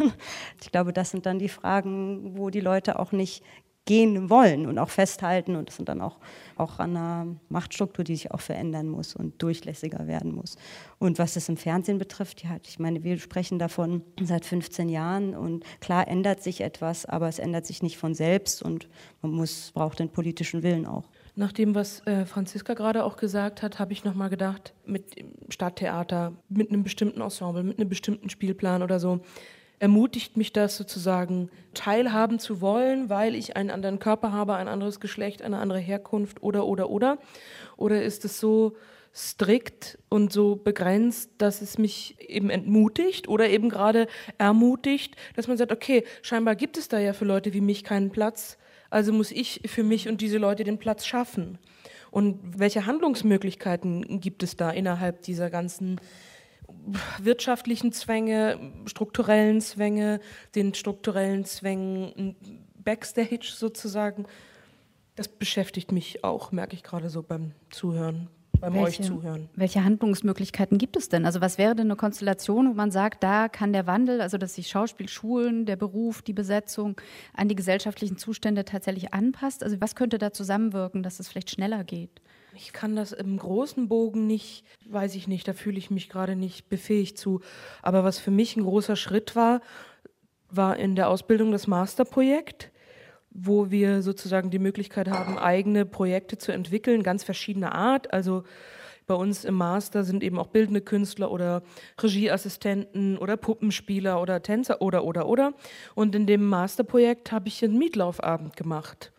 ich 0.60 0.70
glaube, 0.70 0.92
das 0.92 1.10
sind 1.10 1.26
dann 1.26 1.38
die 1.38 1.48
Fragen, 1.48 2.36
wo 2.36 2.50
die 2.50 2.60
Leute 2.60 2.98
auch 2.98 3.12
nicht 3.12 3.42
gehen 3.84 4.30
wollen 4.30 4.66
und 4.66 4.78
auch 4.78 4.88
festhalten. 4.88 5.56
Und 5.56 5.68
das 5.68 5.76
sind 5.76 5.88
dann 5.88 6.00
auch, 6.00 6.18
auch 6.56 6.78
an 6.78 6.96
einer 6.96 7.26
Machtstruktur, 7.48 8.04
die 8.04 8.16
sich 8.16 8.30
auch 8.30 8.40
verändern 8.40 8.88
muss 8.88 9.14
und 9.14 9.42
durchlässiger 9.42 10.06
werden 10.06 10.34
muss. 10.34 10.56
Und 10.98 11.18
was 11.18 11.36
es 11.36 11.48
im 11.48 11.56
Fernsehen 11.56 11.98
betrifft, 11.98 12.42
ja, 12.42 12.56
ich 12.64 12.78
meine, 12.78 13.02
wir 13.04 13.18
sprechen 13.18 13.58
davon 13.58 14.02
seit 14.22 14.44
15 14.44 14.88
Jahren 14.88 15.34
und 15.34 15.64
klar 15.80 16.08
ändert 16.08 16.42
sich 16.42 16.60
etwas, 16.60 17.04
aber 17.06 17.28
es 17.28 17.38
ändert 17.38 17.66
sich 17.66 17.82
nicht 17.82 17.98
von 17.98 18.14
selbst 18.14 18.62
und 18.62 18.88
man 19.20 19.32
muss, 19.32 19.72
braucht 19.72 19.98
den 19.98 20.10
politischen 20.10 20.62
Willen 20.62 20.86
auch. 20.86 21.04
Nach 21.36 21.52
dem, 21.52 21.74
was 21.74 22.06
äh, 22.06 22.26
Franziska 22.26 22.74
gerade 22.74 23.04
auch 23.04 23.16
gesagt 23.16 23.62
hat, 23.62 23.80
habe 23.80 23.92
ich 23.92 24.04
nochmal 24.04 24.30
gedacht, 24.30 24.72
mit 24.86 25.16
Stadttheater, 25.48 26.32
mit 26.48 26.70
einem 26.70 26.84
bestimmten 26.84 27.20
Ensemble, 27.20 27.64
mit 27.64 27.78
einem 27.78 27.88
bestimmten 27.88 28.30
Spielplan 28.30 28.82
oder 28.82 29.00
so, 29.00 29.20
ermutigt 29.78 30.36
mich 30.36 30.52
das 30.52 30.76
sozusagen 30.76 31.50
teilhaben 31.74 32.38
zu 32.38 32.60
wollen, 32.60 33.10
weil 33.10 33.34
ich 33.34 33.56
einen 33.56 33.70
anderen 33.70 33.98
Körper 33.98 34.32
habe, 34.32 34.54
ein 34.54 34.68
anderes 34.68 35.00
Geschlecht, 35.00 35.42
eine 35.42 35.58
andere 35.58 35.78
Herkunft 35.78 36.42
oder 36.42 36.66
oder 36.66 36.90
oder? 36.90 37.18
Oder 37.76 38.02
ist 38.02 38.24
es 38.24 38.38
so 38.38 38.76
strikt 39.14 39.98
und 40.08 40.32
so 40.32 40.56
begrenzt, 40.56 41.30
dass 41.38 41.62
es 41.62 41.78
mich 41.78 42.16
eben 42.18 42.50
entmutigt 42.50 43.28
oder 43.28 43.48
eben 43.48 43.68
gerade 43.68 44.08
ermutigt, 44.38 45.14
dass 45.36 45.46
man 45.46 45.56
sagt, 45.56 45.70
okay, 45.70 46.04
scheinbar 46.22 46.56
gibt 46.56 46.76
es 46.76 46.88
da 46.88 46.98
ja 46.98 47.12
für 47.12 47.24
Leute 47.24 47.52
wie 47.52 47.60
mich 47.60 47.84
keinen 47.84 48.10
Platz, 48.10 48.58
also 48.90 49.12
muss 49.12 49.30
ich 49.30 49.62
für 49.66 49.84
mich 49.84 50.08
und 50.08 50.20
diese 50.20 50.38
Leute 50.38 50.64
den 50.64 50.78
Platz 50.78 51.06
schaffen. 51.06 51.58
Und 52.10 52.38
welche 52.60 52.86
Handlungsmöglichkeiten 52.86 54.20
gibt 54.20 54.42
es 54.42 54.56
da 54.56 54.70
innerhalb 54.70 55.22
dieser 55.22 55.50
ganzen 55.50 56.00
wirtschaftlichen 57.18 57.92
Zwänge, 57.92 58.58
strukturellen 58.86 59.60
Zwänge, 59.60 60.20
den 60.54 60.74
strukturellen 60.74 61.44
Zwängen 61.44 62.36
Backstage 62.84 63.50
sozusagen. 63.54 64.26
Das 65.16 65.28
beschäftigt 65.28 65.92
mich 65.92 66.24
auch, 66.24 66.52
merke 66.52 66.74
ich 66.74 66.82
gerade 66.82 67.08
so 67.08 67.22
beim 67.22 67.52
Zuhören, 67.70 68.28
beim 68.60 68.74
welche, 68.74 69.02
euch 69.02 69.02
zuhören. 69.02 69.48
Welche 69.54 69.84
Handlungsmöglichkeiten 69.84 70.76
gibt 70.76 70.96
es 70.96 71.08
denn? 71.08 71.24
Also 71.24 71.40
was 71.40 71.56
wäre 71.56 71.74
denn 71.74 71.86
eine 71.86 71.96
Konstellation, 71.96 72.68
wo 72.68 72.74
man 72.74 72.90
sagt, 72.90 73.22
da 73.22 73.48
kann 73.48 73.72
der 73.72 73.86
Wandel, 73.86 74.20
also 74.20 74.38
dass 74.38 74.54
sich 74.54 74.68
Schauspielschulen, 74.68 75.66
der 75.66 75.76
Beruf, 75.76 76.22
die 76.22 76.32
Besetzung 76.32 77.00
an 77.32 77.48
die 77.48 77.54
gesellschaftlichen 77.54 78.18
Zustände 78.18 78.64
tatsächlich 78.64 79.14
anpasst? 79.14 79.62
Also 79.62 79.80
was 79.80 79.94
könnte 79.94 80.18
da 80.18 80.32
zusammenwirken, 80.32 81.02
dass 81.02 81.20
es 81.20 81.28
vielleicht 81.28 81.50
schneller 81.50 81.84
geht? 81.84 82.20
Ich 82.56 82.72
kann 82.72 82.94
das 82.94 83.12
im 83.12 83.36
großen 83.36 83.88
Bogen 83.88 84.26
nicht, 84.26 84.64
weiß 84.88 85.14
ich 85.16 85.26
nicht, 85.26 85.48
da 85.48 85.52
fühle 85.52 85.78
ich 85.78 85.90
mich 85.90 86.08
gerade 86.08 86.36
nicht 86.36 86.68
befähigt 86.68 87.18
zu. 87.18 87.40
Aber 87.82 88.04
was 88.04 88.18
für 88.18 88.30
mich 88.30 88.56
ein 88.56 88.62
großer 88.62 88.96
Schritt 88.96 89.34
war, 89.34 89.60
war 90.50 90.76
in 90.76 90.94
der 90.94 91.08
Ausbildung 91.08 91.50
das 91.50 91.66
Masterprojekt, 91.66 92.70
wo 93.30 93.70
wir 93.70 94.02
sozusagen 94.02 94.50
die 94.50 94.60
Möglichkeit 94.60 95.08
haben, 95.08 95.36
eigene 95.36 95.84
Projekte 95.84 96.38
zu 96.38 96.52
entwickeln, 96.52 97.02
ganz 97.02 97.24
verschiedener 97.24 97.74
Art. 97.74 98.12
Also 98.12 98.44
bei 99.06 99.14
uns 99.14 99.44
im 99.44 99.54
Master 99.54 100.04
sind 100.04 100.22
eben 100.22 100.38
auch 100.38 100.46
bildende 100.46 100.80
Künstler 100.80 101.32
oder 101.32 101.62
Regieassistenten 102.00 103.18
oder 103.18 103.36
Puppenspieler 103.36 104.20
oder 104.20 104.42
Tänzer 104.42 104.80
oder 104.80 105.04
oder 105.04 105.26
oder. 105.26 105.54
Und 105.94 106.14
in 106.14 106.26
dem 106.26 106.46
Masterprojekt 106.48 107.32
habe 107.32 107.48
ich 107.48 107.64
einen 107.64 107.78
Mietlaufabend 107.78 108.56
gemacht. 108.56 109.12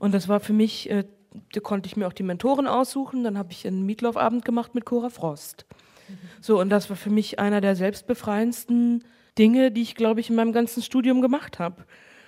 Und 0.00 0.12
das 0.12 0.28
war 0.28 0.40
für 0.40 0.52
mich 0.52 0.90
äh, 0.90 1.04
da 1.52 1.60
konnte 1.60 1.86
ich 1.86 1.96
mir 1.96 2.06
auch 2.06 2.12
die 2.12 2.22
Mentoren 2.22 2.66
aussuchen. 2.66 3.24
Dann 3.24 3.38
habe 3.38 3.52
ich 3.52 3.66
einen 3.66 3.84
Mietlaufabend 3.86 4.44
gemacht 4.44 4.74
mit 4.74 4.84
Cora 4.84 5.10
Frost. 5.10 5.66
Mhm. 6.08 6.14
So, 6.40 6.60
und 6.60 6.70
das 6.70 6.90
war 6.90 6.96
für 6.96 7.10
mich 7.10 7.38
einer 7.38 7.60
der 7.60 7.76
selbstbefreiendsten 7.76 9.04
Dinge, 9.38 9.70
die 9.70 9.82
ich, 9.82 9.94
glaube 9.94 10.20
ich, 10.20 10.30
in 10.30 10.36
meinem 10.36 10.52
ganzen 10.52 10.82
Studium 10.82 11.20
gemacht 11.20 11.58
habe. 11.58 11.84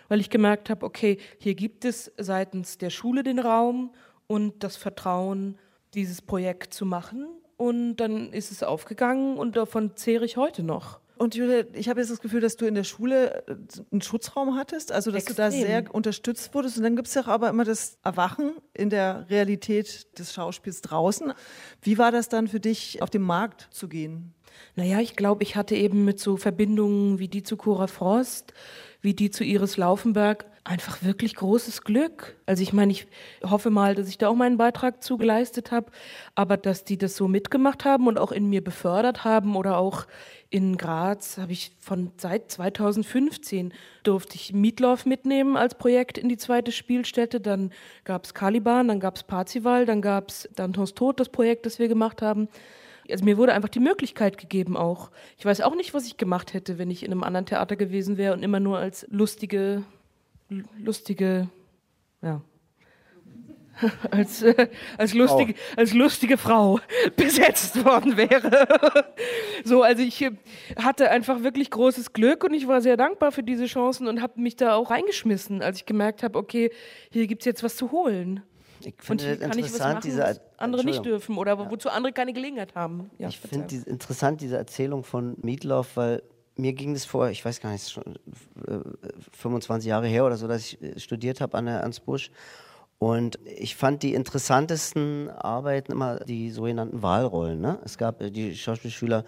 Weil 0.08 0.20
ich 0.20 0.30
gemerkt 0.30 0.70
habe, 0.70 0.84
okay, 0.84 1.18
hier 1.38 1.54
gibt 1.54 1.84
es 1.84 2.12
seitens 2.18 2.78
der 2.78 2.90
Schule 2.90 3.22
den 3.22 3.38
Raum 3.38 3.94
und 4.26 4.62
das 4.62 4.76
Vertrauen, 4.76 5.58
dieses 5.94 6.22
Projekt 6.22 6.74
zu 6.74 6.86
machen. 6.86 7.26
Und 7.56 7.96
dann 7.96 8.32
ist 8.32 8.50
es 8.50 8.62
aufgegangen 8.62 9.36
und 9.36 9.56
davon 9.56 9.96
zehre 9.96 10.24
ich 10.24 10.36
heute 10.36 10.62
noch. 10.62 11.01
Und 11.22 11.36
Julia, 11.36 11.62
ich 11.74 11.88
habe 11.88 12.00
jetzt 12.00 12.10
das 12.10 12.18
Gefühl, 12.18 12.40
dass 12.40 12.56
du 12.56 12.66
in 12.66 12.74
der 12.74 12.82
Schule 12.82 13.44
äh, 13.46 13.54
einen 13.92 14.02
Schutzraum 14.02 14.56
hattest, 14.56 14.90
also 14.90 15.12
dass 15.12 15.22
Extrem. 15.22 15.36
du 15.36 15.42
da 15.42 15.50
sehr 15.52 15.94
unterstützt 15.94 16.52
wurdest. 16.52 16.78
Und 16.78 16.82
dann 16.82 16.96
gibt 16.96 17.06
es 17.06 17.14
ja 17.14 17.24
aber 17.26 17.48
immer 17.48 17.64
das 17.64 17.96
Erwachen 18.02 18.54
in 18.74 18.90
der 18.90 19.30
Realität 19.30 20.18
des 20.18 20.34
Schauspiels 20.34 20.80
draußen. 20.80 21.32
Wie 21.80 21.96
war 21.96 22.10
das 22.10 22.28
dann 22.28 22.48
für 22.48 22.58
dich, 22.58 23.02
auf 23.02 23.08
den 23.10 23.22
Markt 23.22 23.68
zu 23.70 23.86
gehen? 23.86 24.34
Naja, 24.74 24.98
ich 24.98 25.14
glaube, 25.14 25.44
ich 25.44 25.54
hatte 25.54 25.76
eben 25.76 26.04
mit 26.04 26.18
so 26.18 26.36
Verbindungen 26.36 27.20
wie 27.20 27.28
die 27.28 27.44
zu 27.44 27.56
Cora 27.56 27.86
Frost, 27.86 28.52
wie 29.00 29.14
die 29.14 29.30
zu 29.30 29.44
Iris 29.44 29.76
Laufenberg 29.76 30.46
einfach 30.64 31.02
wirklich 31.02 31.34
großes 31.34 31.82
Glück. 31.82 32.36
Also 32.46 32.62
ich 32.62 32.72
meine, 32.72 32.92
ich 32.92 33.06
hoffe 33.44 33.70
mal, 33.70 33.94
dass 33.94 34.08
ich 34.08 34.18
da 34.18 34.28
auch 34.28 34.34
meinen 34.34 34.58
Beitrag 34.58 35.02
zu 35.02 35.18
geleistet 35.18 35.72
habe, 35.72 35.90
aber 36.34 36.56
dass 36.56 36.84
die 36.84 36.98
das 36.98 37.16
so 37.16 37.26
mitgemacht 37.26 37.84
haben 37.84 38.06
und 38.06 38.18
auch 38.18 38.32
in 38.32 38.48
mir 38.48 38.62
befördert 38.62 39.24
haben 39.24 39.56
oder 39.56 39.78
auch 39.78 40.06
in 40.52 40.76
Graz 40.76 41.38
habe 41.38 41.52
ich 41.52 41.72
von 41.80 42.12
seit 42.18 42.50
2015 42.50 43.72
durfte 44.02 44.36
ich 44.36 44.52
Mietlauf 44.52 45.06
mitnehmen 45.06 45.56
als 45.56 45.74
Projekt 45.74 46.18
in 46.18 46.28
die 46.28 46.36
zweite 46.36 46.72
Spielstätte. 46.72 47.40
Dann 47.40 47.72
gab 48.04 48.26
es 48.26 48.34
Caliban, 48.34 48.86
dann 48.88 49.00
gab 49.00 49.16
es 49.16 49.22
Parzival, 49.22 49.86
dann 49.86 50.02
gab 50.02 50.28
es 50.28 50.50
Dantons 50.54 50.92
Tod, 50.92 51.20
das 51.20 51.30
Projekt, 51.30 51.64
das 51.64 51.78
wir 51.78 51.88
gemacht 51.88 52.20
haben. 52.20 52.48
Also 53.10 53.24
mir 53.24 53.38
wurde 53.38 53.54
einfach 53.54 53.70
die 53.70 53.80
Möglichkeit 53.80 54.36
gegeben 54.36 54.76
auch. 54.76 55.10
Ich 55.38 55.44
weiß 55.46 55.62
auch 55.62 55.74
nicht, 55.74 55.94
was 55.94 56.06
ich 56.06 56.18
gemacht 56.18 56.52
hätte, 56.52 56.76
wenn 56.76 56.90
ich 56.90 57.02
in 57.02 57.12
einem 57.12 57.24
anderen 57.24 57.46
Theater 57.46 57.76
gewesen 57.76 58.18
wäre 58.18 58.34
und 58.34 58.42
immer 58.42 58.60
nur 58.60 58.76
als 58.76 59.06
lustige, 59.10 59.84
lustige, 60.76 61.48
ja, 62.20 62.42
als, 64.10 64.42
äh, 64.42 64.68
als, 64.98 65.14
lustige, 65.14 65.54
Frau. 65.54 65.76
als 65.76 65.94
lustige 65.94 66.38
Frau 66.38 66.80
besetzt 67.16 67.84
worden 67.84 68.16
wäre. 68.16 68.66
so, 69.64 69.82
also 69.82 70.02
ich 70.02 70.22
äh, 70.22 70.32
hatte 70.76 71.10
einfach 71.10 71.42
wirklich 71.42 71.70
großes 71.70 72.12
Glück 72.12 72.44
und 72.44 72.54
ich 72.54 72.68
war 72.68 72.80
sehr 72.80 72.96
dankbar 72.96 73.32
für 73.32 73.42
diese 73.42 73.66
Chancen 73.66 74.06
und 74.06 74.20
habe 74.20 74.40
mich 74.40 74.56
da 74.56 74.74
auch 74.74 74.90
reingeschmissen, 74.90 75.62
als 75.62 75.78
ich 75.78 75.86
gemerkt 75.86 76.22
habe, 76.22 76.38
okay, 76.38 76.70
hier 77.10 77.26
gibt 77.26 77.42
es 77.42 77.46
jetzt 77.46 77.62
was 77.62 77.76
zu 77.76 77.92
holen. 77.92 78.42
Ich 78.84 78.94
finde 78.98 79.32
und 79.32 79.40
kann 79.40 79.58
ich 79.58 79.72
was 79.72 79.78
machen, 79.78 80.00
diese, 80.02 80.22
was 80.22 80.40
andere 80.58 80.84
nicht 80.84 81.04
dürfen 81.04 81.38
oder 81.38 81.56
ja. 81.56 81.70
wozu 81.70 81.88
andere 81.88 82.12
keine 82.12 82.32
Gelegenheit 82.32 82.74
haben. 82.74 83.10
Ja, 83.18 83.28
ich 83.28 83.38
finde 83.38 83.66
die, 83.68 83.76
interessant 83.88 84.40
diese 84.40 84.56
Erzählung 84.56 85.04
von 85.04 85.36
Mietlauf, 85.40 85.96
weil 85.96 86.22
mir 86.56 86.72
ging 86.72 86.94
es 86.94 87.04
vor, 87.04 87.30
ich 87.30 87.44
weiß 87.44 87.60
gar 87.60 87.72
nicht, 87.72 87.90
schon 87.90 88.18
äh, 88.66 88.78
25 89.32 89.88
Jahre 89.88 90.06
her 90.06 90.24
oder 90.26 90.36
so, 90.36 90.48
dass 90.48 90.72
ich 90.72 90.82
äh, 90.82 90.98
studiert 90.98 91.40
habe 91.40 91.56
an 91.56 91.66
der 91.66 91.80
Ernst 91.80 92.04
Busch. 92.04 92.30
Und 93.02 93.40
ich 93.44 93.74
fand 93.74 94.04
die 94.04 94.14
interessantesten 94.14 95.28
Arbeiten 95.28 95.90
immer 95.90 96.20
die 96.20 96.52
sogenannten 96.52 97.02
Wahlrollen. 97.02 97.60
Ne? 97.60 97.80
Es 97.84 97.98
gab 97.98 98.22
äh, 98.22 98.30
die 98.30 98.54
Schauspielschüler, 98.54 99.24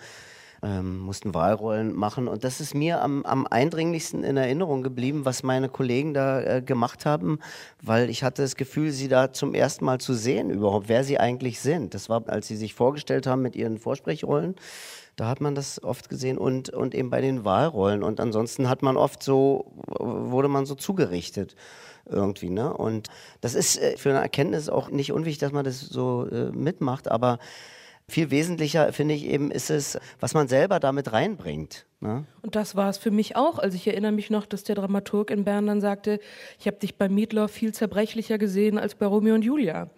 ähm, 0.62 1.00
mussten 1.00 1.34
Wahlrollen 1.34 1.92
machen. 1.92 2.28
Und 2.28 2.44
das 2.44 2.60
ist 2.60 2.76
mir 2.76 3.02
am, 3.02 3.24
am 3.24 3.48
eindringlichsten 3.48 4.22
in 4.22 4.37
Erinnerung 4.37 4.84
geblieben, 4.84 5.24
was 5.24 5.42
meine 5.42 5.68
Kollegen 5.68 6.14
da 6.14 6.40
äh, 6.40 6.62
gemacht 6.62 7.04
haben, 7.04 7.40
weil 7.82 8.10
ich 8.10 8.22
hatte 8.22 8.42
das 8.42 8.54
Gefühl, 8.54 8.92
sie 8.92 9.08
da 9.08 9.32
zum 9.32 9.54
ersten 9.54 9.84
Mal 9.84 9.98
zu 9.98 10.14
sehen 10.14 10.50
überhaupt, 10.50 10.88
wer 10.88 11.02
sie 11.02 11.18
eigentlich 11.18 11.58
sind. 11.58 11.94
Das 11.94 12.08
war, 12.08 12.28
als 12.28 12.46
sie 12.46 12.56
sich 12.56 12.74
vorgestellt 12.74 13.26
haben 13.26 13.42
mit 13.42 13.56
ihren 13.56 13.78
Vorsprechrollen. 13.78 14.54
Da 15.16 15.26
hat 15.26 15.40
man 15.40 15.56
das 15.56 15.82
oft 15.82 16.08
gesehen 16.08 16.38
und, 16.38 16.70
und 16.70 16.94
eben 16.94 17.10
bei 17.10 17.20
den 17.20 17.44
Wahlrollen. 17.44 18.04
Und 18.04 18.20
ansonsten 18.20 18.68
hat 18.68 18.82
man 18.82 18.96
oft 18.96 19.20
so, 19.20 19.72
wurde 19.98 20.46
man 20.46 20.64
so 20.64 20.76
zugerichtet 20.76 21.56
irgendwie. 22.07 22.51
Ne? 22.51 22.73
Und 22.73 23.09
das 23.40 23.55
ist 23.55 23.81
äh, 23.81 23.97
für 23.97 24.11
eine 24.11 24.21
Erkenntnis 24.21 24.69
auch 24.69 24.90
nicht 24.90 25.12
unwichtig, 25.12 25.38
dass 25.38 25.53
man 25.53 25.64
das 25.64 25.81
so 25.81 26.27
äh, 26.31 26.51
mitmacht, 26.53 27.09
aber 27.09 27.38
Viel 28.07 28.31
wesentlicher, 28.31 28.93
finde 28.93 29.14
ich 29.14 29.25
eben, 29.25 29.51
ist 29.51 29.71
es, 29.71 29.99
was 30.21 30.35
man 30.35 30.47
selber 30.47 30.79
damit 30.79 31.12
reinbringt. 31.12 31.87
Ne? 32.01 32.27
Und 32.43 32.55
das 32.55 32.77
war 32.77 32.90
es 32.90 32.99
für 32.99 33.11
mich 33.11 33.35
auch. 33.35 33.59
Also 33.59 33.77
ich 33.77 33.87
erinnere 33.87 34.12
mich 34.12 34.29
noch, 34.29 34.45
dass 34.45 34.62
der 34.62 34.75
Dramaturg 34.75 35.31
in 35.31 35.45
Bern 35.45 35.67
dann 35.67 35.81
sagte, 35.81 36.21
ich 36.59 36.67
habe 36.67 36.77
dich 36.77 36.97
bei 36.97 37.09
Mietloff 37.09 37.51
viel 37.51 37.73
zerbrechlicher 37.73 38.37
gesehen 38.37 38.77
als 38.77 38.95
bei 38.95 39.07
Romeo 39.07 39.35
und 39.35 39.43
Julia 39.43 39.88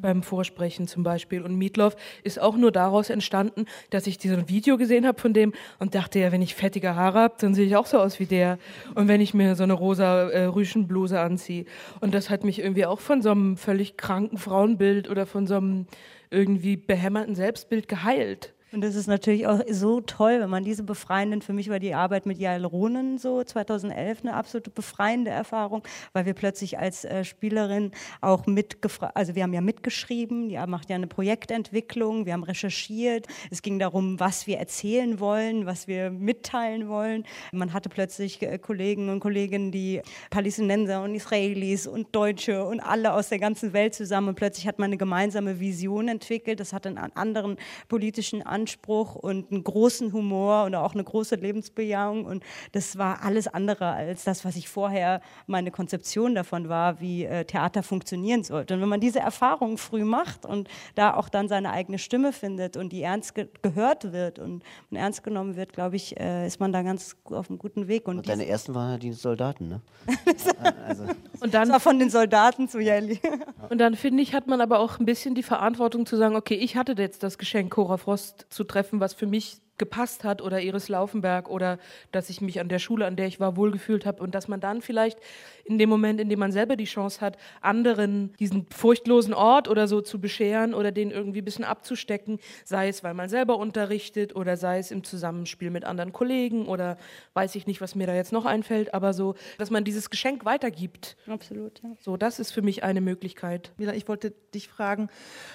beim 0.00 0.22
Vorsprechen 0.22 0.86
zum 0.86 1.02
Beispiel. 1.02 1.42
Und 1.42 1.56
Meatloaf 1.56 1.96
ist 2.22 2.40
auch 2.40 2.56
nur 2.56 2.72
daraus 2.72 3.10
entstanden, 3.10 3.66
dass 3.90 4.06
ich 4.06 4.18
dieses 4.18 4.48
Video 4.48 4.76
gesehen 4.76 5.06
habe 5.06 5.20
von 5.20 5.32
dem 5.32 5.52
und 5.78 5.94
dachte, 5.94 6.18
ja, 6.18 6.32
wenn 6.32 6.42
ich 6.42 6.54
fettige 6.54 6.94
Haare 6.94 7.18
habe, 7.18 7.34
dann 7.38 7.54
sehe 7.54 7.66
ich 7.66 7.76
auch 7.76 7.86
so 7.86 7.98
aus 7.98 8.20
wie 8.20 8.26
der. 8.26 8.58
Und 8.94 9.08
wenn 9.08 9.20
ich 9.20 9.34
mir 9.34 9.54
so 9.56 9.62
eine 9.62 9.74
rosa 9.74 10.30
äh, 10.30 10.44
Rüschenbluse 10.44 11.20
anziehe. 11.20 11.66
Und 12.00 12.14
das 12.14 12.30
hat 12.30 12.44
mich 12.44 12.58
irgendwie 12.58 12.86
auch 12.86 13.00
von 13.00 13.22
so 13.22 13.30
einem 13.30 13.56
völlig 13.56 13.96
kranken 13.96 14.38
Frauenbild 14.38 15.08
oder 15.10 15.26
von 15.26 15.46
so 15.46 15.56
einem 15.56 15.86
irgendwie 16.30 16.76
behämmerten 16.76 17.34
Selbstbild 17.34 17.88
geheilt. 17.88 18.53
Und 18.74 18.80
das 18.80 18.96
ist 18.96 19.06
natürlich 19.06 19.46
auch 19.46 19.60
so 19.70 20.00
toll, 20.00 20.40
wenn 20.40 20.50
man 20.50 20.64
diese 20.64 20.82
befreienden, 20.82 21.42
für 21.42 21.52
mich 21.52 21.68
war 21.68 21.78
die 21.78 21.94
Arbeit 21.94 22.26
mit 22.26 22.38
Jael 22.38 22.64
Ronen 22.64 23.18
so 23.18 23.44
2011 23.44 24.22
eine 24.22 24.34
absolute 24.34 24.70
befreiende 24.70 25.30
Erfahrung, 25.30 25.84
weil 26.12 26.26
wir 26.26 26.34
plötzlich 26.34 26.76
als 26.76 27.04
äh, 27.04 27.22
Spielerin 27.22 27.92
auch 28.20 28.46
mitgefragt, 28.46 29.16
also 29.16 29.36
wir 29.36 29.44
haben 29.44 29.52
ja 29.52 29.60
mitgeschrieben, 29.60 30.48
die 30.48 30.58
macht 30.66 30.90
ja 30.90 30.96
eine 30.96 31.06
Projektentwicklung, 31.06 32.26
wir 32.26 32.32
haben 32.32 32.42
recherchiert, 32.42 33.28
es 33.52 33.62
ging 33.62 33.78
darum, 33.78 34.18
was 34.18 34.48
wir 34.48 34.58
erzählen 34.58 35.20
wollen, 35.20 35.66
was 35.66 35.86
wir 35.86 36.10
mitteilen 36.10 36.88
wollen. 36.88 37.26
Man 37.52 37.74
hatte 37.74 37.88
plötzlich 37.88 38.42
äh, 38.42 38.58
Kollegen 38.58 39.08
und 39.08 39.20
Kolleginnen, 39.20 39.70
die 39.70 40.02
Palästinenser 40.30 41.00
und 41.04 41.14
Israelis 41.14 41.86
und 41.86 42.08
Deutsche 42.12 42.64
und 42.64 42.80
alle 42.80 43.12
aus 43.12 43.28
der 43.28 43.38
ganzen 43.38 43.72
Welt 43.72 43.94
zusammen. 43.94 44.30
Und 44.30 44.34
plötzlich 44.34 44.66
hat 44.66 44.80
man 44.80 44.86
eine 44.86 44.96
gemeinsame 44.96 45.60
Vision 45.60 46.08
entwickelt, 46.08 46.58
das 46.58 46.72
hat 46.72 46.88
einen 46.88 46.98
anderen 46.98 47.56
politischen 47.86 48.42
Anspruch 48.42 48.63
Anspruch 48.64 49.14
und 49.14 49.52
einen 49.52 49.62
großen 49.62 50.14
Humor 50.14 50.64
und 50.64 50.74
auch 50.74 50.94
eine 50.94 51.04
große 51.04 51.34
Lebensbejahung. 51.34 52.24
Und 52.24 52.42
das 52.72 52.96
war 52.96 53.22
alles 53.22 53.46
andere 53.46 53.90
als 53.90 54.24
das, 54.24 54.42
was 54.46 54.56
ich 54.56 54.70
vorher 54.70 55.20
meine 55.46 55.70
Konzeption 55.70 56.34
davon 56.34 56.70
war, 56.70 56.98
wie 56.98 57.24
äh, 57.24 57.44
Theater 57.44 57.82
funktionieren 57.82 58.42
sollte. 58.42 58.74
Und 58.74 58.80
wenn 58.80 58.88
man 58.88 59.00
diese 59.00 59.18
Erfahrung 59.20 59.76
früh 59.76 60.04
macht 60.04 60.46
und 60.46 60.68
da 60.94 61.14
auch 61.14 61.28
dann 61.28 61.46
seine 61.48 61.72
eigene 61.72 61.98
Stimme 61.98 62.32
findet 62.32 62.78
und 62.78 62.90
die 62.90 63.02
ernst 63.02 63.34
ge 63.34 63.48
gehört 63.60 64.12
wird 64.12 64.38
und, 64.38 64.62
und, 64.90 64.96
ernst 64.96 65.22
genommen 65.22 65.56
wird, 65.56 65.74
glaube 65.74 65.96
ich, 65.96 66.18
äh, 66.18 66.46
ist 66.46 66.58
man 66.58 66.72
da 66.72 66.80
ganz 66.80 67.16
auf 67.24 67.50
einem 67.50 67.58
guten 67.58 67.86
Weg. 67.86 68.08
Und, 68.08 68.18
und 68.18 68.28
deine 68.28 68.46
ersten 68.46 68.74
waren 68.74 68.92
ja 68.92 68.98
die 68.98 69.12
Soldaten, 69.12 69.68
ne? 69.68 69.80
also. 70.86 71.04
Und 71.40 71.52
dann 71.52 71.68
war 71.68 71.80
von 71.80 71.98
den 71.98 72.08
Soldaten 72.08 72.68
zu 72.68 72.78
Jelly. 72.80 73.20
und 73.68 73.78
dann 73.78 73.94
finde 73.94 74.22
ich, 74.22 74.32
hat 74.32 74.46
man 74.46 74.62
aber 74.62 74.78
auch 74.78 74.98
ein 74.98 75.04
bisschen 75.04 75.34
die 75.34 75.42
Verantwortung 75.42 76.06
zu 76.06 76.16
sagen, 76.16 76.34
okay, 76.34 76.54
ich 76.54 76.76
hatte 76.76 76.94
jetzt 76.96 77.22
das 77.22 77.36
Geschenk 77.36 77.74
Cora 77.74 77.98
Frost 77.98 78.46
zu 78.54 78.64
treffen, 78.64 79.00
was 79.00 79.14
für 79.14 79.26
mich 79.26 79.60
gepasst 79.78 80.24
hat 80.24 80.40
oder 80.40 80.60
Iris 80.60 80.88
Laufenberg 80.88 81.48
oder 81.48 81.78
dass 82.12 82.30
ich 82.30 82.40
mich 82.40 82.60
an 82.60 82.68
der 82.68 82.78
Schule, 82.78 83.06
an 83.06 83.16
der 83.16 83.26
ich 83.26 83.40
war, 83.40 83.56
wohlgefühlt 83.56 84.06
habe 84.06 84.22
und 84.22 84.34
dass 84.34 84.48
man 84.48 84.60
dann 84.60 84.82
vielleicht 84.82 85.18
in 85.64 85.78
dem 85.78 85.88
Moment, 85.88 86.20
in 86.20 86.28
dem 86.28 86.38
man 86.38 86.52
selber 86.52 86.76
die 86.76 86.84
Chance 86.84 87.20
hat, 87.20 87.36
anderen 87.60 88.32
diesen 88.38 88.66
furchtlosen 88.70 89.34
Ort 89.34 89.68
oder 89.68 89.88
so 89.88 90.00
zu 90.00 90.20
bescheren 90.20 90.74
oder 90.74 90.92
den 90.92 91.10
irgendwie 91.10 91.40
ein 91.40 91.44
bisschen 91.44 91.64
abzustecken, 91.64 92.38
sei 92.64 92.88
es, 92.88 93.02
weil 93.02 93.14
man 93.14 93.28
selber 93.28 93.56
unterrichtet 93.56 94.36
oder 94.36 94.56
sei 94.56 94.78
es 94.78 94.90
im 94.90 95.02
Zusammenspiel 95.02 95.70
mit 95.70 95.84
anderen 95.84 96.12
Kollegen 96.12 96.66
oder 96.66 96.96
weiß 97.32 97.54
ich 97.56 97.66
nicht, 97.66 97.80
was 97.80 97.94
mir 97.94 98.06
da 98.06 98.14
jetzt 98.14 98.32
noch 98.32 98.44
einfällt, 98.44 98.94
aber 98.94 99.12
so, 99.12 99.34
dass 99.58 99.70
man 99.70 99.84
dieses 99.84 100.10
Geschenk 100.10 100.44
weitergibt. 100.44 101.16
Absolut, 101.26 101.82
ja. 101.82 101.90
So, 102.00 102.16
das 102.16 102.38
ist 102.38 102.52
für 102.52 102.62
mich 102.62 102.84
eine 102.84 103.00
Möglichkeit. 103.00 103.72
Mila, 103.78 103.94
ich 103.94 104.06
wollte 104.06 104.32
dich 104.54 104.68
fragen, 104.68 105.08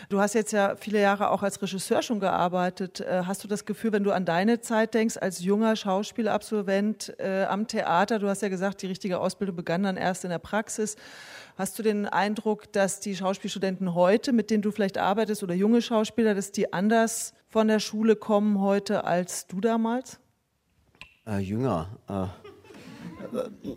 du 0.09 0.19
hast 0.19 0.33
jetzt 0.33 0.51
ja 0.51 0.75
viele 0.75 0.99
Jahre 0.99 1.29
auch 1.29 1.43
als 1.43 1.61
Regisseur 1.61 2.01
schon 2.01 2.19
gearbeitet. 2.19 2.99
Äh, 3.01 3.23
hast 3.25 3.43
du 3.43 3.47
das 3.47 3.65
Gefühl, 3.65 3.91
wenn 3.93 4.03
du 4.03 4.08
an 4.11 4.25
deine 4.25 4.61
Zeit 4.61 4.93
denkst, 4.93 5.17
als 5.17 5.43
junger 5.43 5.75
Schauspielabsolvent 5.75 7.15
äh, 7.19 7.45
am 7.45 7.67
Theater, 7.67 8.19
du 8.19 8.27
hast 8.27 8.41
ja 8.41 8.49
gesagt, 8.49 8.81
die 8.81 8.87
richtige 8.87 9.19
Ausbildung 9.19 9.55
begann 9.55 9.83
dann 9.83 9.97
erst 9.97 10.23
in 10.23 10.29
der 10.29 10.39
Praxis. 10.39 10.95
Hast 11.57 11.77
du 11.77 11.83
den 11.83 12.05
Eindruck, 12.05 12.71
dass 12.71 12.99
die 12.99 13.15
Schauspielstudenten 13.15 13.93
heute, 13.93 14.31
mit 14.31 14.49
denen 14.49 14.61
du 14.61 14.71
vielleicht 14.71 14.97
arbeitest, 14.97 15.43
oder 15.43 15.53
junge 15.53 15.81
Schauspieler, 15.81 16.33
dass 16.33 16.51
die 16.51 16.71
anders 16.73 17.33
von 17.47 17.67
der 17.67 17.79
Schule 17.79 18.15
kommen 18.15 18.59
heute 18.59 19.03
als 19.03 19.47
du 19.47 19.59
damals? 19.59 20.19
Äh, 21.25 21.39
jünger. 21.39 21.87
Äh. 22.07 22.48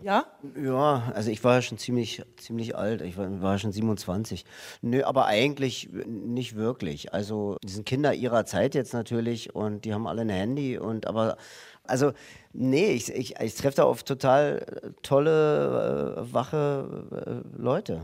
Ja? 0.01 0.25
Ja, 0.55 1.11
also 1.13 1.31
ich 1.31 1.43
war 1.43 1.61
schon 1.61 1.77
ziemlich, 1.77 2.23
ziemlich 2.37 2.75
alt. 2.75 3.01
Ich 3.01 3.17
war, 3.17 3.41
war 3.41 3.57
schon 3.59 3.71
27. 3.71 4.45
Nö, 4.81 5.03
aber 5.03 5.25
eigentlich 5.25 5.89
nicht 6.05 6.55
wirklich. 6.55 7.13
Also, 7.13 7.57
die 7.63 7.71
sind 7.71 7.85
Kinder 7.85 8.13
ihrer 8.13 8.45
Zeit 8.45 8.75
jetzt 8.75 8.93
natürlich 8.93 9.55
und 9.55 9.85
die 9.85 9.93
haben 9.93 10.07
alle 10.07 10.21
ein 10.21 10.29
Handy 10.29 10.77
und 10.77 11.07
aber, 11.07 11.37
also, 11.83 12.11
nee, 12.53 12.91
ich, 12.91 13.13
ich, 13.13 13.39
ich 13.39 13.55
treffe 13.55 13.77
da 13.77 13.83
auf 13.83 14.03
total 14.03 14.93
tolle, 15.01 16.15
äh, 16.17 16.33
wache 16.33 17.43
äh, 17.55 17.61
Leute. 17.61 18.03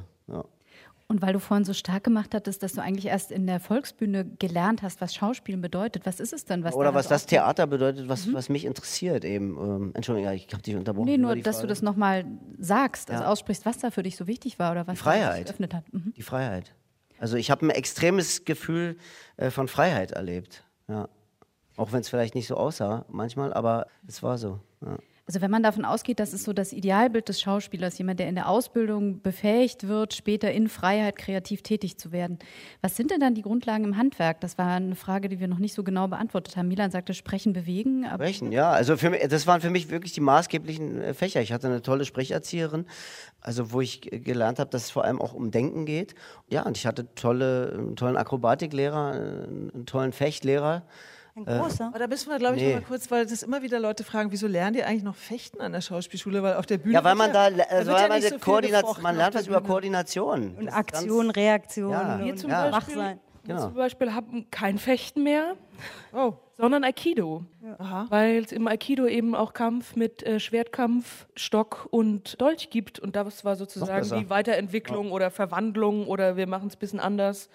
Und 1.11 1.23
weil 1.23 1.33
du 1.33 1.39
vorhin 1.39 1.65
so 1.65 1.73
stark 1.73 2.03
gemacht 2.03 2.35
hattest, 2.35 2.61
dass 2.61 2.73
du 2.73 2.81
eigentlich 2.83 3.07
erst 3.07 3.31
in 3.31 3.47
der 3.47 3.59
Volksbühne 3.59 4.25
gelernt 4.37 4.83
hast, 4.83 5.01
was 5.01 5.15
Schauspielen 5.15 5.59
bedeutet, 5.59 6.05
was 6.05 6.19
ist 6.19 6.33
es 6.33 6.45
denn? 6.45 6.63
Was 6.63 6.75
Oder 6.75 6.93
was 6.93 7.07
das 7.07 7.25
Theater 7.25 7.65
bedeutet, 7.65 8.07
was, 8.07 8.27
mhm. 8.27 8.35
was 8.35 8.47
mich 8.47 8.63
interessiert 8.63 9.25
eben. 9.25 9.57
Ähm, 9.57 9.91
Entschuldigung, 9.95 10.31
ich 10.33 10.47
habe 10.53 10.61
dich 10.61 10.75
unterbrochen. 10.75 11.07
Nee, 11.07 11.17
nur, 11.17 11.35
dass 11.35 11.61
du 11.61 11.67
das 11.67 11.81
nochmal 11.81 12.25
sagst, 12.59 13.09
also 13.09 13.23
ja. 13.23 13.29
aussprichst, 13.29 13.65
was 13.65 13.79
da 13.79 13.89
für 13.89 14.03
dich 14.03 14.15
so 14.17 14.27
wichtig 14.27 14.59
war 14.59 14.71
oder 14.71 14.85
was 14.85 14.99
Freiheit. 14.99 15.47
geöffnet 15.47 15.73
hat. 15.73 15.91
Mhm. 15.91 16.13
Die 16.15 16.21
Freiheit. 16.21 16.75
Also 17.17 17.37
ich 17.37 17.49
habe 17.49 17.65
ein 17.65 17.71
extremes 17.71 18.45
Gefühl 18.45 18.95
äh, 19.37 19.49
von 19.49 19.67
Freiheit 19.67 20.11
erlebt. 20.11 20.63
Ja. 20.87 21.09
Auch 21.75 21.91
wenn 21.91 22.01
es 22.01 22.09
vielleicht 22.09 22.35
nicht 22.35 22.45
so 22.45 22.55
aussah 22.55 23.05
manchmal, 23.09 23.51
aber 23.51 23.87
es 24.07 24.21
war 24.21 24.37
so. 24.37 24.59
Ja. 24.85 24.99
Also 25.29 25.41
wenn 25.41 25.51
man 25.51 25.61
davon 25.61 25.85
ausgeht, 25.85 26.19
das 26.19 26.33
ist 26.33 26.43
so 26.43 26.53
das 26.53 26.73
Idealbild 26.73 27.29
des 27.29 27.39
Schauspielers, 27.39 27.99
jemand, 27.99 28.19
der 28.19 28.27
in 28.29 28.33
der 28.33 28.49
Ausbildung 28.49 29.21
befähigt 29.21 29.87
wird, 29.87 30.15
später 30.15 30.51
in 30.51 30.67
Freiheit 30.67 31.19
kreativ 31.19 31.61
tätig 31.61 31.99
zu 31.99 32.11
werden. 32.11 32.39
Was 32.81 32.95
sind 32.95 33.11
denn 33.11 33.19
dann 33.19 33.35
die 33.35 33.43
Grundlagen 33.43 33.83
im 33.83 33.95
Handwerk? 33.95 34.41
Das 34.41 34.57
war 34.57 34.77
eine 34.77 34.95
Frage, 34.95 35.29
die 35.29 35.39
wir 35.39 35.47
noch 35.47 35.59
nicht 35.59 35.75
so 35.75 35.83
genau 35.83 36.07
beantwortet 36.07 36.57
haben. 36.57 36.67
Milan 36.67 36.89
sagte 36.89 37.13
Sprechen, 37.13 37.53
Bewegen. 37.53 38.07
Sprechen, 38.11 38.51
ja. 38.51 38.71
Also 38.71 38.97
für 38.97 39.11
mich, 39.11 39.21
das 39.27 39.45
waren 39.45 39.61
für 39.61 39.69
mich 39.69 39.91
wirklich 39.91 40.13
die 40.13 40.21
maßgeblichen 40.21 40.99
äh, 40.99 41.13
Fächer. 41.13 41.41
Ich 41.41 41.53
hatte 41.53 41.67
eine 41.67 41.83
tolle 41.83 42.05
Sprecherzieherin, 42.05 42.87
also 43.39 43.71
wo 43.71 43.81
ich 43.81 44.01
gelernt 44.01 44.57
habe, 44.57 44.71
dass 44.71 44.85
es 44.85 44.89
vor 44.89 45.03
allem 45.03 45.21
auch 45.21 45.35
um 45.35 45.51
Denken 45.51 45.85
geht. 45.85 46.15
Ja, 46.49 46.63
und 46.63 46.75
ich 46.75 46.87
hatte 46.87 47.13
tolle, 47.13 47.73
einen 47.77 47.95
tollen 47.95 48.17
Akrobatiklehrer, 48.17 49.13
äh, 49.13 49.19
einen 49.19 49.85
tollen 49.85 50.11
Fechtlehrer. 50.11 50.87
Ein 51.45 51.59
großer. 51.59 51.87
Aber 51.87 51.99
da 51.99 52.07
müssen 52.07 52.29
wir, 52.29 52.37
glaube 52.37 52.55
ich, 52.55 52.61
nee. 52.61 52.73
noch 52.73 52.81
mal 52.81 52.87
kurz, 52.87 53.09
weil 53.11 53.25
das 53.25 53.43
immer 53.43 53.61
wieder 53.61 53.79
Leute 53.79 54.03
fragen, 54.03 54.31
wieso 54.31 54.47
lernen 54.47 54.73
die 54.73 54.83
eigentlich 54.83 55.03
noch 55.03 55.15
Fechten 55.15 55.61
an 55.61 55.71
der 55.71 55.81
Schauspielschule? 55.81 56.43
Weil 56.43 56.55
auf 56.55 56.65
der 56.65 56.77
Bühne. 56.77 56.95
Ja, 56.95 57.03
weil 57.03 57.15
man 57.15 57.33
da, 57.33 57.43
also 57.43 57.91
weil 57.91 58.01
ja 58.01 58.07
man, 58.07 58.21
so 58.21 58.39
Koordination, 58.39 59.01
man 59.01 59.15
lernt 59.17 59.35
was 59.35 59.47
über 59.47 59.61
Koordination. 59.61 60.55
Und 60.55 60.69
Aktion, 60.69 61.29
Reaktion. 61.29 61.91
Ja. 61.91 62.19
Wir 62.23 62.35
zum 62.35 62.49
ja. 62.49 62.69
Beispiel, 62.69 62.95
sein. 62.95 63.19
Genau. 63.45 63.61
zum 63.63 63.73
Beispiel 63.73 64.13
haben 64.13 64.51
kein 64.51 64.77
Fechten 64.77 65.23
mehr, 65.23 65.55
oh. 66.13 66.33
sondern 66.57 66.83
Aikido. 66.83 67.45
Ja. 67.63 68.05
Weil 68.09 68.43
es 68.43 68.51
im 68.51 68.67
Aikido 68.67 69.07
eben 69.07 69.33
auch 69.33 69.53
Kampf 69.53 69.95
mit 69.95 70.23
äh, 70.23 70.39
Schwertkampf, 70.39 71.27
Stock 71.35 71.87
und 71.89 72.39
Dolch 72.41 72.69
gibt. 72.69 72.99
Und 72.99 73.15
das 73.15 73.45
war 73.45 73.55
sozusagen 73.55 74.07
die 74.19 74.29
Weiterentwicklung 74.29 75.07
ja. 75.07 75.13
oder 75.13 75.31
Verwandlung 75.31 76.07
oder 76.07 76.37
wir 76.37 76.47
machen 76.47 76.67
es 76.67 76.75
ein 76.75 76.79
bisschen 76.79 76.99
anders. 76.99 77.49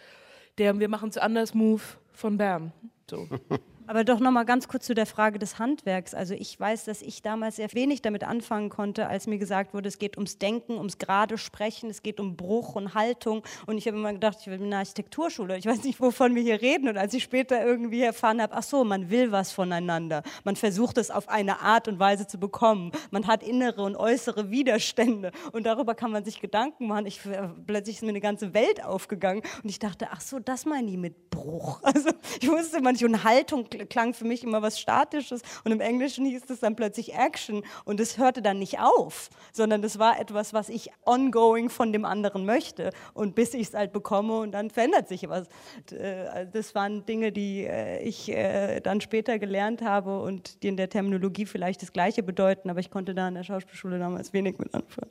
Der 0.58 0.78
Wir 0.78 0.88
machen 0.88 1.08
es 1.10 1.18
anders 1.18 1.54
Move 1.54 1.82
von 2.12 2.38
Bern. 2.38 2.72
So. 3.08 3.28
Aber 3.86 4.02
doch 4.02 4.18
noch 4.18 4.30
mal 4.30 4.44
ganz 4.44 4.66
kurz 4.66 4.86
zu 4.86 4.94
der 4.94 5.04
Frage 5.04 5.38
des 5.38 5.58
Handwerks. 5.58 6.14
Also 6.14 6.32
ich 6.32 6.58
weiß, 6.58 6.84
dass 6.84 7.02
ich 7.02 7.20
damals 7.20 7.56
sehr 7.56 7.72
wenig 7.74 8.00
damit 8.00 8.24
anfangen 8.24 8.70
konnte, 8.70 9.08
als 9.08 9.26
mir 9.26 9.36
gesagt 9.36 9.74
wurde, 9.74 9.88
es 9.88 9.98
geht 9.98 10.16
ums 10.16 10.38
Denken, 10.38 10.78
ums 10.78 10.96
gerade 10.96 11.36
Sprechen, 11.36 11.90
es 11.90 12.02
geht 12.02 12.18
um 12.18 12.34
Bruch 12.34 12.76
und 12.76 12.94
Haltung. 12.94 13.42
Und 13.66 13.76
ich 13.76 13.86
habe 13.86 13.98
immer 13.98 14.14
gedacht, 14.14 14.38
ich 14.40 14.46
will 14.46 14.54
in 14.54 14.66
einer 14.66 14.78
Architekturschule. 14.78 15.58
Ich 15.58 15.66
weiß 15.66 15.84
nicht, 15.84 16.00
wovon 16.00 16.34
wir 16.34 16.42
hier 16.42 16.62
reden. 16.62 16.88
Und 16.88 16.96
als 16.96 17.12
ich 17.12 17.22
später 17.22 17.62
irgendwie 17.62 18.00
erfahren 18.00 18.40
habe, 18.40 18.54
ach 18.54 18.62
so, 18.62 18.84
man 18.84 19.10
will 19.10 19.32
was 19.32 19.52
voneinander. 19.52 20.22
Man 20.44 20.56
versucht 20.56 20.96
es 20.96 21.10
auf 21.10 21.28
eine 21.28 21.60
Art 21.60 21.86
und 21.86 21.98
Weise 21.98 22.26
zu 22.26 22.38
bekommen. 22.38 22.90
Man 23.10 23.26
hat 23.26 23.42
innere 23.42 23.82
und 23.82 23.96
äußere 23.96 24.50
Widerstände. 24.50 25.30
Und 25.52 25.66
darüber 25.66 25.94
kann 25.94 26.10
man 26.10 26.24
sich 26.24 26.40
Gedanken 26.40 26.86
machen. 26.86 27.04
Ich, 27.04 27.20
plötzlich 27.66 27.96
ist 27.96 28.02
mir 28.02 28.08
eine 28.08 28.20
ganze 28.20 28.54
Welt 28.54 28.82
aufgegangen. 28.82 29.42
Und 29.62 29.68
ich 29.68 29.78
dachte, 29.78 30.08
ach 30.10 30.22
so, 30.22 30.38
das 30.38 30.64
meine 30.64 30.90
ich 30.90 30.96
mit 30.96 31.30
Bruch. 31.30 31.82
Also 31.94 32.10
ich 32.40 32.50
wusste 32.50 32.80
manchmal, 32.80 33.10
und 33.10 33.24
Haltung 33.24 33.68
klang 33.78 34.14
für 34.14 34.24
mich 34.24 34.44
immer 34.44 34.62
was 34.62 34.78
Statisches 34.78 35.42
und 35.64 35.72
im 35.72 35.80
Englischen 35.80 36.24
hieß 36.24 36.42
es 36.48 36.60
dann 36.60 36.76
plötzlich 36.76 37.14
Action 37.14 37.64
und 37.84 38.00
es 38.00 38.18
hörte 38.18 38.42
dann 38.42 38.58
nicht 38.58 38.78
auf, 38.80 39.30
sondern 39.52 39.82
es 39.84 39.98
war 39.98 40.20
etwas, 40.20 40.52
was 40.52 40.68
ich 40.68 40.90
ongoing 41.04 41.70
von 41.70 41.92
dem 41.92 42.04
anderen 42.04 42.44
möchte 42.44 42.90
und 43.14 43.34
bis 43.34 43.54
ich 43.54 43.68
es 43.68 43.74
halt 43.74 43.92
bekomme 43.92 44.38
und 44.38 44.52
dann 44.52 44.70
verändert 44.70 45.08
sich 45.08 45.28
was. 45.28 45.46
Äh, 45.90 46.46
das 46.52 46.74
waren 46.74 47.04
Dinge, 47.06 47.32
die 47.32 47.64
äh, 47.64 48.02
ich 48.02 48.30
äh, 48.30 48.80
dann 48.80 49.00
später 49.00 49.38
gelernt 49.38 49.82
habe 49.82 50.20
und 50.20 50.62
die 50.62 50.68
in 50.68 50.76
der 50.76 50.88
Terminologie 50.88 51.46
vielleicht 51.46 51.82
das 51.82 51.92
Gleiche 51.92 52.22
bedeuten, 52.22 52.70
aber 52.70 52.80
ich 52.80 52.90
konnte 52.90 53.14
da 53.14 53.28
in 53.28 53.34
der 53.34 53.44
Schauspielschule 53.44 53.98
damals 53.98 54.32
wenig 54.32 54.58
mit 54.58 54.74
anfangen. 54.74 55.10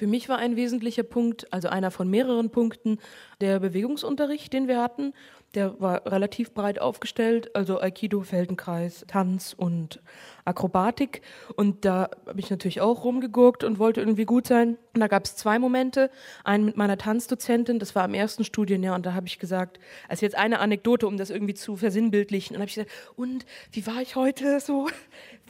Für 0.00 0.06
mich 0.06 0.30
war 0.30 0.38
ein 0.38 0.56
wesentlicher 0.56 1.02
Punkt, 1.02 1.52
also 1.52 1.68
einer 1.68 1.90
von 1.90 2.08
mehreren 2.08 2.48
Punkten, 2.48 2.96
der 3.42 3.60
Bewegungsunterricht, 3.60 4.50
den 4.50 4.66
wir 4.66 4.80
hatten. 4.80 5.12
Der 5.54 5.80
war 5.80 6.06
relativ 6.06 6.54
breit 6.54 6.80
aufgestellt, 6.80 7.54
also 7.56 7.80
Aikido, 7.80 8.20
Feldenkreis, 8.20 9.04
Tanz 9.08 9.52
und 9.56 10.00
Akrobatik. 10.44 11.22
Und 11.56 11.84
da 11.84 12.10
habe 12.26 12.38
ich 12.38 12.50
natürlich 12.50 12.80
auch 12.80 13.02
rumgegurkt 13.02 13.64
und 13.64 13.80
wollte 13.80 14.00
irgendwie 14.00 14.26
gut 14.26 14.46
sein. 14.46 14.78
Und 14.94 15.00
da 15.00 15.08
gab 15.08 15.24
es 15.24 15.34
zwei 15.34 15.58
Momente. 15.58 16.08
Einen 16.44 16.66
mit 16.66 16.76
meiner 16.76 16.96
Tanzdozentin, 16.98 17.80
das 17.80 17.96
war 17.96 18.04
im 18.04 18.14
ersten 18.14 18.44
Studienjahr, 18.44 18.94
und 18.94 19.04
da 19.06 19.14
habe 19.14 19.26
ich 19.26 19.40
gesagt, 19.40 19.80
also 20.08 20.24
jetzt 20.24 20.36
eine 20.36 20.60
Anekdote, 20.60 21.08
um 21.08 21.16
das 21.16 21.30
irgendwie 21.30 21.54
zu 21.54 21.76
versinnbildlichen. 21.76 22.54
Und 22.54 22.62
habe 22.62 22.68
ich 22.68 22.76
gesagt, 22.76 22.92
und 23.16 23.44
wie 23.72 23.86
war 23.88 24.00
ich 24.00 24.14
heute 24.14 24.60
so? 24.60 24.88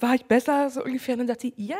War 0.00 0.14
ich 0.14 0.24
besser? 0.24 0.70
So 0.70 0.82
ungefähr. 0.82 1.14
Und 1.14 1.20
dann 1.20 1.28
sagt 1.28 1.42
sie, 1.42 1.52
ja, 1.56 1.78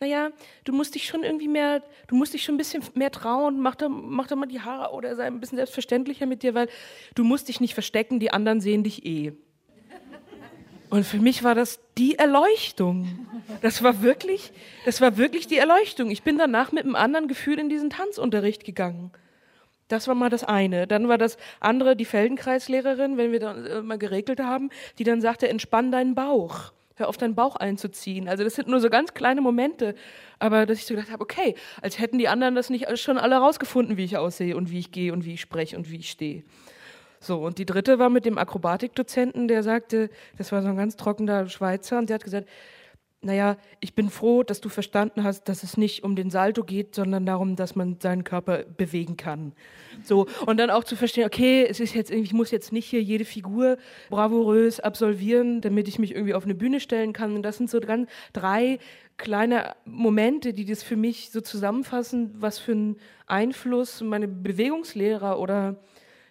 naja, 0.00 0.30
du 0.64 0.72
musst 0.72 0.94
dich 0.94 1.06
schon 1.06 1.24
irgendwie 1.24 1.48
mehr, 1.48 1.82
du 2.06 2.14
musst 2.14 2.34
dich 2.34 2.44
schon 2.44 2.54
ein 2.54 2.58
bisschen 2.58 2.82
mehr 2.94 3.10
trauen, 3.10 3.60
mach 3.60 3.74
da, 3.74 3.88
mach 3.88 4.26
da 4.26 4.36
mal 4.36 4.46
die 4.46 4.60
Haare 4.60 4.94
oder 4.94 5.16
sei 5.16 5.26
ein 5.26 5.40
bisschen 5.40 5.56
selbstverständlicher 5.56 6.26
mit 6.26 6.42
dir, 6.42 6.54
weil 6.54 6.68
du 7.14 7.24
musst 7.24 7.48
dich 7.48 7.60
nicht 7.60 7.74
verstecken, 7.74 8.20
die 8.20 8.32
anderen 8.32 8.60
sehen 8.60 8.84
dich 8.84 9.04
eh. 9.04 9.32
Und 10.90 11.04
für 11.04 11.18
mich 11.18 11.44
war 11.44 11.54
das 11.54 11.80
die 11.98 12.18
Erleuchtung. 12.18 13.28
Das 13.60 13.82
war 13.82 14.02
wirklich, 14.02 14.52
das 14.86 15.00
war 15.00 15.18
wirklich 15.18 15.46
die 15.46 15.58
Erleuchtung. 15.58 16.10
Ich 16.10 16.22
bin 16.22 16.38
danach 16.38 16.72
mit 16.72 16.84
einem 16.84 16.96
anderen 16.96 17.28
Gefühl 17.28 17.58
in 17.58 17.68
diesen 17.68 17.90
Tanzunterricht 17.90 18.64
gegangen. 18.64 19.10
Das 19.88 20.06
war 20.06 20.14
mal 20.14 20.30
das 20.30 20.44
eine. 20.44 20.86
Dann 20.86 21.08
war 21.08 21.18
das 21.18 21.36
andere 21.60 21.96
die 21.96 22.04
Feldenkreislehrerin, 22.04 23.16
wenn 23.16 23.32
wir 23.32 23.40
dann 23.40 23.66
äh, 23.66 23.82
mal 23.82 23.98
geregelt 23.98 24.40
haben, 24.40 24.70
die 24.98 25.04
dann 25.04 25.20
sagte, 25.20 25.48
entspann 25.48 25.90
deinen 25.90 26.14
Bauch. 26.14 26.72
Hör 26.98 27.08
auf, 27.08 27.16
deinen 27.16 27.34
Bauch 27.34 27.56
einzuziehen. 27.56 28.28
Also 28.28 28.44
das 28.44 28.56
sind 28.56 28.68
nur 28.68 28.80
so 28.80 28.90
ganz 28.90 29.14
kleine 29.14 29.40
Momente. 29.40 29.94
Aber 30.40 30.66
dass 30.66 30.78
ich 30.78 30.86
so 30.86 30.94
gedacht 30.94 31.12
habe, 31.12 31.22
okay, 31.22 31.54
als 31.80 31.98
hätten 31.98 32.18
die 32.18 32.28
anderen 32.28 32.54
das 32.54 32.70
nicht 32.70 32.86
schon 32.98 33.18
alle 33.18 33.36
rausgefunden, 33.36 33.96
wie 33.96 34.04
ich 34.04 34.16
aussehe 34.16 34.56
und 34.56 34.70
wie 34.70 34.80
ich 34.80 34.90
gehe 34.90 35.12
und 35.12 35.24
wie 35.24 35.34
ich 35.34 35.40
spreche 35.40 35.76
und 35.76 35.90
wie 35.90 35.96
ich 35.96 36.10
stehe. 36.10 36.42
So, 37.20 37.38
und 37.44 37.58
die 37.58 37.66
dritte 37.66 37.98
war 37.98 38.10
mit 38.10 38.24
dem 38.24 38.38
Akrobatikdozenten, 38.38 39.48
der 39.48 39.62
sagte, 39.62 40.10
das 40.36 40.52
war 40.52 40.62
so 40.62 40.68
ein 40.68 40.76
ganz 40.76 40.96
trockener 40.96 41.48
Schweizer, 41.48 41.98
und 41.98 42.10
der 42.10 42.14
hat 42.14 42.24
gesagt, 42.24 42.48
naja, 43.20 43.56
ich 43.80 43.94
bin 43.94 44.10
froh, 44.10 44.44
dass 44.44 44.60
du 44.60 44.68
verstanden 44.68 45.24
hast, 45.24 45.48
dass 45.48 45.64
es 45.64 45.76
nicht 45.76 46.04
um 46.04 46.14
den 46.14 46.30
Salto 46.30 46.62
geht, 46.62 46.94
sondern 46.94 47.26
darum, 47.26 47.56
dass 47.56 47.74
man 47.74 47.98
seinen 48.00 48.22
Körper 48.22 48.62
bewegen 48.62 49.16
kann. 49.16 49.52
So, 50.04 50.28
und 50.46 50.58
dann 50.58 50.70
auch 50.70 50.84
zu 50.84 50.94
verstehen, 50.94 51.26
okay, 51.26 51.66
es 51.68 51.80
ist 51.80 51.94
jetzt 51.94 52.12
ich 52.12 52.32
muss 52.32 52.52
jetzt 52.52 52.72
nicht 52.72 52.86
hier 52.86 53.02
jede 53.02 53.24
Figur 53.24 53.76
bravourös 54.08 54.78
absolvieren, 54.78 55.60
damit 55.60 55.88
ich 55.88 55.98
mich 55.98 56.14
irgendwie 56.14 56.34
auf 56.34 56.44
eine 56.44 56.54
Bühne 56.54 56.78
stellen 56.78 57.12
kann. 57.12 57.34
Und 57.34 57.42
das 57.42 57.56
sind 57.56 57.68
so 57.68 57.80
ganz 57.80 58.08
drei 58.32 58.78
kleine 59.16 59.74
Momente, 59.84 60.54
die 60.54 60.64
das 60.64 60.84
für 60.84 60.94
mich 60.94 61.30
so 61.30 61.40
zusammenfassen, 61.40 62.34
was 62.38 62.60
für 62.60 62.72
einen 62.72 62.96
Einfluss 63.26 64.00
meine 64.00 64.28
Bewegungslehrer 64.28 65.40
oder 65.40 65.80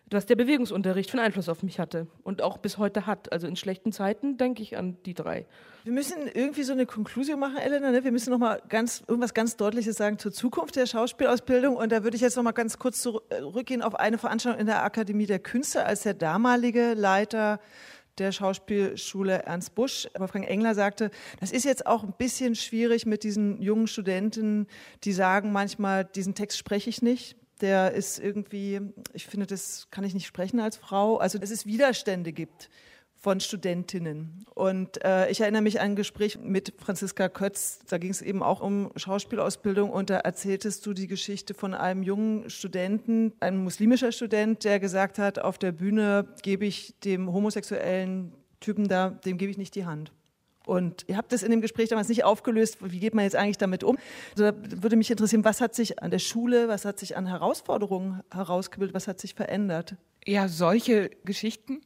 was 0.09 0.25
der 0.25 0.35
Bewegungsunterricht 0.35 1.11
für 1.11 1.17
einen 1.17 1.27
Einfluss 1.27 1.49
auf 1.49 1.63
mich 1.63 1.79
hatte 1.79 2.07
und 2.23 2.41
auch 2.41 2.57
bis 2.57 2.77
heute 2.77 3.05
hat. 3.05 3.31
Also 3.31 3.47
in 3.47 3.55
schlechten 3.55 3.91
Zeiten 3.91 4.37
denke 4.37 4.61
ich 4.61 4.77
an 4.77 4.97
die 5.05 5.13
drei. 5.13 5.45
Wir 5.83 5.91
müssen 5.91 6.27
irgendwie 6.33 6.63
so 6.63 6.73
eine 6.73 6.85
Konklusion 6.85 7.39
machen, 7.39 7.57
Elena. 7.57 7.91
Ne? 7.91 8.03
Wir 8.03 8.11
müssen 8.11 8.29
noch 8.29 8.37
mal 8.37 8.61
ganz 8.69 9.03
irgendwas 9.07 9.33
ganz 9.33 9.57
Deutliches 9.57 9.97
sagen 9.97 10.17
zur 10.17 10.31
Zukunft 10.31 10.75
der 10.75 10.85
Schauspielausbildung. 10.85 11.75
Und 11.75 11.91
da 11.91 12.03
würde 12.03 12.15
ich 12.15 12.21
jetzt 12.21 12.37
noch 12.37 12.43
mal 12.43 12.51
ganz 12.51 12.77
kurz 12.77 13.01
zurückgehen 13.01 13.81
auf 13.81 13.95
eine 13.95 14.17
Veranstaltung 14.17 14.61
in 14.61 14.67
der 14.67 14.83
Akademie 14.83 15.25
der 15.25 15.39
Künste, 15.39 15.85
als 15.85 16.03
der 16.03 16.13
damalige 16.13 16.93
Leiter 16.93 17.59
der 18.17 18.31
Schauspielschule 18.31 19.43
Ernst 19.43 19.75
Busch, 19.75 20.07
Wolfgang 20.17 20.47
Engler 20.47 20.73
sagte, 20.73 21.11
das 21.39 21.51
ist 21.51 21.65
jetzt 21.65 21.85
auch 21.85 22.03
ein 22.03 22.13
bisschen 22.17 22.55
schwierig 22.55 23.05
mit 23.05 23.23
diesen 23.23 23.61
jungen 23.61 23.87
Studenten, 23.87 24.67
die 25.03 25.13
sagen 25.13 25.51
manchmal, 25.51 26.03
diesen 26.03 26.33
Text 26.33 26.57
spreche 26.57 26.89
ich 26.89 27.01
nicht 27.01 27.35
der 27.61 27.91
ist 27.91 28.19
irgendwie, 28.19 28.81
ich 29.13 29.27
finde, 29.27 29.47
das 29.47 29.87
kann 29.91 30.03
ich 30.03 30.13
nicht 30.13 30.27
sprechen 30.27 30.59
als 30.59 30.77
Frau, 30.77 31.17
also 31.17 31.37
dass 31.37 31.51
es 31.51 31.65
Widerstände 31.65 32.31
gibt 32.31 32.69
von 33.19 33.39
Studentinnen. 33.39 34.45
Und 34.53 35.03
äh, 35.03 35.29
ich 35.29 35.41
erinnere 35.41 35.61
mich 35.61 35.79
an 35.79 35.91
ein 35.91 35.95
Gespräch 35.95 36.37
mit 36.39 36.73
Franziska 36.77 37.29
Kötz, 37.29 37.79
da 37.89 37.97
ging 37.97 38.11
es 38.11 38.21
eben 38.21 38.43
auch 38.43 38.61
um 38.61 38.91
Schauspielausbildung 38.95 39.89
und 39.89 40.09
da 40.09 40.17
erzähltest 40.17 40.85
du 40.85 40.93
die 40.93 41.07
Geschichte 41.07 41.53
von 41.53 41.73
einem 41.73 42.03
jungen 42.03 42.49
Studenten, 42.49 43.33
ein 43.39 43.57
muslimischer 43.57 44.11
Student, 44.11 44.63
der 44.63 44.79
gesagt 44.79 45.17
hat, 45.17 45.39
auf 45.39 45.57
der 45.57 45.71
Bühne 45.71 46.27
gebe 46.43 46.65
ich 46.65 46.93
dem 47.03 47.33
homosexuellen 47.33 48.33
Typen 48.59 48.87
da, 48.87 49.09
dem 49.09 49.37
gebe 49.37 49.51
ich 49.51 49.57
nicht 49.57 49.75
die 49.75 49.85
Hand. 49.85 50.11
Und 50.67 51.05
ihr 51.07 51.15
habt 51.15 51.31
das 51.31 51.43
in 51.43 51.51
dem 51.51 51.61
Gespräch 51.61 51.87
damals 51.87 52.09
nicht 52.09 52.25
aufgelöst, 52.25 52.79
wie 52.81 52.99
geht 52.99 53.15
man 53.15 53.23
jetzt 53.23 53.37
eigentlich 53.37 53.57
damit 53.57 53.85
um? 53.85 53.97
Also 54.31 54.51
da 54.51 54.81
würde 54.81 54.97
mich 54.97 55.09
interessieren, 55.09 55.45
was 55.45 55.61
hat 55.61 55.73
sich 55.73 56.03
an 56.03 56.11
der 56.11 56.19
Schule, 56.19 56.67
was 56.67 56.83
hat 56.83 56.99
sich 56.99 57.15
an 57.15 57.25
Herausforderungen 57.25 58.21
herausgebildet, 58.33 58.93
was 58.93 59.07
hat 59.07 59.19
sich 59.19 59.33
verändert? 59.33 59.95
Ja, 60.25 60.49
solche 60.49 61.09
Geschichten 61.23 61.79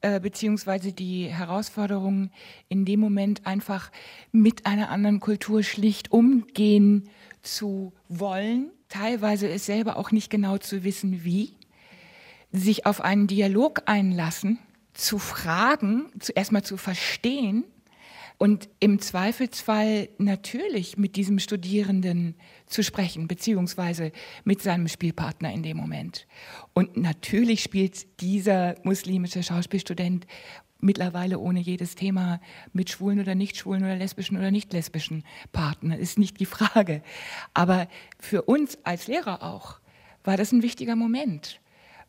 äh, 0.00 0.18
beziehungsweise 0.18 0.92
die 0.92 1.26
Herausforderungen 1.26 2.32
in 2.70 2.86
dem 2.86 3.00
Moment 3.00 3.46
einfach 3.46 3.92
mit 4.32 4.64
einer 4.64 4.88
anderen 4.88 5.20
Kultur 5.20 5.62
schlicht 5.62 6.10
umgehen 6.10 7.10
zu 7.42 7.92
wollen, 8.08 8.70
teilweise 8.88 9.46
es 9.46 9.66
selber 9.66 9.98
auch 9.98 10.10
nicht 10.10 10.30
genau 10.30 10.56
zu 10.56 10.84
wissen, 10.84 11.22
wie, 11.22 11.52
sich 12.50 12.86
auf 12.86 13.02
einen 13.02 13.26
Dialog 13.26 13.82
einlassen, 13.84 14.58
zu 14.94 15.18
fragen, 15.18 16.06
zuerst 16.18 16.52
mal 16.52 16.62
zu 16.62 16.78
verstehen 16.78 17.64
und 18.38 18.68
im 18.80 18.98
Zweifelsfall 18.98 20.08
natürlich 20.18 20.98
mit 20.98 21.16
diesem 21.16 21.38
Studierenden 21.38 22.34
zu 22.66 22.82
sprechen, 22.82 23.28
beziehungsweise 23.28 24.12
mit 24.44 24.62
seinem 24.62 24.88
Spielpartner 24.88 25.52
in 25.52 25.62
dem 25.62 25.76
Moment. 25.76 26.26
Und 26.74 26.96
natürlich 26.96 27.62
spielt 27.62 28.20
dieser 28.20 28.74
muslimische 28.82 29.42
Schauspielstudent 29.42 30.26
mittlerweile 30.80 31.38
ohne 31.38 31.60
jedes 31.60 31.94
Thema 31.94 32.40
mit 32.72 32.90
schwulen 32.90 33.20
oder 33.20 33.34
nicht 33.34 33.56
schwulen 33.56 33.82
oder 33.82 33.96
lesbischen 33.96 34.36
oder 34.36 34.50
nicht 34.50 34.72
lesbischen 34.72 35.24
Partner, 35.52 35.98
ist 35.98 36.18
nicht 36.18 36.38
die 36.38 36.46
Frage. 36.46 37.02
Aber 37.54 37.88
für 38.20 38.42
uns 38.42 38.78
als 38.84 39.06
Lehrer 39.06 39.42
auch 39.42 39.80
war 40.24 40.36
das 40.36 40.52
ein 40.52 40.62
wichtiger 40.62 40.96
Moment 40.96 41.60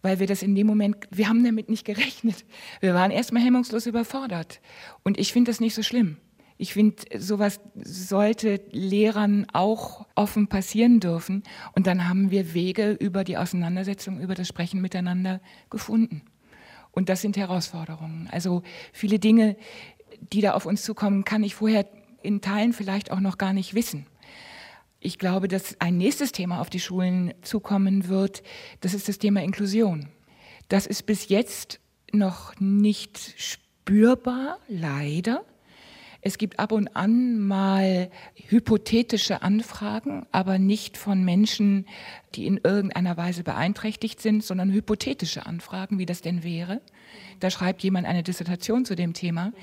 weil 0.01 0.19
wir 0.19 0.27
das 0.27 0.43
in 0.43 0.55
dem 0.55 0.67
Moment, 0.67 0.97
wir 1.11 1.27
haben 1.27 1.43
damit 1.43 1.69
nicht 1.69 1.85
gerechnet. 1.85 2.45
Wir 2.79 2.93
waren 2.93 3.11
erstmal 3.11 3.43
hemmungslos 3.43 3.85
überfordert. 3.85 4.61
Und 5.03 5.19
ich 5.19 5.33
finde 5.33 5.51
das 5.51 5.59
nicht 5.59 5.73
so 5.73 5.83
schlimm. 5.83 6.17
Ich 6.59 6.73
finde, 6.73 6.95
sowas 7.19 7.59
sollte 7.75 8.61
Lehrern 8.71 9.45
auch 9.53 10.07
offen 10.15 10.47
passieren 10.47 10.99
dürfen. 10.99 11.43
Und 11.73 11.85
dann 11.85 12.09
haben 12.09 12.31
wir 12.31 12.53
Wege 12.53 12.91
über 12.91 13.23
die 13.23 13.37
Auseinandersetzung, 13.37 14.19
über 14.19 14.33
das 14.33 14.47
Sprechen 14.47 14.81
miteinander 14.81 15.39
gefunden. 15.69 16.23
Und 16.91 17.09
das 17.09 17.21
sind 17.21 17.37
Herausforderungen. 17.37 18.27
Also 18.31 18.63
viele 18.91 19.19
Dinge, 19.19 19.55
die 20.33 20.41
da 20.41 20.53
auf 20.53 20.65
uns 20.65 20.83
zukommen, 20.83 21.25
kann 21.25 21.43
ich 21.43 21.53
vorher 21.53 21.85
in 22.23 22.41
Teilen 22.41 22.73
vielleicht 22.73 23.11
auch 23.11 23.19
noch 23.19 23.37
gar 23.37 23.53
nicht 23.53 23.75
wissen. 23.75 24.07
Ich 25.07 25.19
glaube, 25.19 25.47
dass 25.47 25.79
ein 25.79 25.95
nächstes 25.95 26.33
Thema 26.33 26.59
auf 26.59 26.69
die 26.69 26.81
Schulen 26.81 27.33
zukommen 27.41 28.09
wird, 28.09 28.43
das 28.81 28.93
ist 28.93 29.07
das 29.07 29.17
Thema 29.17 29.41
Inklusion. 29.41 30.09
Das 30.67 30.85
ist 30.85 31.05
bis 31.05 31.29
jetzt 31.29 31.79
noch 32.11 32.59
nicht 32.59 33.33
spürbar, 33.37 34.59
leider. 34.67 35.45
Es 36.19 36.37
gibt 36.37 36.59
ab 36.59 36.73
und 36.73 36.93
an 36.97 37.39
mal 37.39 38.11
hypothetische 38.49 39.43
Anfragen, 39.43 40.25
aber 40.33 40.59
nicht 40.59 40.97
von 40.97 41.23
Menschen, 41.23 41.85
die 42.35 42.45
in 42.45 42.59
irgendeiner 42.61 43.15
Weise 43.15 43.43
beeinträchtigt 43.45 44.19
sind, 44.19 44.43
sondern 44.43 44.73
hypothetische 44.73 45.45
Anfragen, 45.45 45.99
wie 45.99 46.05
das 46.05 46.21
denn 46.21 46.43
wäre. 46.43 46.81
Da 47.39 47.49
schreibt 47.49 47.81
jemand 47.81 48.07
eine 48.07 48.23
Dissertation 48.23 48.83
zu 48.83 48.95
dem 48.95 49.13
Thema. 49.13 49.53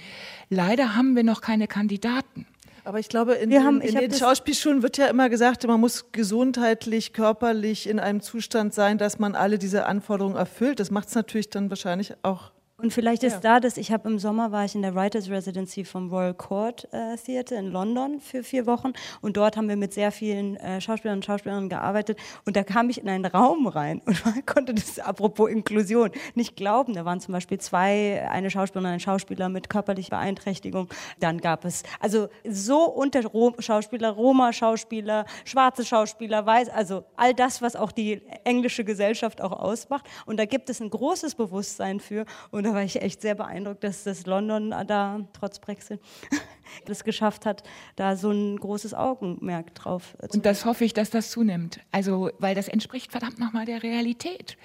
Leider 0.48 0.96
haben 0.96 1.16
wir 1.16 1.22
noch 1.22 1.42
keine 1.42 1.66
Kandidaten. 1.66 2.46
Aber 2.84 2.98
ich 2.98 3.08
glaube, 3.08 3.34
in, 3.34 3.52
haben, 3.64 3.80
in, 3.80 3.96
in 3.96 4.10
den 4.10 4.18
Schauspielschulen 4.18 4.82
wird 4.82 4.98
ja 4.98 5.06
immer 5.06 5.30
gesagt, 5.30 5.66
man 5.66 5.80
muss 5.80 6.12
gesundheitlich, 6.12 7.14
körperlich 7.14 7.88
in 7.88 7.98
einem 7.98 8.20
Zustand 8.20 8.74
sein, 8.74 8.98
dass 8.98 9.18
man 9.18 9.34
alle 9.34 9.58
diese 9.58 9.86
Anforderungen 9.86 10.36
erfüllt. 10.36 10.80
Das 10.80 10.90
macht 10.90 11.08
es 11.08 11.14
natürlich 11.14 11.48
dann 11.48 11.70
wahrscheinlich 11.70 12.14
auch 12.22 12.52
und 12.84 12.92
vielleicht 12.92 13.22
ist 13.22 13.32
ja. 13.32 13.40
da 13.40 13.60
das, 13.60 13.78
ich 13.78 13.90
habe 13.90 14.10
im 14.10 14.18
Sommer 14.18 14.52
war 14.52 14.66
ich 14.66 14.74
in 14.74 14.82
der 14.82 14.94
Writers 14.94 15.30
Residency 15.30 15.86
vom 15.86 16.10
Royal 16.10 16.34
Court 16.34 16.86
äh, 16.92 17.16
Theatre 17.16 17.54
in 17.54 17.72
London 17.72 18.20
für 18.20 18.42
vier 18.42 18.66
Wochen 18.66 18.92
und 19.22 19.38
dort 19.38 19.56
haben 19.56 19.70
wir 19.70 19.76
mit 19.76 19.94
sehr 19.94 20.12
vielen 20.12 20.56
äh, 20.56 20.82
Schauspielern 20.82 21.16
und 21.16 21.24
Schauspielerinnen 21.24 21.70
gearbeitet 21.70 22.18
und 22.44 22.56
da 22.56 22.62
kam 22.62 22.90
ich 22.90 23.00
in 23.00 23.08
einen 23.08 23.24
Raum 23.24 23.68
rein 23.68 24.02
und 24.04 24.22
man 24.26 24.44
konnte 24.44 24.74
das, 24.74 24.98
apropos 24.98 25.48
Inklusion, 25.48 26.10
nicht 26.34 26.56
glauben. 26.56 26.92
Da 26.92 27.06
waren 27.06 27.20
zum 27.20 27.32
Beispiel 27.32 27.56
zwei, 27.56 28.28
eine 28.30 28.50
Schauspielerin 28.50 28.90
und 28.90 28.92
ein 28.92 29.00
Schauspieler 29.00 29.48
mit 29.48 29.70
körperlicher 29.70 30.10
Beeinträchtigung. 30.10 30.90
Dann 31.20 31.38
gab 31.38 31.64
es, 31.64 31.84
also 32.00 32.28
so 32.46 32.84
unter 32.84 33.24
Rom 33.24 33.54
Schauspieler, 33.60 34.10
Roma-Schauspieler, 34.10 35.24
schwarze 35.46 35.86
Schauspieler, 35.86 36.44
weiß, 36.44 36.68
also 36.68 37.04
all 37.16 37.32
das, 37.32 37.62
was 37.62 37.76
auch 37.76 37.92
die 37.92 38.20
englische 38.44 38.84
Gesellschaft 38.84 39.40
auch 39.40 39.52
ausmacht 39.52 40.04
und 40.26 40.38
da 40.38 40.44
gibt 40.44 40.68
es 40.68 40.82
ein 40.82 40.90
großes 40.90 41.34
Bewusstsein 41.34 41.98
für 41.98 42.26
und 42.50 42.73
da 42.74 42.80
war 42.80 42.84
ich 42.84 43.00
echt 43.00 43.22
sehr 43.22 43.36
beeindruckt, 43.36 43.84
dass 43.84 44.02
das 44.02 44.26
London 44.26 44.70
da 44.88 45.20
trotz 45.32 45.60
Brexit 45.60 46.00
es 46.88 47.04
geschafft 47.04 47.46
hat, 47.46 47.62
da 47.94 48.16
so 48.16 48.32
ein 48.32 48.56
großes 48.56 48.94
Augenmerk 48.94 49.76
drauf 49.76 50.16
zu 50.28 50.38
Und 50.38 50.44
das 50.44 50.64
hoffe 50.64 50.84
ich, 50.84 50.92
dass 50.92 51.10
das 51.10 51.30
zunimmt. 51.30 51.78
Also, 51.92 52.32
weil 52.40 52.56
das 52.56 52.66
entspricht 52.66 53.12
verdammt 53.12 53.38
nochmal 53.38 53.64
der 53.64 53.84
Realität. 53.84 54.56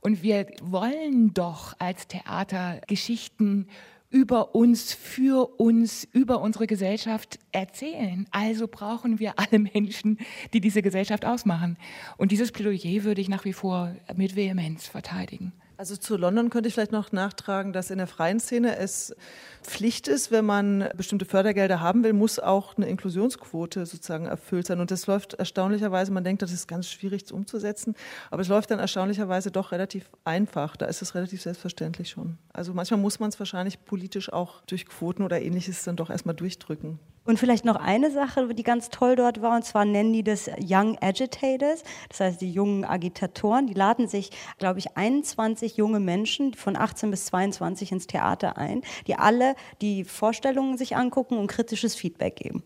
Und 0.00 0.22
wir 0.22 0.46
wollen 0.62 1.34
doch 1.34 1.74
als 1.78 2.06
Theater 2.06 2.80
Geschichten 2.86 3.66
über 4.08 4.54
uns, 4.54 4.94
für 4.94 5.60
uns, 5.60 6.08
über 6.12 6.40
unsere 6.40 6.66
Gesellschaft 6.66 7.38
erzählen. 7.52 8.26
Also 8.30 8.66
brauchen 8.66 9.18
wir 9.18 9.38
alle 9.38 9.58
Menschen, 9.58 10.16
die 10.54 10.62
diese 10.62 10.80
Gesellschaft 10.80 11.26
ausmachen. 11.26 11.76
Und 12.16 12.32
dieses 12.32 12.50
Plädoyer 12.50 13.04
würde 13.04 13.20
ich 13.20 13.28
nach 13.28 13.44
wie 13.44 13.52
vor 13.52 13.94
mit 14.16 14.36
Vehemenz 14.36 14.86
verteidigen. 14.86 15.52
Also 15.78 15.96
zu 15.96 16.16
London 16.16 16.50
könnte 16.50 16.66
ich 16.66 16.74
vielleicht 16.74 16.90
noch 16.90 17.12
nachtragen, 17.12 17.72
dass 17.72 17.90
in 17.90 17.98
der 17.98 18.08
freien 18.08 18.40
Szene 18.40 18.78
es 18.78 19.14
Pflicht 19.62 20.08
ist, 20.08 20.32
wenn 20.32 20.44
man 20.44 20.88
bestimmte 20.96 21.24
Fördergelder 21.24 21.80
haben 21.80 22.02
will, 22.02 22.14
muss 22.14 22.40
auch 22.40 22.76
eine 22.76 22.88
Inklusionsquote 22.88 23.86
sozusagen 23.86 24.26
erfüllt 24.26 24.66
sein. 24.66 24.80
Und 24.80 24.90
das 24.90 25.06
läuft 25.06 25.34
erstaunlicherweise, 25.34 26.10
man 26.10 26.24
denkt, 26.24 26.42
das 26.42 26.50
ist 26.50 26.66
ganz 26.66 26.90
schwierig 26.90 27.32
umzusetzen, 27.32 27.94
aber 28.32 28.42
es 28.42 28.48
läuft 28.48 28.72
dann 28.72 28.80
erstaunlicherweise 28.80 29.52
doch 29.52 29.70
relativ 29.70 30.10
einfach. 30.24 30.76
Da 30.76 30.86
ist 30.86 31.00
es 31.00 31.14
relativ 31.14 31.42
selbstverständlich 31.42 32.10
schon. 32.10 32.38
Also 32.52 32.74
manchmal 32.74 32.98
muss 32.98 33.20
man 33.20 33.28
es 33.28 33.38
wahrscheinlich 33.38 33.84
politisch 33.84 34.32
auch 34.32 34.62
durch 34.62 34.84
Quoten 34.84 35.22
oder 35.22 35.40
ähnliches 35.40 35.84
dann 35.84 35.94
doch 35.94 36.10
erstmal 36.10 36.34
durchdrücken. 36.34 36.98
Und 37.28 37.38
vielleicht 37.38 37.66
noch 37.66 37.76
eine 37.76 38.10
Sache, 38.10 38.54
die 38.54 38.62
ganz 38.62 38.88
toll 38.88 39.14
dort 39.14 39.42
war, 39.42 39.54
und 39.54 39.62
zwar 39.62 39.84
nennen 39.84 40.14
die 40.14 40.24
das 40.24 40.50
Young 40.66 40.96
Agitators, 41.02 41.82
das 42.08 42.20
heißt 42.20 42.40
die 42.40 42.50
jungen 42.50 42.86
Agitatoren, 42.86 43.66
die 43.66 43.74
laden 43.74 44.08
sich, 44.08 44.30
glaube 44.56 44.78
ich, 44.78 44.96
21 44.96 45.76
junge 45.76 46.00
Menschen 46.00 46.54
von 46.54 46.74
18 46.74 47.10
bis 47.10 47.26
22 47.26 47.92
ins 47.92 48.06
Theater 48.06 48.56
ein, 48.56 48.80
die 49.06 49.16
alle 49.16 49.56
die 49.82 50.04
Vorstellungen 50.04 50.78
sich 50.78 50.96
angucken 50.96 51.36
und 51.36 51.48
kritisches 51.48 51.94
Feedback 51.94 52.36
geben. 52.36 52.62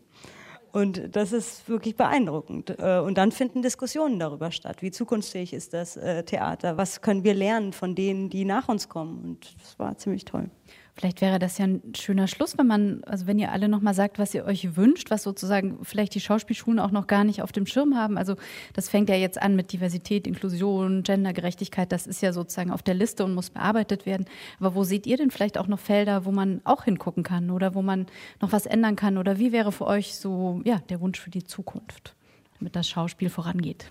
Und 0.70 1.16
das 1.16 1.32
ist 1.32 1.68
wirklich 1.68 1.96
beeindruckend. 1.96 2.78
Äh, 2.78 3.00
und 3.00 3.18
dann 3.18 3.32
finden 3.32 3.62
Diskussionen 3.62 4.20
darüber 4.20 4.52
statt. 4.52 4.80
Wie 4.80 4.92
zukunftsfähig 4.92 5.54
ist 5.54 5.74
das 5.74 5.96
äh, 5.96 6.22
Theater? 6.22 6.76
Was 6.76 7.00
können 7.00 7.24
wir 7.24 7.34
lernen 7.34 7.72
von 7.72 7.96
denen, 7.96 8.30
die 8.30 8.44
nach 8.44 8.68
uns 8.68 8.88
kommen? 8.88 9.24
Und 9.24 9.56
das 9.60 9.76
war 9.80 9.98
ziemlich 9.98 10.24
toll. 10.24 10.50
Vielleicht 10.94 11.22
wäre 11.22 11.38
das 11.38 11.56
ja 11.56 11.64
ein 11.64 11.94
schöner 11.96 12.28
Schluss, 12.28 12.58
wenn 12.58 12.66
man, 12.66 13.02
also 13.04 13.26
wenn 13.26 13.38
ihr 13.38 13.50
alle 13.50 13.68
nochmal 13.68 13.94
sagt, 13.94 14.18
was 14.18 14.34
ihr 14.34 14.44
euch 14.44 14.76
wünscht, 14.76 15.10
was 15.10 15.22
sozusagen 15.22 15.78
vielleicht 15.82 16.14
die 16.14 16.20
Schauspielschulen 16.20 16.78
auch 16.78 16.90
noch 16.90 17.06
gar 17.06 17.24
nicht 17.24 17.40
auf 17.40 17.50
dem 17.50 17.64
Schirm 17.64 17.96
haben. 17.96 18.18
Also 18.18 18.36
das 18.74 18.90
fängt 18.90 19.08
ja 19.08 19.14
jetzt 19.14 19.40
an 19.40 19.56
mit 19.56 19.72
Diversität, 19.72 20.26
Inklusion, 20.26 21.02
Gendergerechtigkeit. 21.02 21.90
Das 21.90 22.06
ist 22.06 22.20
ja 22.20 22.34
sozusagen 22.34 22.70
auf 22.70 22.82
der 22.82 22.94
Liste 22.94 23.24
und 23.24 23.34
muss 23.34 23.48
bearbeitet 23.48 24.04
werden. 24.04 24.26
Aber 24.60 24.74
wo 24.74 24.84
seht 24.84 25.06
ihr 25.06 25.16
denn 25.16 25.30
vielleicht 25.30 25.56
auch 25.56 25.66
noch 25.66 25.80
Felder, 25.80 26.26
wo 26.26 26.30
man 26.30 26.60
auch 26.64 26.84
hingucken 26.84 27.22
kann 27.22 27.50
oder 27.50 27.74
wo 27.74 27.80
man 27.80 28.06
noch 28.42 28.52
was 28.52 28.66
ändern 28.66 28.94
kann? 28.94 29.16
Oder 29.16 29.38
wie 29.38 29.50
wäre 29.50 29.72
für 29.72 29.86
euch 29.86 30.14
so, 30.14 30.60
ja, 30.64 30.80
der 30.90 31.00
Wunsch 31.00 31.18
für 31.18 31.30
die 31.30 31.44
Zukunft, 31.44 32.14
damit 32.58 32.76
das 32.76 32.86
Schauspiel 32.86 33.30
vorangeht? 33.30 33.90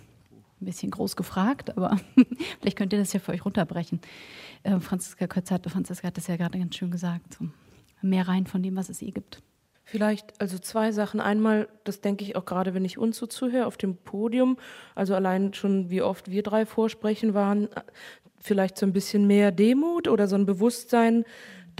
Ein 0.61 0.65
bisschen 0.65 0.91
groß 0.91 1.15
gefragt, 1.15 1.75
aber 1.75 1.97
vielleicht 2.59 2.77
könnt 2.77 2.93
ihr 2.93 2.99
das 2.99 3.13
ja 3.13 3.19
für 3.19 3.31
euch 3.31 3.45
runterbrechen. 3.45 3.99
Äh, 4.63 4.79
Franziska 4.79 5.27
Kötz 5.27 5.51
hat, 5.51 5.69
Franziska 5.69 6.07
hat 6.07 6.17
das 6.17 6.27
ja 6.27 6.37
gerade 6.37 6.59
ganz 6.59 6.75
schön 6.75 6.91
gesagt. 6.91 7.37
So, 7.39 7.47
mehr 8.01 8.27
rein 8.27 8.47
von 8.47 8.61
dem, 8.63 8.75
was 8.75 8.89
es 8.89 9.01
ihr 9.01 9.11
gibt. 9.11 9.41
Vielleicht 9.83 10.39
also 10.39 10.57
zwei 10.57 10.91
Sachen. 10.91 11.19
Einmal, 11.19 11.67
das 11.83 11.99
denke 11.99 12.23
ich 12.23 12.35
auch 12.35 12.45
gerade, 12.45 12.73
wenn 12.73 12.85
ich 12.85 12.97
uns 12.97 13.17
so 13.17 13.25
zuhöre 13.25 13.65
auf 13.65 13.75
dem 13.75 13.97
Podium, 13.97 14.57
also 14.95 15.15
allein 15.15 15.53
schon, 15.53 15.89
wie 15.89 16.01
oft 16.01 16.31
wir 16.31 16.43
drei 16.43 16.65
vorsprechen 16.65 17.33
waren, 17.33 17.67
vielleicht 18.39 18.77
so 18.77 18.85
ein 18.85 18.93
bisschen 18.93 19.27
mehr 19.27 19.51
Demut 19.51 20.07
oder 20.07 20.27
so 20.27 20.35
ein 20.35 20.45
Bewusstsein, 20.45 21.25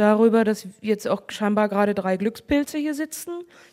darüber, 0.02 0.44
dass 0.44 0.68
jetzt 0.82 1.08
auch 1.08 1.22
scheinbar 1.30 1.70
gerade 1.70 1.94
drei 1.94 2.18
Glückspilze 2.18 2.80
hier 2.80 2.96
sitzen, 2.96 3.32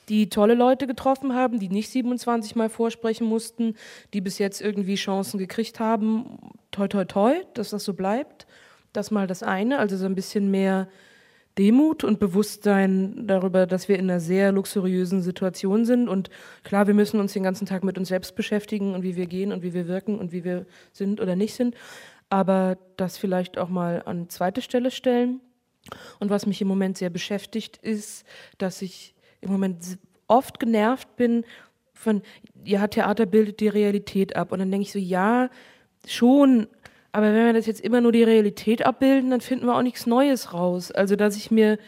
die 0.09 0.29
tolle 0.29 0.55
Leute 0.55 0.87
getroffen 0.87 1.35
haben, 1.35 1.59
die 1.59 1.71
nicht 1.71 1.89
27 1.89 2.55
Mal 2.55 2.69
vorsprechen 2.69 3.27
mussten, 3.27 3.75
die 4.13 4.21
bis 4.21 4.39
jetzt 4.39 4.61
irgendwie 4.61 4.97
Chancen 4.97 5.39
gekriegt 5.39 5.81
haben. 5.81 6.39
Toi, 6.71 6.87
toi, 6.89 7.05
toi, 7.07 7.35
dass 7.55 7.71
das 7.71 7.85
so 7.85 7.95
bleibt. 7.95 8.47
Das 8.93 9.11
mal 9.11 9.27
das 9.27 9.43
eine, 9.43 9.79
also 9.79 9.97
so 9.97 10.05
ein 10.05 10.15
bisschen 10.15 10.51
mehr 10.51 10.89
Demut 11.57 12.05
und 12.05 12.21
Bewusstsein 12.21 13.27
darüber, 13.27 13.67
dass 13.67 13.89
wir 13.89 13.99
in 13.99 14.11
einer 14.11 14.21
sehr 14.21 14.53
luxuriösen 14.53 15.23
Situation 15.23 15.85
sind. 15.87 16.09
Und 16.09 16.31
klar, 16.63 16.87
wir 16.87 16.95
müssen 16.95 17.21
uns 17.21 17.33
den 17.33 17.43
ganzen 17.43 17.67
Tag 17.67 17.85
mit 17.85 17.97
uns 17.99 18.09
selbst 18.09 18.37
beschäftigen 18.37 18.95
und 18.95 19.03
wie 19.03 19.17
wir 19.17 19.27
gehen 19.27 19.51
und 19.51 19.63
wie 19.63 19.73
wir 19.73 19.89
wirken 19.89 20.19
und 20.19 20.31
wie 20.33 20.45
wir 20.45 20.67
sind 20.93 21.21
oder 21.21 21.37
nicht 21.37 21.55
sind. 21.55 21.75
Aber 22.29 22.77
das 22.99 23.17
vielleicht 23.17 23.57
auch 23.57 23.71
mal 23.71 24.03
an 24.05 24.29
zweite 24.29 24.61
Stelle 24.61 24.91
stellen 24.91 25.41
und 26.21 26.31
was 26.31 26.47
mich 26.47 26.61
im 26.61 26.69
Moment 26.69 26.99
sehr 26.99 27.11
beschäftigt, 27.11 27.77
ist, 27.79 28.25
dass 28.59 28.83
ich 28.83 29.15
im 29.41 29.51
Moment 29.51 29.99
oft 30.27 30.61
genervt 30.61 31.17
bin 31.17 31.45
von, 31.93 32.23
ja, 32.65 32.87
Theater 32.87 33.27
bildet 33.27 33.61
die 33.61 33.69
Realität 33.69 34.37
ab. 34.37 34.53
Und 34.53 34.61
dann 34.61 34.71
denke 34.71 34.83
ich 34.83 34.93
so, 34.93 34.99
ja, 34.99 35.51
schon, 36.07 36.67
aber 37.13 37.27
wenn 37.27 37.47
wir 37.47 37.53
das 37.53 37.67
jetzt 37.67 37.81
immer 37.81 38.01
nur 38.01 38.13
die 38.13 38.23
Realität 38.23 38.85
abbilden, 38.85 39.31
dann 39.31 39.41
finden 39.41 39.67
wir 39.67 39.75
auch 39.75 39.83
nichts 39.83 40.07
Neues 40.07 40.53
raus. 40.53 40.93
Also, 40.93 41.17
dass 41.17 41.37
ich 41.37 41.51
mir 41.51 41.79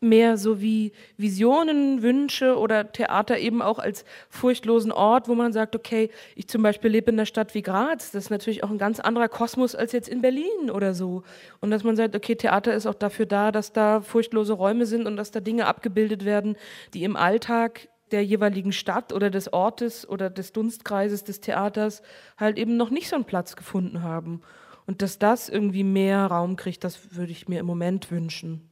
mehr 0.00 0.36
so 0.36 0.60
wie 0.60 0.92
Visionen, 1.16 2.02
Wünsche 2.02 2.56
oder 2.56 2.92
Theater 2.92 3.38
eben 3.38 3.62
auch 3.62 3.78
als 3.78 4.04
furchtlosen 4.28 4.92
Ort, 4.92 5.28
wo 5.28 5.34
man 5.34 5.52
sagt, 5.52 5.74
okay, 5.74 6.10
ich 6.36 6.48
zum 6.48 6.62
Beispiel 6.62 6.90
lebe 6.90 7.10
in 7.10 7.16
einer 7.16 7.26
Stadt 7.26 7.54
wie 7.54 7.62
Graz, 7.62 8.10
das 8.10 8.24
ist 8.24 8.30
natürlich 8.30 8.64
auch 8.64 8.70
ein 8.70 8.78
ganz 8.78 9.00
anderer 9.00 9.28
Kosmos 9.28 9.74
als 9.74 9.92
jetzt 9.92 10.08
in 10.08 10.20
Berlin 10.20 10.70
oder 10.72 10.94
so. 10.94 11.22
Und 11.60 11.70
dass 11.70 11.84
man 11.84 11.96
sagt, 11.96 12.14
okay, 12.14 12.36
Theater 12.36 12.74
ist 12.74 12.86
auch 12.86 12.94
dafür 12.94 13.26
da, 13.26 13.52
dass 13.52 13.72
da 13.72 14.00
furchtlose 14.00 14.52
Räume 14.52 14.86
sind 14.86 15.06
und 15.06 15.16
dass 15.16 15.30
da 15.30 15.40
Dinge 15.40 15.66
abgebildet 15.66 16.24
werden, 16.24 16.56
die 16.94 17.04
im 17.04 17.16
Alltag 17.16 17.88
der 18.10 18.24
jeweiligen 18.24 18.72
Stadt 18.72 19.12
oder 19.12 19.30
des 19.30 19.52
Ortes 19.52 20.08
oder 20.08 20.30
des 20.30 20.52
Dunstkreises 20.52 21.24
des 21.24 21.40
Theaters 21.40 22.02
halt 22.36 22.58
eben 22.58 22.76
noch 22.76 22.90
nicht 22.90 23.08
so 23.08 23.16
einen 23.16 23.24
Platz 23.24 23.56
gefunden 23.56 24.02
haben. 24.02 24.40
Und 24.86 25.02
dass 25.02 25.18
das 25.18 25.48
irgendwie 25.50 25.84
mehr 25.84 26.26
Raum 26.26 26.56
kriegt, 26.56 26.82
das 26.82 27.14
würde 27.14 27.32
ich 27.32 27.48
mir 27.48 27.60
im 27.60 27.66
Moment 27.66 28.10
wünschen. 28.10 28.70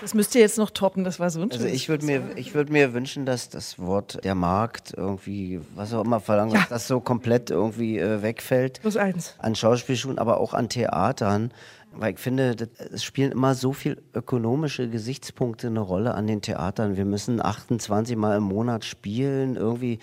Das 0.00 0.14
müsst 0.14 0.34
ihr 0.34 0.40
jetzt 0.40 0.56
noch 0.56 0.70
toppen, 0.70 1.04
das 1.04 1.20
war 1.20 1.28
so 1.28 1.42
ein 1.42 1.50
Also 1.50 1.66
ich 1.66 1.90
würde 1.90 2.06
mir, 2.06 2.22
ich 2.36 2.54
würde 2.54 2.72
mir 2.72 2.94
wünschen, 2.94 3.26
dass 3.26 3.50
das 3.50 3.78
Wort 3.78 4.24
der 4.24 4.34
Markt 4.34 4.94
irgendwie, 4.96 5.60
was 5.74 5.92
auch 5.92 6.04
immer 6.04 6.20
verlangt, 6.20 6.54
ja. 6.54 6.60
dass 6.60 6.68
das 6.68 6.88
so 6.88 7.00
komplett 7.00 7.50
irgendwie 7.50 7.98
äh, 7.98 8.22
wegfällt. 8.22 8.80
Plus 8.80 8.96
eins. 8.96 9.34
An 9.38 9.54
Schauspielschulen, 9.54 10.18
aber 10.18 10.40
auch 10.40 10.54
an 10.54 10.70
Theatern. 10.70 11.52
Weil 11.92 12.14
ich 12.14 12.20
finde, 12.20 12.54
es 12.92 13.02
spielen 13.02 13.32
immer 13.32 13.54
so 13.54 13.72
viel 13.72 14.00
ökonomische 14.14 14.88
Gesichtspunkte 14.88 15.66
eine 15.66 15.80
Rolle 15.80 16.14
an 16.14 16.28
den 16.28 16.40
Theatern. 16.40 16.96
Wir 16.96 17.04
müssen 17.04 17.44
28 17.44 18.16
Mal 18.16 18.36
im 18.36 18.44
Monat 18.44 18.84
spielen, 18.84 19.56
irgendwie 19.56 19.98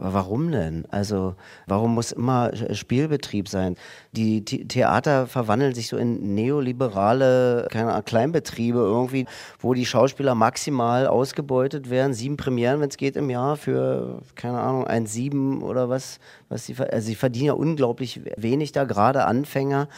warum 0.00 0.50
denn? 0.50 0.86
Also 0.90 1.36
warum 1.66 1.94
muss 1.94 2.10
immer 2.10 2.50
Spielbetrieb 2.72 3.48
sein? 3.48 3.76
Die 4.12 4.44
Theater 4.44 5.26
verwandeln 5.26 5.74
sich 5.74 5.88
so 5.88 5.96
in 5.98 6.34
neoliberale 6.34 7.68
keine 7.70 7.92
Ahnung, 7.92 8.04
Kleinbetriebe 8.04 8.78
irgendwie, 8.78 9.26
wo 9.60 9.74
die 9.74 9.86
Schauspieler 9.86 10.34
maximal 10.34 11.06
ausgebeutet 11.06 11.90
werden. 11.90 12.14
Sieben 12.14 12.38
Premieren, 12.38 12.80
wenn 12.80 12.88
es 12.88 12.96
geht, 12.96 13.14
im 13.14 13.30
Jahr 13.30 13.56
für, 13.56 14.22
keine 14.34 14.60
Ahnung, 14.60 14.86
ein 14.86 15.06
Sieben 15.06 15.62
oder 15.62 15.88
was. 15.88 16.18
was 16.48 16.66
sie, 16.66 16.74
also 16.76 17.06
sie 17.06 17.14
verdienen 17.14 17.46
ja 17.46 17.52
unglaublich 17.52 18.20
wenig 18.36 18.72
da, 18.72 18.84
gerade 18.84 19.26
Anfänger. 19.26 19.88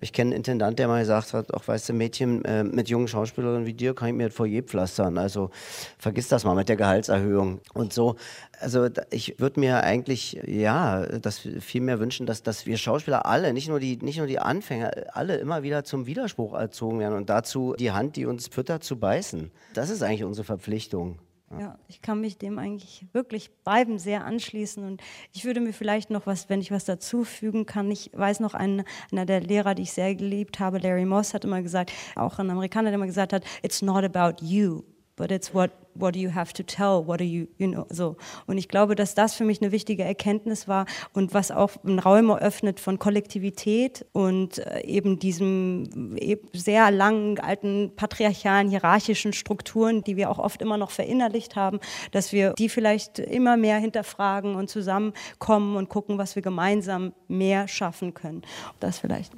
Ich 0.00 0.12
kenne 0.12 0.28
einen 0.28 0.36
Intendant, 0.36 0.78
der 0.78 0.88
mal 0.88 1.00
gesagt 1.00 1.32
hat, 1.32 1.54
auch 1.54 1.66
weißt 1.66 1.88
du, 1.88 1.92
Mädchen 1.94 2.44
äh, 2.44 2.64
mit 2.64 2.88
jungen 2.88 3.08
Schauspielerinnen 3.08 3.66
wie 3.66 3.72
dir 3.72 3.94
kann 3.94 4.08
ich 4.08 4.14
mir 4.14 4.28
das 4.28 4.36
Foyer 4.36 4.62
pflastern. 4.62 5.16
Also 5.16 5.50
vergiss 5.98 6.28
das 6.28 6.44
mal 6.44 6.54
mit 6.54 6.68
der 6.68 6.76
Gehaltserhöhung 6.76 7.60
und 7.72 7.92
so. 7.92 8.16
Also 8.60 8.88
ich 9.10 9.40
würde 9.40 9.60
mir 9.60 9.82
eigentlich, 9.82 10.40
ja, 10.46 11.06
das 11.06 11.38
viel 11.38 11.80
mehr 11.80 11.98
wünschen, 11.98 12.26
dass, 12.26 12.42
dass 12.42 12.66
wir 12.66 12.76
Schauspieler 12.76 13.24
alle, 13.26 13.52
nicht 13.52 13.68
nur, 13.68 13.80
die, 13.80 13.96
nicht 13.96 14.18
nur 14.18 14.26
die 14.26 14.38
Anfänger, 14.38 14.90
alle 15.12 15.36
immer 15.36 15.62
wieder 15.62 15.84
zum 15.84 16.06
Widerspruch 16.06 16.54
erzogen 16.54 16.98
werden 16.98 17.14
und 17.14 17.30
dazu 17.30 17.74
die 17.78 17.92
Hand, 17.92 18.16
die 18.16 18.26
uns 18.26 18.48
füttert, 18.48 18.84
zu 18.84 18.98
beißen. 18.98 19.50
Das 19.72 19.88
ist 19.88 20.02
eigentlich 20.02 20.24
unsere 20.24 20.44
Verpflichtung. 20.44 21.18
Ja, 21.52 21.78
ich 21.86 22.02
kann 22.02 22.20
mich 22.20 22.38
dem 22.38 22.58
eigentlich 22.58 23.06
wirklich 23.12 23.50
beiden 23.62 24.00
sehr 24.00 24.24
anschließen 24.24 24.84
und 24.84 25.00
ich 25.32 25.44
würde 25.44 25.60
mir 25.60 25.72
vielleicht 25.72 26.10
noch 26.10 26.26
was, 26.26 26.48
wenn 26.48 26.60
ich 26.60 26.72
was 26.72 26.84
dazufügen 26.84 27.66
kann. 27.66 27.88
Ich 27.90 28.10
weiß 28.12 28.40
noch, 28.40 28.54
ein, 28.54 28.82
einer 29.12 29.26
der 29.26 29.40
Lehrer, 29.40 29.76
die 29.76 29.84
ich 29.84 29.92
sehr 29.92 30.16
geliebt 30.16 30.58
habe, 30.58 30.78
Larry 30.78 31.04
Moss, 31.04 31.34
hat 31.34 31.44
immer 31.44 31.62
gesagt, 31.62 31.92
auch 32.16 32.40
ein 32.40 32.50
Amerikaner, 32.50 32.90
der 32.90 32.96
immer 32.96 33.06
gesagt 33.06 33.32
hat, 33.32 33.44
it's 33.62 33.80
not 33.80 34.02
about 34.02 34.44
you, 34.44 34.82
but 35.16 35.30
it's 35.30 35.52
what 35.54 35.70
what 35.98 36.14
do 36.14 36.20
you 36.20 36.34
have 36.34 36.52
to 36.52 36.62
tell, 36.62 37.06
what 37.06 37.20
do 37.20 37.24
you, 37.24 37.48
you 37.58 37.68
know, 37.68 37.86
so. 37.90 38.16
Und 38.46 38.58
ich 38.58 38.68
glaube, 38.68 38.94
dass 38.94 39.14
das 39.14 39.34
für 39.34 39.44
mich 39.44 39.60
eine 39.60 39.72
wichtige 39.72 40.04
Erkenntnis 40.04 40.68
war 40.68 40.86
und 41.12 41.34
was 41.34 41.50
auch 41.50 41.72
einen 41.84 41.98
Raum 41.98 42.30
eröffnet 42.30 42.80
von 42.80 42.98
Kollektivität 42.98 44.06
und 44.12 44.58
äh, 44.58 44.82
eben 44.84 45.18
diesem 45.18 46.16
sehr 46.52 46.90
langen, 46.90 47.38
alten, 47.40 47.92
patriarchalen, 47.96 48.68
hierarchischen 48.68 49.32
Strukturen, 49.32 50.02
die 50.02 50.16
wir 50.16 50.30
auch 50.30 50.38
oft 50.38 50.62
immer 50.62 50.76
noch 50.76 50.90
verinnerlicht 50.90 51.56
haben, 51.56 51.80
dass 52.12 52.32
wir 52.32 52.52
die 52.54 52.68
vielleicht 52.68 53.18
immer 53.18 53.56
mehr 53.56 53.78
hinterfragen 53.78 54.54
und 54.54 54.68
zusammenkommen 54.68 55.76
und 55.76 55.88
gucken, 55.88 56.18
was 56.18 56.36
wir 56.36 56.42
gemeinsam 56.42 57.12
mehr 57.28 57.68
schaffen 57.68 58.14
können. 58.14 58.42
Das 58.80 58.98
vielleicht. 58.98 59.32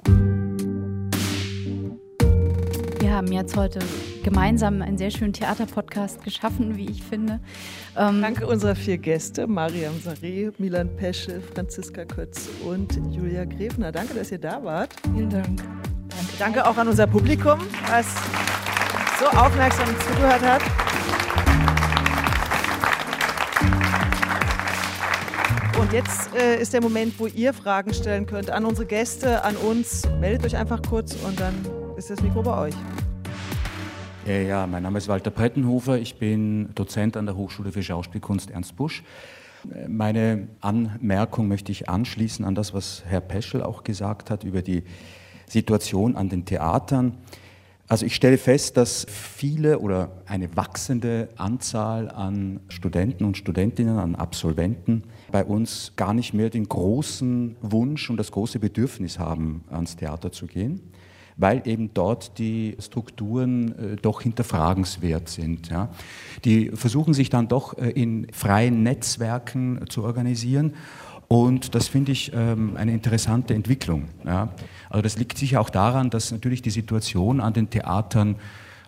Wir 3.09 3.15
haben 3.15 3.31
jetzt 3.31 3.57
heute 3.57 3.79
gemeinsam 4.23 4.83
einen 4.83 4.99
sehr 4.99 5.09
schönen 5.09 5.33
Theaterpodcast 5.33 6.23
geschaffen, 6.23 6.77
wie 6.77 6.91
ich 6.91 7.01
finde. 7.01 7.39
Ähm 7.97 8.21
Danke 8.21 8.45
unserer 8.45 8.75
vier 8.75 8.99
Gäste, 8.99 9.47
Mariam 9.47 9.95
Saré, 9.95 10.53
Milan 10.59 10.95
Peschel, 10.95 11.41
Franziska 11.41 12.05
Kötz 12.05 12.47
und 12.63 12.99
Julia 13.11 13.45
Grefner. 13.45 13.91
Danke, 13.91 14.13
dass 14.13 14.31
ihr 14.31 14.37
da 14.37 14.63
wart. 14.63 14.93
Vielen 15.11 15.31
Dank. 15.31 15.47
Danke, 15.57 16.33
Danke 16.37 16.67
auch 16.67 16.77
an 16.77 16.87
unser 16.87 17.07
Publikum, 17.07 17.57
was 17.89 18.05
so 19.19 19.25
aufmerksam 19.25 19.87
zugehört 20.07 20.43
hat. 20.43 20.61
Und 25.79 25.93
jetzt 25.93 26.35
äh, 26.35 26.61
ist 26.61 26.73
der 26.73 26.81
Moment, 26.81 27.19
wo 27.19 27.25
ihr 27.25 27.55
Fragen 27.55 27.91
stellen 27.91 28.27
könnt 28.27 28.51
an 28.51 28.65
unsere 28.65 28.85
Gäste, 28.85 29.43
an 29.43 29.55
uns. 29.55 30.03
Meldet 30.19 30.45
euch 30.45 30.55
einfach 30.55 30.83
kurz 30.87 31.15
und 31.25 31.39
dann 31.39 31.55
ist 31.99 32.09
das 32.09 32.21
Mikro 32.21 32.41
bei 32.41 32.57
euch. 32.57 32.75
Ja, 34.25 34.65
mein 34.67 34.83
Name 34.83 34.99
ist 34.99 35.09
Walter 35.09 35.31
Prettenhofer. 35.31 35.99
Ich 35.99 36.17
bin 36.17 36.73
Dozent 36.73 37.17
an 37.17 37.25
der 37.25 37.35
Hochschule 37.35 37.73
für 37.73 37.83
Schauspielkunst 37.83 38.51
Ernst 38.51 38.77
Busch. 38.77 39.03
Meine 39.85 40.47
Anmerkung 40.61 41.49
möchte 41.49 41.73
ich 41.73 41.89
anschließen 41.89 42.45
an 42.45 42.55
das, 42.55 42.73
was 42.73 43.03
Herr 43.05 43.19
Peschel 43.19 43.61
auch 43.61 43.83
gesagt 43.83 44.31
hat 44.31 44.45
über 44.45 44.61
die 44.61 44.83
Situation 45.45 46.15
an 46.15 46.29
den 46.29 46.45
Theatern. 46.45 47.17
Also 47.89 48.05
ich 48.05 48.15
stelle 48.15 48.37
fest, 48.37 48.77
dass 48.77 49.05
viele 49.09 49.79
oder 49.79 50.21
eine 50.25 50.55
wachsende 50.55 51.27
Anzahl 51.35 52.09
an 52.09 52.61
Studenten 52.69 53.25
und 53.25 53.35
Studentinnen, 53.35 53.99
an 53.99 54.15
Absolventen 54.15 55.03
bei 55.33 55.43
uns 55.43 55.91
gar 55.97 56.13
nicht 56.13 56.33
mehr 56.33 56.49
den 56.49 56.69
großen 56.69 57.57
Wunsch 57.61 58.09
und 58.09 58.15
das 58.15 58.31
große 58.31 58.59
Bedürfnis 58.59 59.19
haben, 59.19 59.65
ans 59.69 59.97
Theater 59.97 60.31
zu 60.31 60.47
gehen 60.47 60.93
weil 61.39 61.61
eben 61.65 61.93
dort 61.93 62.37
die 62.37 62.75
Strukturen 62.79 63.93
äh, 63.93 63.95
doch 63.95 64.21
hinterfragenswert 64.21 65.29
sind. 65.29 65.69
Ja. 65.69 65.89
Die 66.45 66.69
versuchen 66.73 67.13
sich 67.13 67.29
dann 67.29 67.47
doch 67.47 67.77
äh, 67.77 67.89
in 67.89 68.27
freien 68.31 68.83
Netzwerken 68.83 69.85
zu 69.89 70.03
organisieren. 70.03 70.73
Und 71.29 71.75
das 71.75 71.87
finde 71.87 72.11
ich 72.11 72.31
ähm, 72.33 72.75
eine 72.75 72.91
interessante 72.91 73.53
Entwicklung. 73.53 74.09
Ja. 74.25 74.49
Also 74.89 75.01
das 75.01 75.17
liegt 75.17 75.37
sicher 75.37 75.61
auch 75.61 75.69
daran, 75.69 76.09
dass 76.09 76.31
natürlich 76.31 76.61
die 76.61 76.71
Situation 76.71 77.39
an 77.39 77.53
den 77.53 77.69
Theatern 77.69 78.35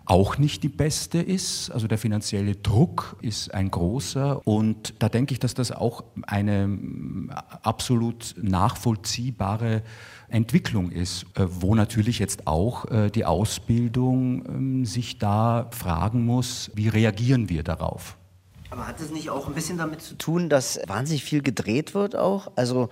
auch 0.06 0.38
nicht 0.38 0.64
die 0.64 0.70
beste 0.70 1.20
ist. 1.20 1.70
Also 1.70 1.88
der 1.88 1.98
finanzielle 1.98 2.56
Druck 2.56 3.16
ist 3.22 3.54
ein 3.54 3.72
großer 3.72 4.46
und 4.46 4.96
da 5.00 5.08
denke 5.08 5.34
ich, 5.34 5.40
dass 5.40 5.54
das 5.54 5.72
auch 5.72 6.04
eine 6.24 6.68
mm, 6.68 7.30
absolut 7.62 8.36
nachvollziehbare 8.42 9.84
Entwicklung 10.32 10.92
ist, 10.92 11.26
äh, 11.36 11.46
wo 11.48 11.76
natürlich 11.76 12.20
jetzt 12.20 12.48
auch 12.48 12.90
äh, 12.90 13.10
die 13.10 13.26
Ausbildung 13.26 14.46
ähm, 14.46 14.86
sich 14.86 15.20
da 15.20 15.70
fragen 15.72 16.26
muss, 16.26 16.72
wie 16.74 16.88
reagieren 16.88 17.50
wir 17.50 17.64
darauf? 17.64 18.18
Aber 18.72 18.88
hat 18.88 19.02
es 19.02 19.12
nicht 19.12 19.30
auch 19.30 19.48
ein 19.48 19.54
bisschen 19.54 19.78
damit 19.78 20.02
zu 20.02 20.16
tun, 20.16 20.48
dass 20.48 20.80
wahnsinnig 20.88 21.26
viel 21.26 21.42
gedreht 21.42 21.94
wird 21.94 22.16
auch? 22.16 22.52
Also 22.56 22.88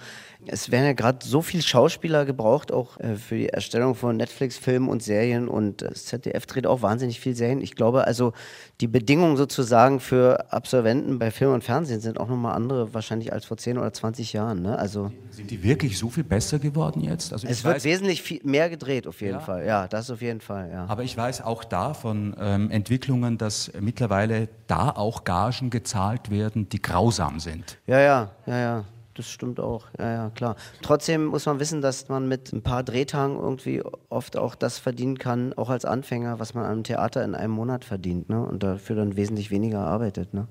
es 0.46 0.72
werden 0.72 0.86
ja 0.86 0.94
gerade 0.94 1.26
so 1.26 1.42
viele 1.42 1.64
Schauspieler 1.64 2.26
gebraucht, 2.26 2.72
auch 2.72 2.98
äh, 3.00 3.16
für 3.16 3.36
die 3.36 3.50
Erstellung 3.50 3.94
von 3.94 4.16
Netflix-Filmen 4.18 4.88
und 4.88 5.04
Serien 5.04 5.48
und 5.48 5.82
das 5.82 6.06
ZDF 6.06 6.46
dreht 6.46 6.66
auch 6.66 6.82
wahnsinnig 6.82 7.20
viel 7.20 7.36
Serien. 7.36 7.62
Ich 7.62 7.76
glaube 7.76 8.06
also, 8.06 8.34
die 8.80 8.88
Bedingungen 8.88 9.36
sozusagen 9.36 10.00
für 10.00 10.52
Absolventen 10.54 11.20
bei 11.20 11.32
Film 11.32 11.54
und 11.54 11.64
Fernsehen 11.64 12.00
sind 12.00 12.20
auch 12.20 12.30
nochmal 12.30 12.56
andere 12.56 12.94
wahrscheinlich 12.94 13.34
als 13.34 13.46
vor 13.46 13.58
10 13.58 13.78
oder 13.78 13.92
20 13.92 14.32
Jahren. 14.32 14.62
Ne? 14.62 14.80
Also, 14.80 15.12
sind 15.32 15.52
die 15.52 15.62
wirklich 15.62 15.98
so 15.98 16.10
viel 16.10 16.24
besser 16.24 16.58
geworden 16.60 17.02
jetzt? 17.02 17.34
Also 17.34 17.46
es 17.46 17.64
wird 17.64 17.76
weiß, 17.76 17.84
wesentlich 17.84 18.22
viel 18.22 18.40
mehr 18.44 18.70
gedreht 18.70 19.08
auf 19.08 19.20
jeden 19.20 19.34
ja. 19.34 19.40
Fall. 19.42 19.66
Ja, 19.66 19.88
das 19.88 20.10
auf 20.10 20.22
jeden 20.22 20.42
Fall. 20.42 20.70
Ja. 20.72 20.86
Aber 20.88 21.04
ich 21.04 21.18
weiß 21.18 21.42
auch 21.42 21.66
da 21.66 21.94
von 21.94 22.36
ähm, 22.40 22.72
Entwicklungen, 22.72 23.38
dass 23.38 23.72
mittlerweile 23.80 24.48
da 24.68 24.90
auch 24.90 25.26
Gagen 25.26 25.70
gezahlt 25.70 26.30
werden, 26.30 26.70
die 26.70 26.82
grausam 26.82 27.42
sind. 27.42 27.78
Ja, 27.88 28.00
ja, 28.00 28.32
ja, 28.46 28.58
ja 28.58 28.86
das 29.20 29.30
stimmt 29.30 29.59
auch. 29.59 29.88
Ja, 29.99 30.11
ja, 30.11 30.30
klar. 30.30 30.55
Trotzdem 30.82 31.26
muss 31.26 31.45
man 31.45 31.59
wissen, 31.59 31.82
dass 31.82 32.07
man 32.07 32.28
mit 32.28 32.53
ein 32.53 32.61
paar 32.61 32.84
Drehtagen 32.84 33.36
irgendwie 33.36 33.84
oft 34.07 34.38
auch 34.38 34.55
das 34.55 34.80
verdienen 34.80 35.17
kann, 35.17 35.53
auch 35.53 35.70
als 35.70 35.86
Anfänger, 35.86 36.39
was 36.39 36.53
man 36.53 36.65
am 36.65 36.84
Theater 36.84 37.24
in 37.24 37.36
einem 37.36 37.53
Monat 37.53 37.84
verdient. 37.84 38.30
Ne? 38.30 38.41
Und 38.41 38.63
dafür 38.63 38.95
dann 38.95 39.17
wesentlich 39.17 39.51
weniger 39.51 39.82
arbeitet. 39.82 40.34
Ne? 40.34 40.47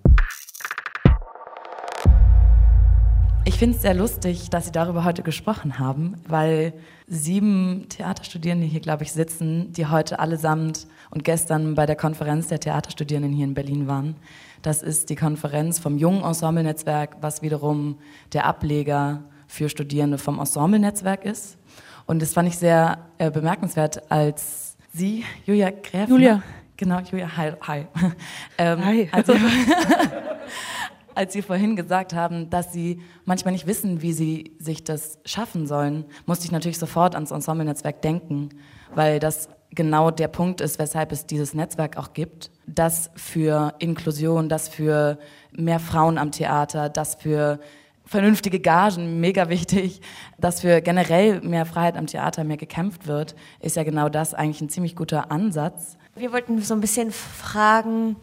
Ich 3.46 3.54
finde 3.54 3.76
es 3.76 3.82
sehr 3.82 3.94
lustig, 3.94 4.50
dass 4.50 4.66
Sie 4.66 4.72
darüber 4.72 5.04
heute 5.04 5.22
gesprochen 5.22 5.78
haben, 5.78 6.16
weil 6.28 6.74
sieben 7.06 7.86
Theaterstudierende 7.88 8.66
hier, 8.66 8.80
glaube 8.80 9.04
ich, 9.04 9.12
sitzen, 9.12 9.72
die 9.72 9.86
heute 9.86 10.18
allesamt 10.18 10.86
und 11.10 11.24
gestern 11.24 11.74
bei 11.74 11.86
der 11.86 11.96
Konferenz 11.96 12.48
der 12.48 12.60
Theaterstudierenden 12.60 13.32
hier 13.32 13.46
in 13.46 13.54
Berlin 13.54 13.88
waren. 13.88 14.16
Das 14.62 14.82
ist 14.82 15.10
die 15.10 15.16
Konferenz 15.16 15.78
vom 15.78 15.98
Jungen 15.98 16.22
Ensemble-Netzwerk, 16.22 17.16
was 17.20 17.42
wiederum 17.42 17.98
der 18.32 18.44
Ableger 18.44 19.22
für 19.46 19.68
Studierende 19.68 20.18
vom 20.18 20.38
Ensemble-Netzwerk 20.38 21.24
ist. 21.24 21.58
Und 22.06 22.22
das 22.22 22.32
fand 22.32 22.48
ich 22.48 22.58
sehr 22.58 22.98
äh, 23.18 23.30
bemerkenswert, 23.30 24.10
als 24.10 24.76
Sie, 24.92 25.24
Julia 25.44 25.70
Gräf. 25.70 26.08
Julia. 26.08 26.42
Genau, 26.76 27.00
Julia, 27.00 27.36
hi. 27.36 27.52
Hi. 27.66 27.86
ähm, 28.58 28.84
hi. 28.84 29.08
Als, 29.12 29.26
Sie, 29.26 29.34
als 31.14 31.32
Sie 31.32 31.42
vorhin 31.42 31.76
gesagt 31.76 32.14
haben, 32.14 32.50
dass 32.50 32.72
Sie 32.72 33.00
manchmal 33.24 33.52
nicht 33.52 33.66
wissen, 33.66 34.00
wie 34.00 34.12
Sie 34.12 34.56
sich 34.58 34.84
das 34.84 35.18
schaffen 35.24 35.66
sollen, 35.66 36.04
musste 36.26 36.46
ich 36.46 36.52
natürlich 36.52 36.78
sofort 36.78 37.14
ans 37.14 37.30
Ensemble-Netzwerk 37.30 38.00
denken, 38.02 38.50
weil 38.94 39.18
das 39.18 39.48
genau 39.70 40.10
der 40.10 40.28
Punkt 40.28 40.60
ist, 40.60 40.78
weshalb 40.78 41.12
es 41.12 41.26
dieses 41.26 41.54
Netzwerk 41.54 41.96
auch 41.96 42.12
gibt, 42.12 42.50
das 42.66 43.10
für 43.16 43.74
Inklusion, 43.78 44.48
das 44.48 44.68
für 44.68 45.18
mehr 45.52 45.80
Frauen 45.80 46.18
am 46.18 46.32
Theater, 46.32 46.88
das 46.88 47.14
für 47.16 47.60
vernünftige 48.04 48.60
Gagen, 48.60 49.20
mega 49.20 49.48
wichtig, 49.48 50.00
dass 50.38 50.62
für 50.62 50.80
generell 50.80 51.40
mehr 51.42 51.66
Freiheit 51.66 51.96
am 51.96 52.06
Theater 52.06 52.44
mehr 52.44 52.56
gekämpft 52.56 53.06
wird, 53.06 53.36
ist 53.60 53.76
ja 53.76 53.84
genau 53.84 54.08
das 54.08 54.34
eigentlich 54.34 54.60
ein 54.60 54.70
ziemlich 54.70 54.96
guter 54.96 55.30
Ansatz. 55.30 55.96
Wir 56.16 56.32
wollten 56.32 56.60
so 56.62 56.74
ein 56.74 56.80
bisschen 56.80 57.12
fragen, 57.12 58.16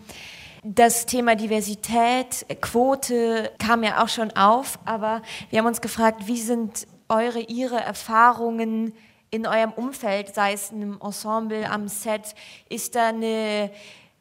das 0.64 1.06
Thema 1.06 1.36
Diversität, 1.36 2.46
Quote 2.60 3.52
kam 3.60 3.84
ja 3.84 4.04
auch 4.04 4.10
schon 4.10 4.32
auf, 4.32 4.80
aber 4.84 5.22
wir 5.52 5.60
haben 5.60 5.68
uns 5.68 5.80
gefragt, 5.80 6.28
wie 6.28 6.40
sind 6.40 6.88
eure, 7.08 7.40
ihre 7.40 7.78
Erfahrungen 7.78 8.94
in 9.36 9.46
eurem 9.46 9.74
Umfeld, 9.74 10.34
sei 10.34 10.54
es 10.54 10.72
im 10.72 11.00
Ensemble, 11.02 11.70
am 11.70 11.90
Set, 11.90 12.34
ist 12.70 12.96
da 12.96 13.10
eine, 13.10 13.70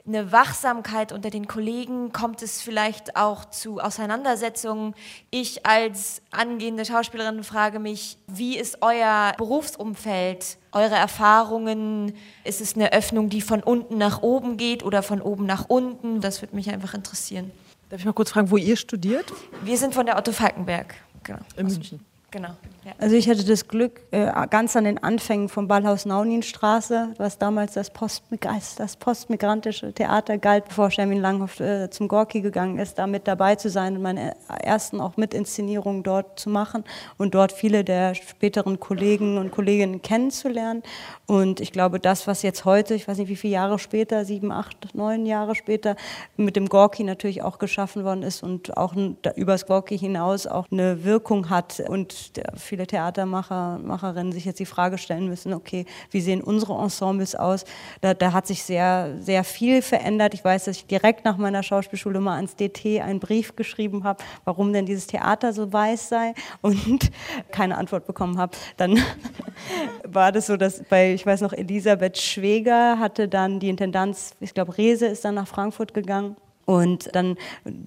eine 0.07 0.33
Wachsamkeit 0.33 1.13
unter 1.13 1.31
den 1.31 1.47
Kollegen? 1.47 2.13
Kommt 2.13 2.43
es 2.43 2.61
vielleicht 2.61 3.17
auch 3.17 3.45
zu 3.45 3.79
Auseinandersetzungen? 3.79 4.95
Ich 5.31 5.65
als 5.65 6.21
angehende 6.33 6.85
Schauspielerin 6.85 7.45
frage 7.45 7.79
mich, 7.79 8.19
wie 8.27 8.59
ist 8.59 8.79
euer 8.81 9.35
Berufsumfeld, 9.39 10.59
eure 10.73 10.97
Erfahrungen? 10.97 12.15
Ist 12.43 12.61
es 12.61 12.75
eine 12.75 12.93
Öffnung, 12.93 13.29
die 13.29 13.41
von 13.41 13.63
unten 13.63 13.97
nach 13.97 14.21
oben 14.23 14.57
geht 14.57 14.83
oder 14.83 15.05
von 15.05 15.23
oben 15.23 15.47
nach 15.47 15.67
unten? 15.69 16.21
Das 16.21 16.43
würde 16.43 16.57
mich 16.57 16.71
einfach 16.71 16.95
interessieren. 16.95 17.53
Darf 17.89 18.01
ich 18.01 18.07
mal 18.07 18.13
kurz 18.13 18.31
fragen, 18.31 18.51
wo 18.51 18.57
ihr 18.57 18.77
studiert? 18.77 19.33
Wir 19.63 19.79
sind 19.79 19.95
von 19.95 20.07
der 20.07 20.19
Otto 20.19 20.33
Falkenberg. 20.33 20.95
Genau. 21.23 21.39
In 21.57 21.67
München. 21.69 22.14
Genau. 22.35 22.49
Ja. 22.85 22.93
Also 22.99 23.15
ich 23.15 23.29
hatte 23.29 23.45
das 23.45 23.69
Glück, 23.69 24.01
äh, 24.11 24.27
ganz 24.51 24.75
an 24.75 24.83
den 24.83 25.01
Anfängen 25.01 25.49
vom 25.49 25.69
Ballhaus 25.69 26.05
Nauninstraße, 26.05 27.15
was 27.17 27.39
damals 27.39 27.75
das, 27.75 27.91
Postmig 27.91 28.41
das 28.77 28.97
postmigrantische 28.97 29.93
Theater 29.93 30.37
galt, 30.37 30.65
bevor 30.67 30.91
Shermin 30.91 31.21
Langhoff 31.21 31.61
äh, 31.61 31.89
zum 31.91 32.09
Gorki 32.09 32.41
gegangen 32.41 32.81
ist, 32.81 32.99
da 32.99 33.07
mit 33.07 33.29
dabei 33.29 33.55
zu 33.55 33.71
sein 33.71 33.95
und 33.95 34.03
meine 34.03 34.35
ersten 34.49 35.01
auch 35.01 35.17
Mitinszenierungen 35.17 36.03
dort 36.03 36.41
zu 36.41 36.51
machen 36.51 36.83
und 37.19 37.37
dort 37.37 37.53
viele 37.53 37.85
der 37.85 38.17
späteren 38.17 38.81
Kollegen 38.81 39.39
und 39.39 39.53
Kolleginnen 39.53 40.03
kennenzulernen. 40.03 40.83
Und 41.27 41.61
ich 41.61 41.71
glaube, 41.71 42.01
das, 42.01 42.27
was 42.27 42.43
jetzt 42.43 42.65
heute, 42.65 42.95
ich 42.95 43.07
weiß 43.07 43.17
nicht 43.19 43.29
wie 43.29 43.37
viele 43.37 43.55
Jahre 43.55 43.79
später, 43.79 44.25
sieben, 44.25 44.51
acht, 44.51 44.93
neun 44.93 45.25
Jahre 45.25 45.55
später, 45.55 45.95
mit 46.37 46.57
dem 46.57 46.69
Gorki 46.69 47.05
natürlich 47.05 47.43
auch 47.43 47.61
geschaffen 47.61 48.03
worden 48.03 48.25
ist 48.25 48.43
und 48.43 48.77
auch 48.77 48.95
übers 49.37 49.67
Gorki 49.67 49.97
hinaus 49.97 50.49
auch 50.49 50.67
eine 50.73 51.05
Wirkung 51.05 51.49
hat 51.49 51.81
und 51.89 52.24
viele 52.57 52.87
Theatermacher, 52.87 53.79
Macherinnen 53.79 54.33
sich 54.33 54.45
jetzt 54.45 54.61
die 54.61 54.67
Frage 54.67 54.99
stellen 54.99 55.29
müssen, 55.29 55.53
okay, 55.53 55.87
wie 56.11 56.21
sehen 56.21 56.41
unsere 56.43 56.75
Ensembles 56.75 57.35
aus? 57.35 57.65
Da, 58.01 58.15
da 58.15 58.33
hat 58.33 58.47
sich 58.47 58.63
sehr, 58.63 59.17
sehr 59.21 59.45
viel 59.45 59.83
verändert. 59.83 60.35
Ich 60.35 60.45
weiß, 60.45 60.65
dass 60.65 60.77
ich 60.77 60.87
direkt 60.87 61.25
nach 61.25 61.37
meiner 61.37 61.63
Schauspielschule 61.63 62.21
mal 62.21 62.37
ans 62.37 62.57
DT 62.57 63.01
einen 63.01 63.21
Brief 63.21 63.57
geschrieben 63.57 64.05
habe, 64.05 64.23
warum 64.45 64.73
denn 64.73 64.87
dieses 64.87 65.07
Theater 65.07 65.53
so 65.53 65.73
weiß 65.73 66.09
sei 66.09 66.35
und 66.61 67.11
keine 67.51 67.77
Antwort 67.77 68.07
bekommen 68.07 68.39
habe. 68.39 68.57
Dann 68.77 68.99
war 70.05 70.33
das 70.33 70.47
so, 70.47 70.57
dass 70.57 70.83
bei, 70.85 71.13
ich 71.13 71.25
weiß 71.25 71.41
noch, 71.41 71.53
Elisabeth 71.53 72.19
Schweger 72.19 72.99
hatte 72.99 73.29
dann 73.29 73.61
die 73.61 73.69
Intendanz, 73.69 74.35
ich 74.41 74.55
glaube, 74.55 74.77
Rese 74.77 75.07
ist 75.07 75.25
dann 75.25 75.35
nach 75.35 75.49
Frankfurt 75.49 75.95
gegangen 75.95 76.37
und 76.65 77.15
dann 77.15 77.37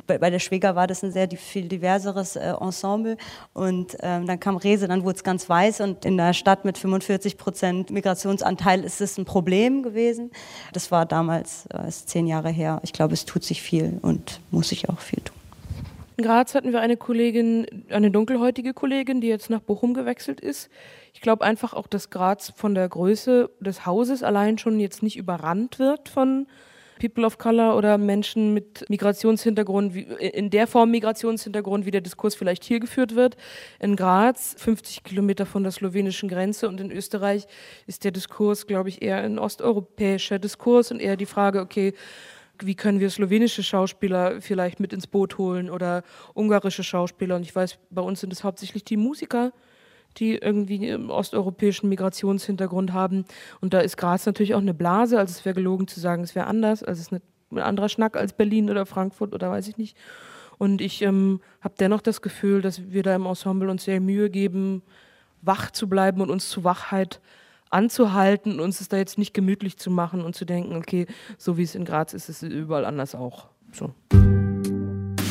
bei, 0.06 0.18
bei, 0.18 0.30
der 0.30 0.40
Schwäger 0.40 0.76
war 0.76 0.88
das 0.88 1.04
ein 1.04 1.12
sehr 1.12 1.30
viel 1.30 1.68
diverseres 1.68 2.36
äh, 2.36 2.54
Ensemble. 2.60 3.18
Und 3.54 3.98
ähm, 4.02 4.28
dann 4.28 4.40
kam 4.40 4.58
Rese, 4.58 4.88
dann 4.88 5.04
wurde 5.04 5.18
es 5.18 5.24
ganz 5.24 5.50
weiß. 5.50 5.82
Und 5.82 6.06
in 6.06 6.18
der 6.18 6.34
Stadt 6.34 6.66
mit 6.66 6.78
45 6.78 7.38
Prozent 7.38 7.90
Migrationsanteil 7.90 8.84
ist 8.84 9.02
es 9.02 9.18
ein 9.18 9.26
Problem 9.26 9.84
gewesen. 9.84 10.32
Das 10.74 10.92
war 10.92 11.06
damals, 11.06 11.68
äh, 11.74 11.88
ist 11.88 12.10
zehn 12.10 12.28
Jahre 12.28 12.50
her. 12.50 12.80
Ich 12.84 12.94
glaube, 12.94 13.14
es 13.14 13.26
tut 13.26 13.44
sich 13.44 13.62
viel 13.62 14.00
und 14.02 14.40
muss 14.52 14.70
sich 14.70 14.90
auch 14.90 15.00
viel 15.00 15.22
tun. 15.22 15.36
In 16.18 16.24
Graz 16.24 16.56
hatten 16.56 16.72
wir 16.72 16.82
eine 16.82 16.98
Kollegin, 16.98 17.68
eine 17.90 18.10
dunkelhäutige 18.10 18.74
Kollegin, 18.74 19.22
die 19.22 19.28
jetzt 19.28 19.52
nach 19.52 19.60
Bochum 19.60 19.94
gewechselt 19.94 20.42
ist. 20.42 20.70
Ich 21.14 21.22
glaube 21.22 21.46
einfach 21.46 21.74
auch, 21.74 21.86
dass 21.86 22.10
Graz 22.10 22.54
von 22.56 22.74
der 22.74 22.90
Größe 22.90 23.52
des 23.60 23.86
Hauses 23.86 24.24
allein 24.24 24.58
schon 24.58 24.80
jetzt 24.80 25.04
nicht 25.04 25.16
überrannt 25.16 25.78
wird 25.78 26.10
von 26.10 26.48
People 27.00 27.26
of 27.26 27.38
Color 27.38 27.76
oder 27.76 27.98
Menschen 27.98 28.54
mit 28.54 28.90
Migrationshintergrund, 28.90 29.96
in 29.96 30.50
der 30.50 30.68
Form 30.68 30.92
Migrationshintergrund, 30.92 31.86
wie 31.86 31.92
der 31.92 32.02
Diskurs 32.02 32.36
vielleicht 32.36 32.64
hier 32.64 32.80
geführt 32.80 33.16
wird. 33.16 33.38
In 33.80 33.96
Graz, 33.96 34.56
50 34.58 35.04
Kilometer 35.04 35.46
von 35.46 35.64
der 35.64 35.72
slowenischen 35.72 36.30
Grenze 36.30 36.68
und 36.68 36.80
in 36.80 36.92
Österreich 36.92 37.48
ist 37.86 38.04
der 38.04 38.12
Diskurs, 38.12 38.68
glaube 38.68 38.90
ich, 38.90 39.02
eher 39.02 39.18
ein 39.18 39.40
osteuropäischer 39.40 40.40
Diskurs 40.40 40.92
und 40.92 41.00
eher 41.00 41.18
die 41.18 41.26
Frage, 41.26 41.62
okay, 41.62 41.94
wie 42.60 42.76
können 42.76 43.00
wir 43.00 43.10
slowenische 43.10 43.64
Schauspieler 43.64 44.42
vielleicht 44.42 44.80
mit 44.80 44.94
ins 44.94 45.08
Boot 45.08 45.38
holen 45.38 45.70
oder 45.70 46.04
ungarische 46.34 46.84
Schauspieler. 46.84 47.36
Und 47.36 47.44
ich 47.44 47.56
weiß, 47.56 47.78
bei 47.90 48.02
uns 48.02 48.22
sind 48.22 48.34
es 48.34 48.44
hauptsächlich 48.44 48.84
die 48.84 48.98
Musiker, 48.98 49.54
die 50.20 50.36
irgendwie 50.36 50.92
einen 50.92 51.10
osteuropäischen 51.10 51.90
Migrationshintergrund 51.90 52.94
haben. 52.94 53.26
Und 53.62 53.74
da 53.74 53.80
ist 53.80 53.98
Graz 53.98 54.26
natürlich 54.26 54.56
auch 54.56 54.62
eine 54.62 54.74
Blase. 54.74 55.20
Also 55.20 55.32
es 55.32 55.46
wäre 55.46 55.56
gelogen 55.56 55.88
zu 55.88 56.00
sagen, 56.00 56.24
es 56.24 56.36
wäre 56.36 56.48
anders. 56.48 56.84
Also 56.84 57.00
es 57.00 57.12
ist 57.12 57.22
ein 57.52 57.60
anderer 57.60 57.90
Schnack 57.90 58.18
als 58.18 58.34
Berlin 58.34 58.70
oder 58.70 58.86
Frankfurt 58.86 59.34
oder 59.34 59.50
weiß 59.50 59.68
ich 59.68 59.78
nicht. 59.78 59.98
Und 60.58 60.82
ich 60.82 61.02
ähm, 61.02 61.40
habe 61.62 61.76
dennoch 61.80 62.02
das 62.02 62.22
Gefühl, 62.22 62.62
dass 62.62 62.92
wir 62.92 63.04
da 63.04 63.16
im 63.16 63.26
Ensemble 63.26 63.70
uns 63.70 63.84
sehr 63.84 64.02
Mühe 64.02 64.30
geben, 64.30 64.82
wach 65.42 65.72
zu 65.72 65.88
bleiben 65.88 66.22
und 66.22 66.32
uns 66.32 66.50
zu 66.50 66.64
Wachheit 66.64 67.22
anzuhalten 67.70 68.54
und 68.54 68.60
uns 68.62 68.82
es 68.82 68.90
da 68.90 68.98
jetzt 68.98 69.18
nicht 69.18 69.34
gemütlich 69.34 69.78
zu 69.78 69.92
machen 69.92 70.24
und 70.24 70.36
zu 70.36 70.46
denken, 70.46 70.76
okay, 70.76 71.06
so 71.38 71.58
wie 71.58 71.64
es 71.64 71.76
in 71.76 71.86
Graz 71.86 72.14
ist, 72.14 72.30
ist 72.30 72.44
es 72.44 72.50
überall 72.50 72.86
anders 72.86 73.14
auch. 73.14 73.48
So. 73.72 73.94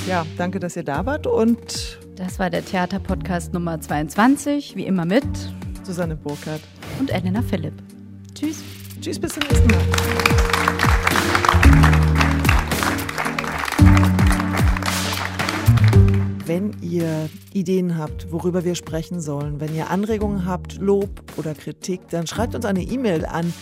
Ja, 0.07 0.25
danke, 0.39 0.61
dass 0.61 0.77
ihr 0.77 0.85
da 0.85 1.05
wart 1.05 1.27
und 1.27 1.99
das 2.15 2.39
war 2.39 2.49
der 2.49 2.65
Theaterpodcast 2.65 3.53
Nummer 3.53 3.81
22, 3.81 4.77
wie 4.77 4.87
immer 4.87 5.05
mit 5.05 5.27
Susanne 5.83 6.15
Burkhardt 6.15 6.61
und 7.01 7.11
Elena 7.11 7.43
Philipp. 7.43 7.75
Tschüss. 8.33 8.63
Tschüss, 9.01 9.19
bis 9.19 9.33
zum 9.33 9.43
nächsten 9.43 9.67
Mal. 9.67 9.81
Wenn 16.47 16.73
ihr 16.83 17.29
Ideen 17.53 17.99
habt, 17.99 18.31
worüber 18.31 18.65
wir 18.65 18.77
sprechen 18.77 19.21
sollen, 19.21 19.59
wenn 19.59 19.75
ihr 19.75 19.91
Anregungen 19.91 20.47
habt, 20.47 20.79
Lob 20.79 21.21
oder 21.37 21.53
Kritik, 21.55 22.03
dann 22.11 22.29
schreibt 22.29 22.55
uns 22.55 22.65
eine 22.65 22.83
E-Mail 22.83 23.27
an 23.27 23.53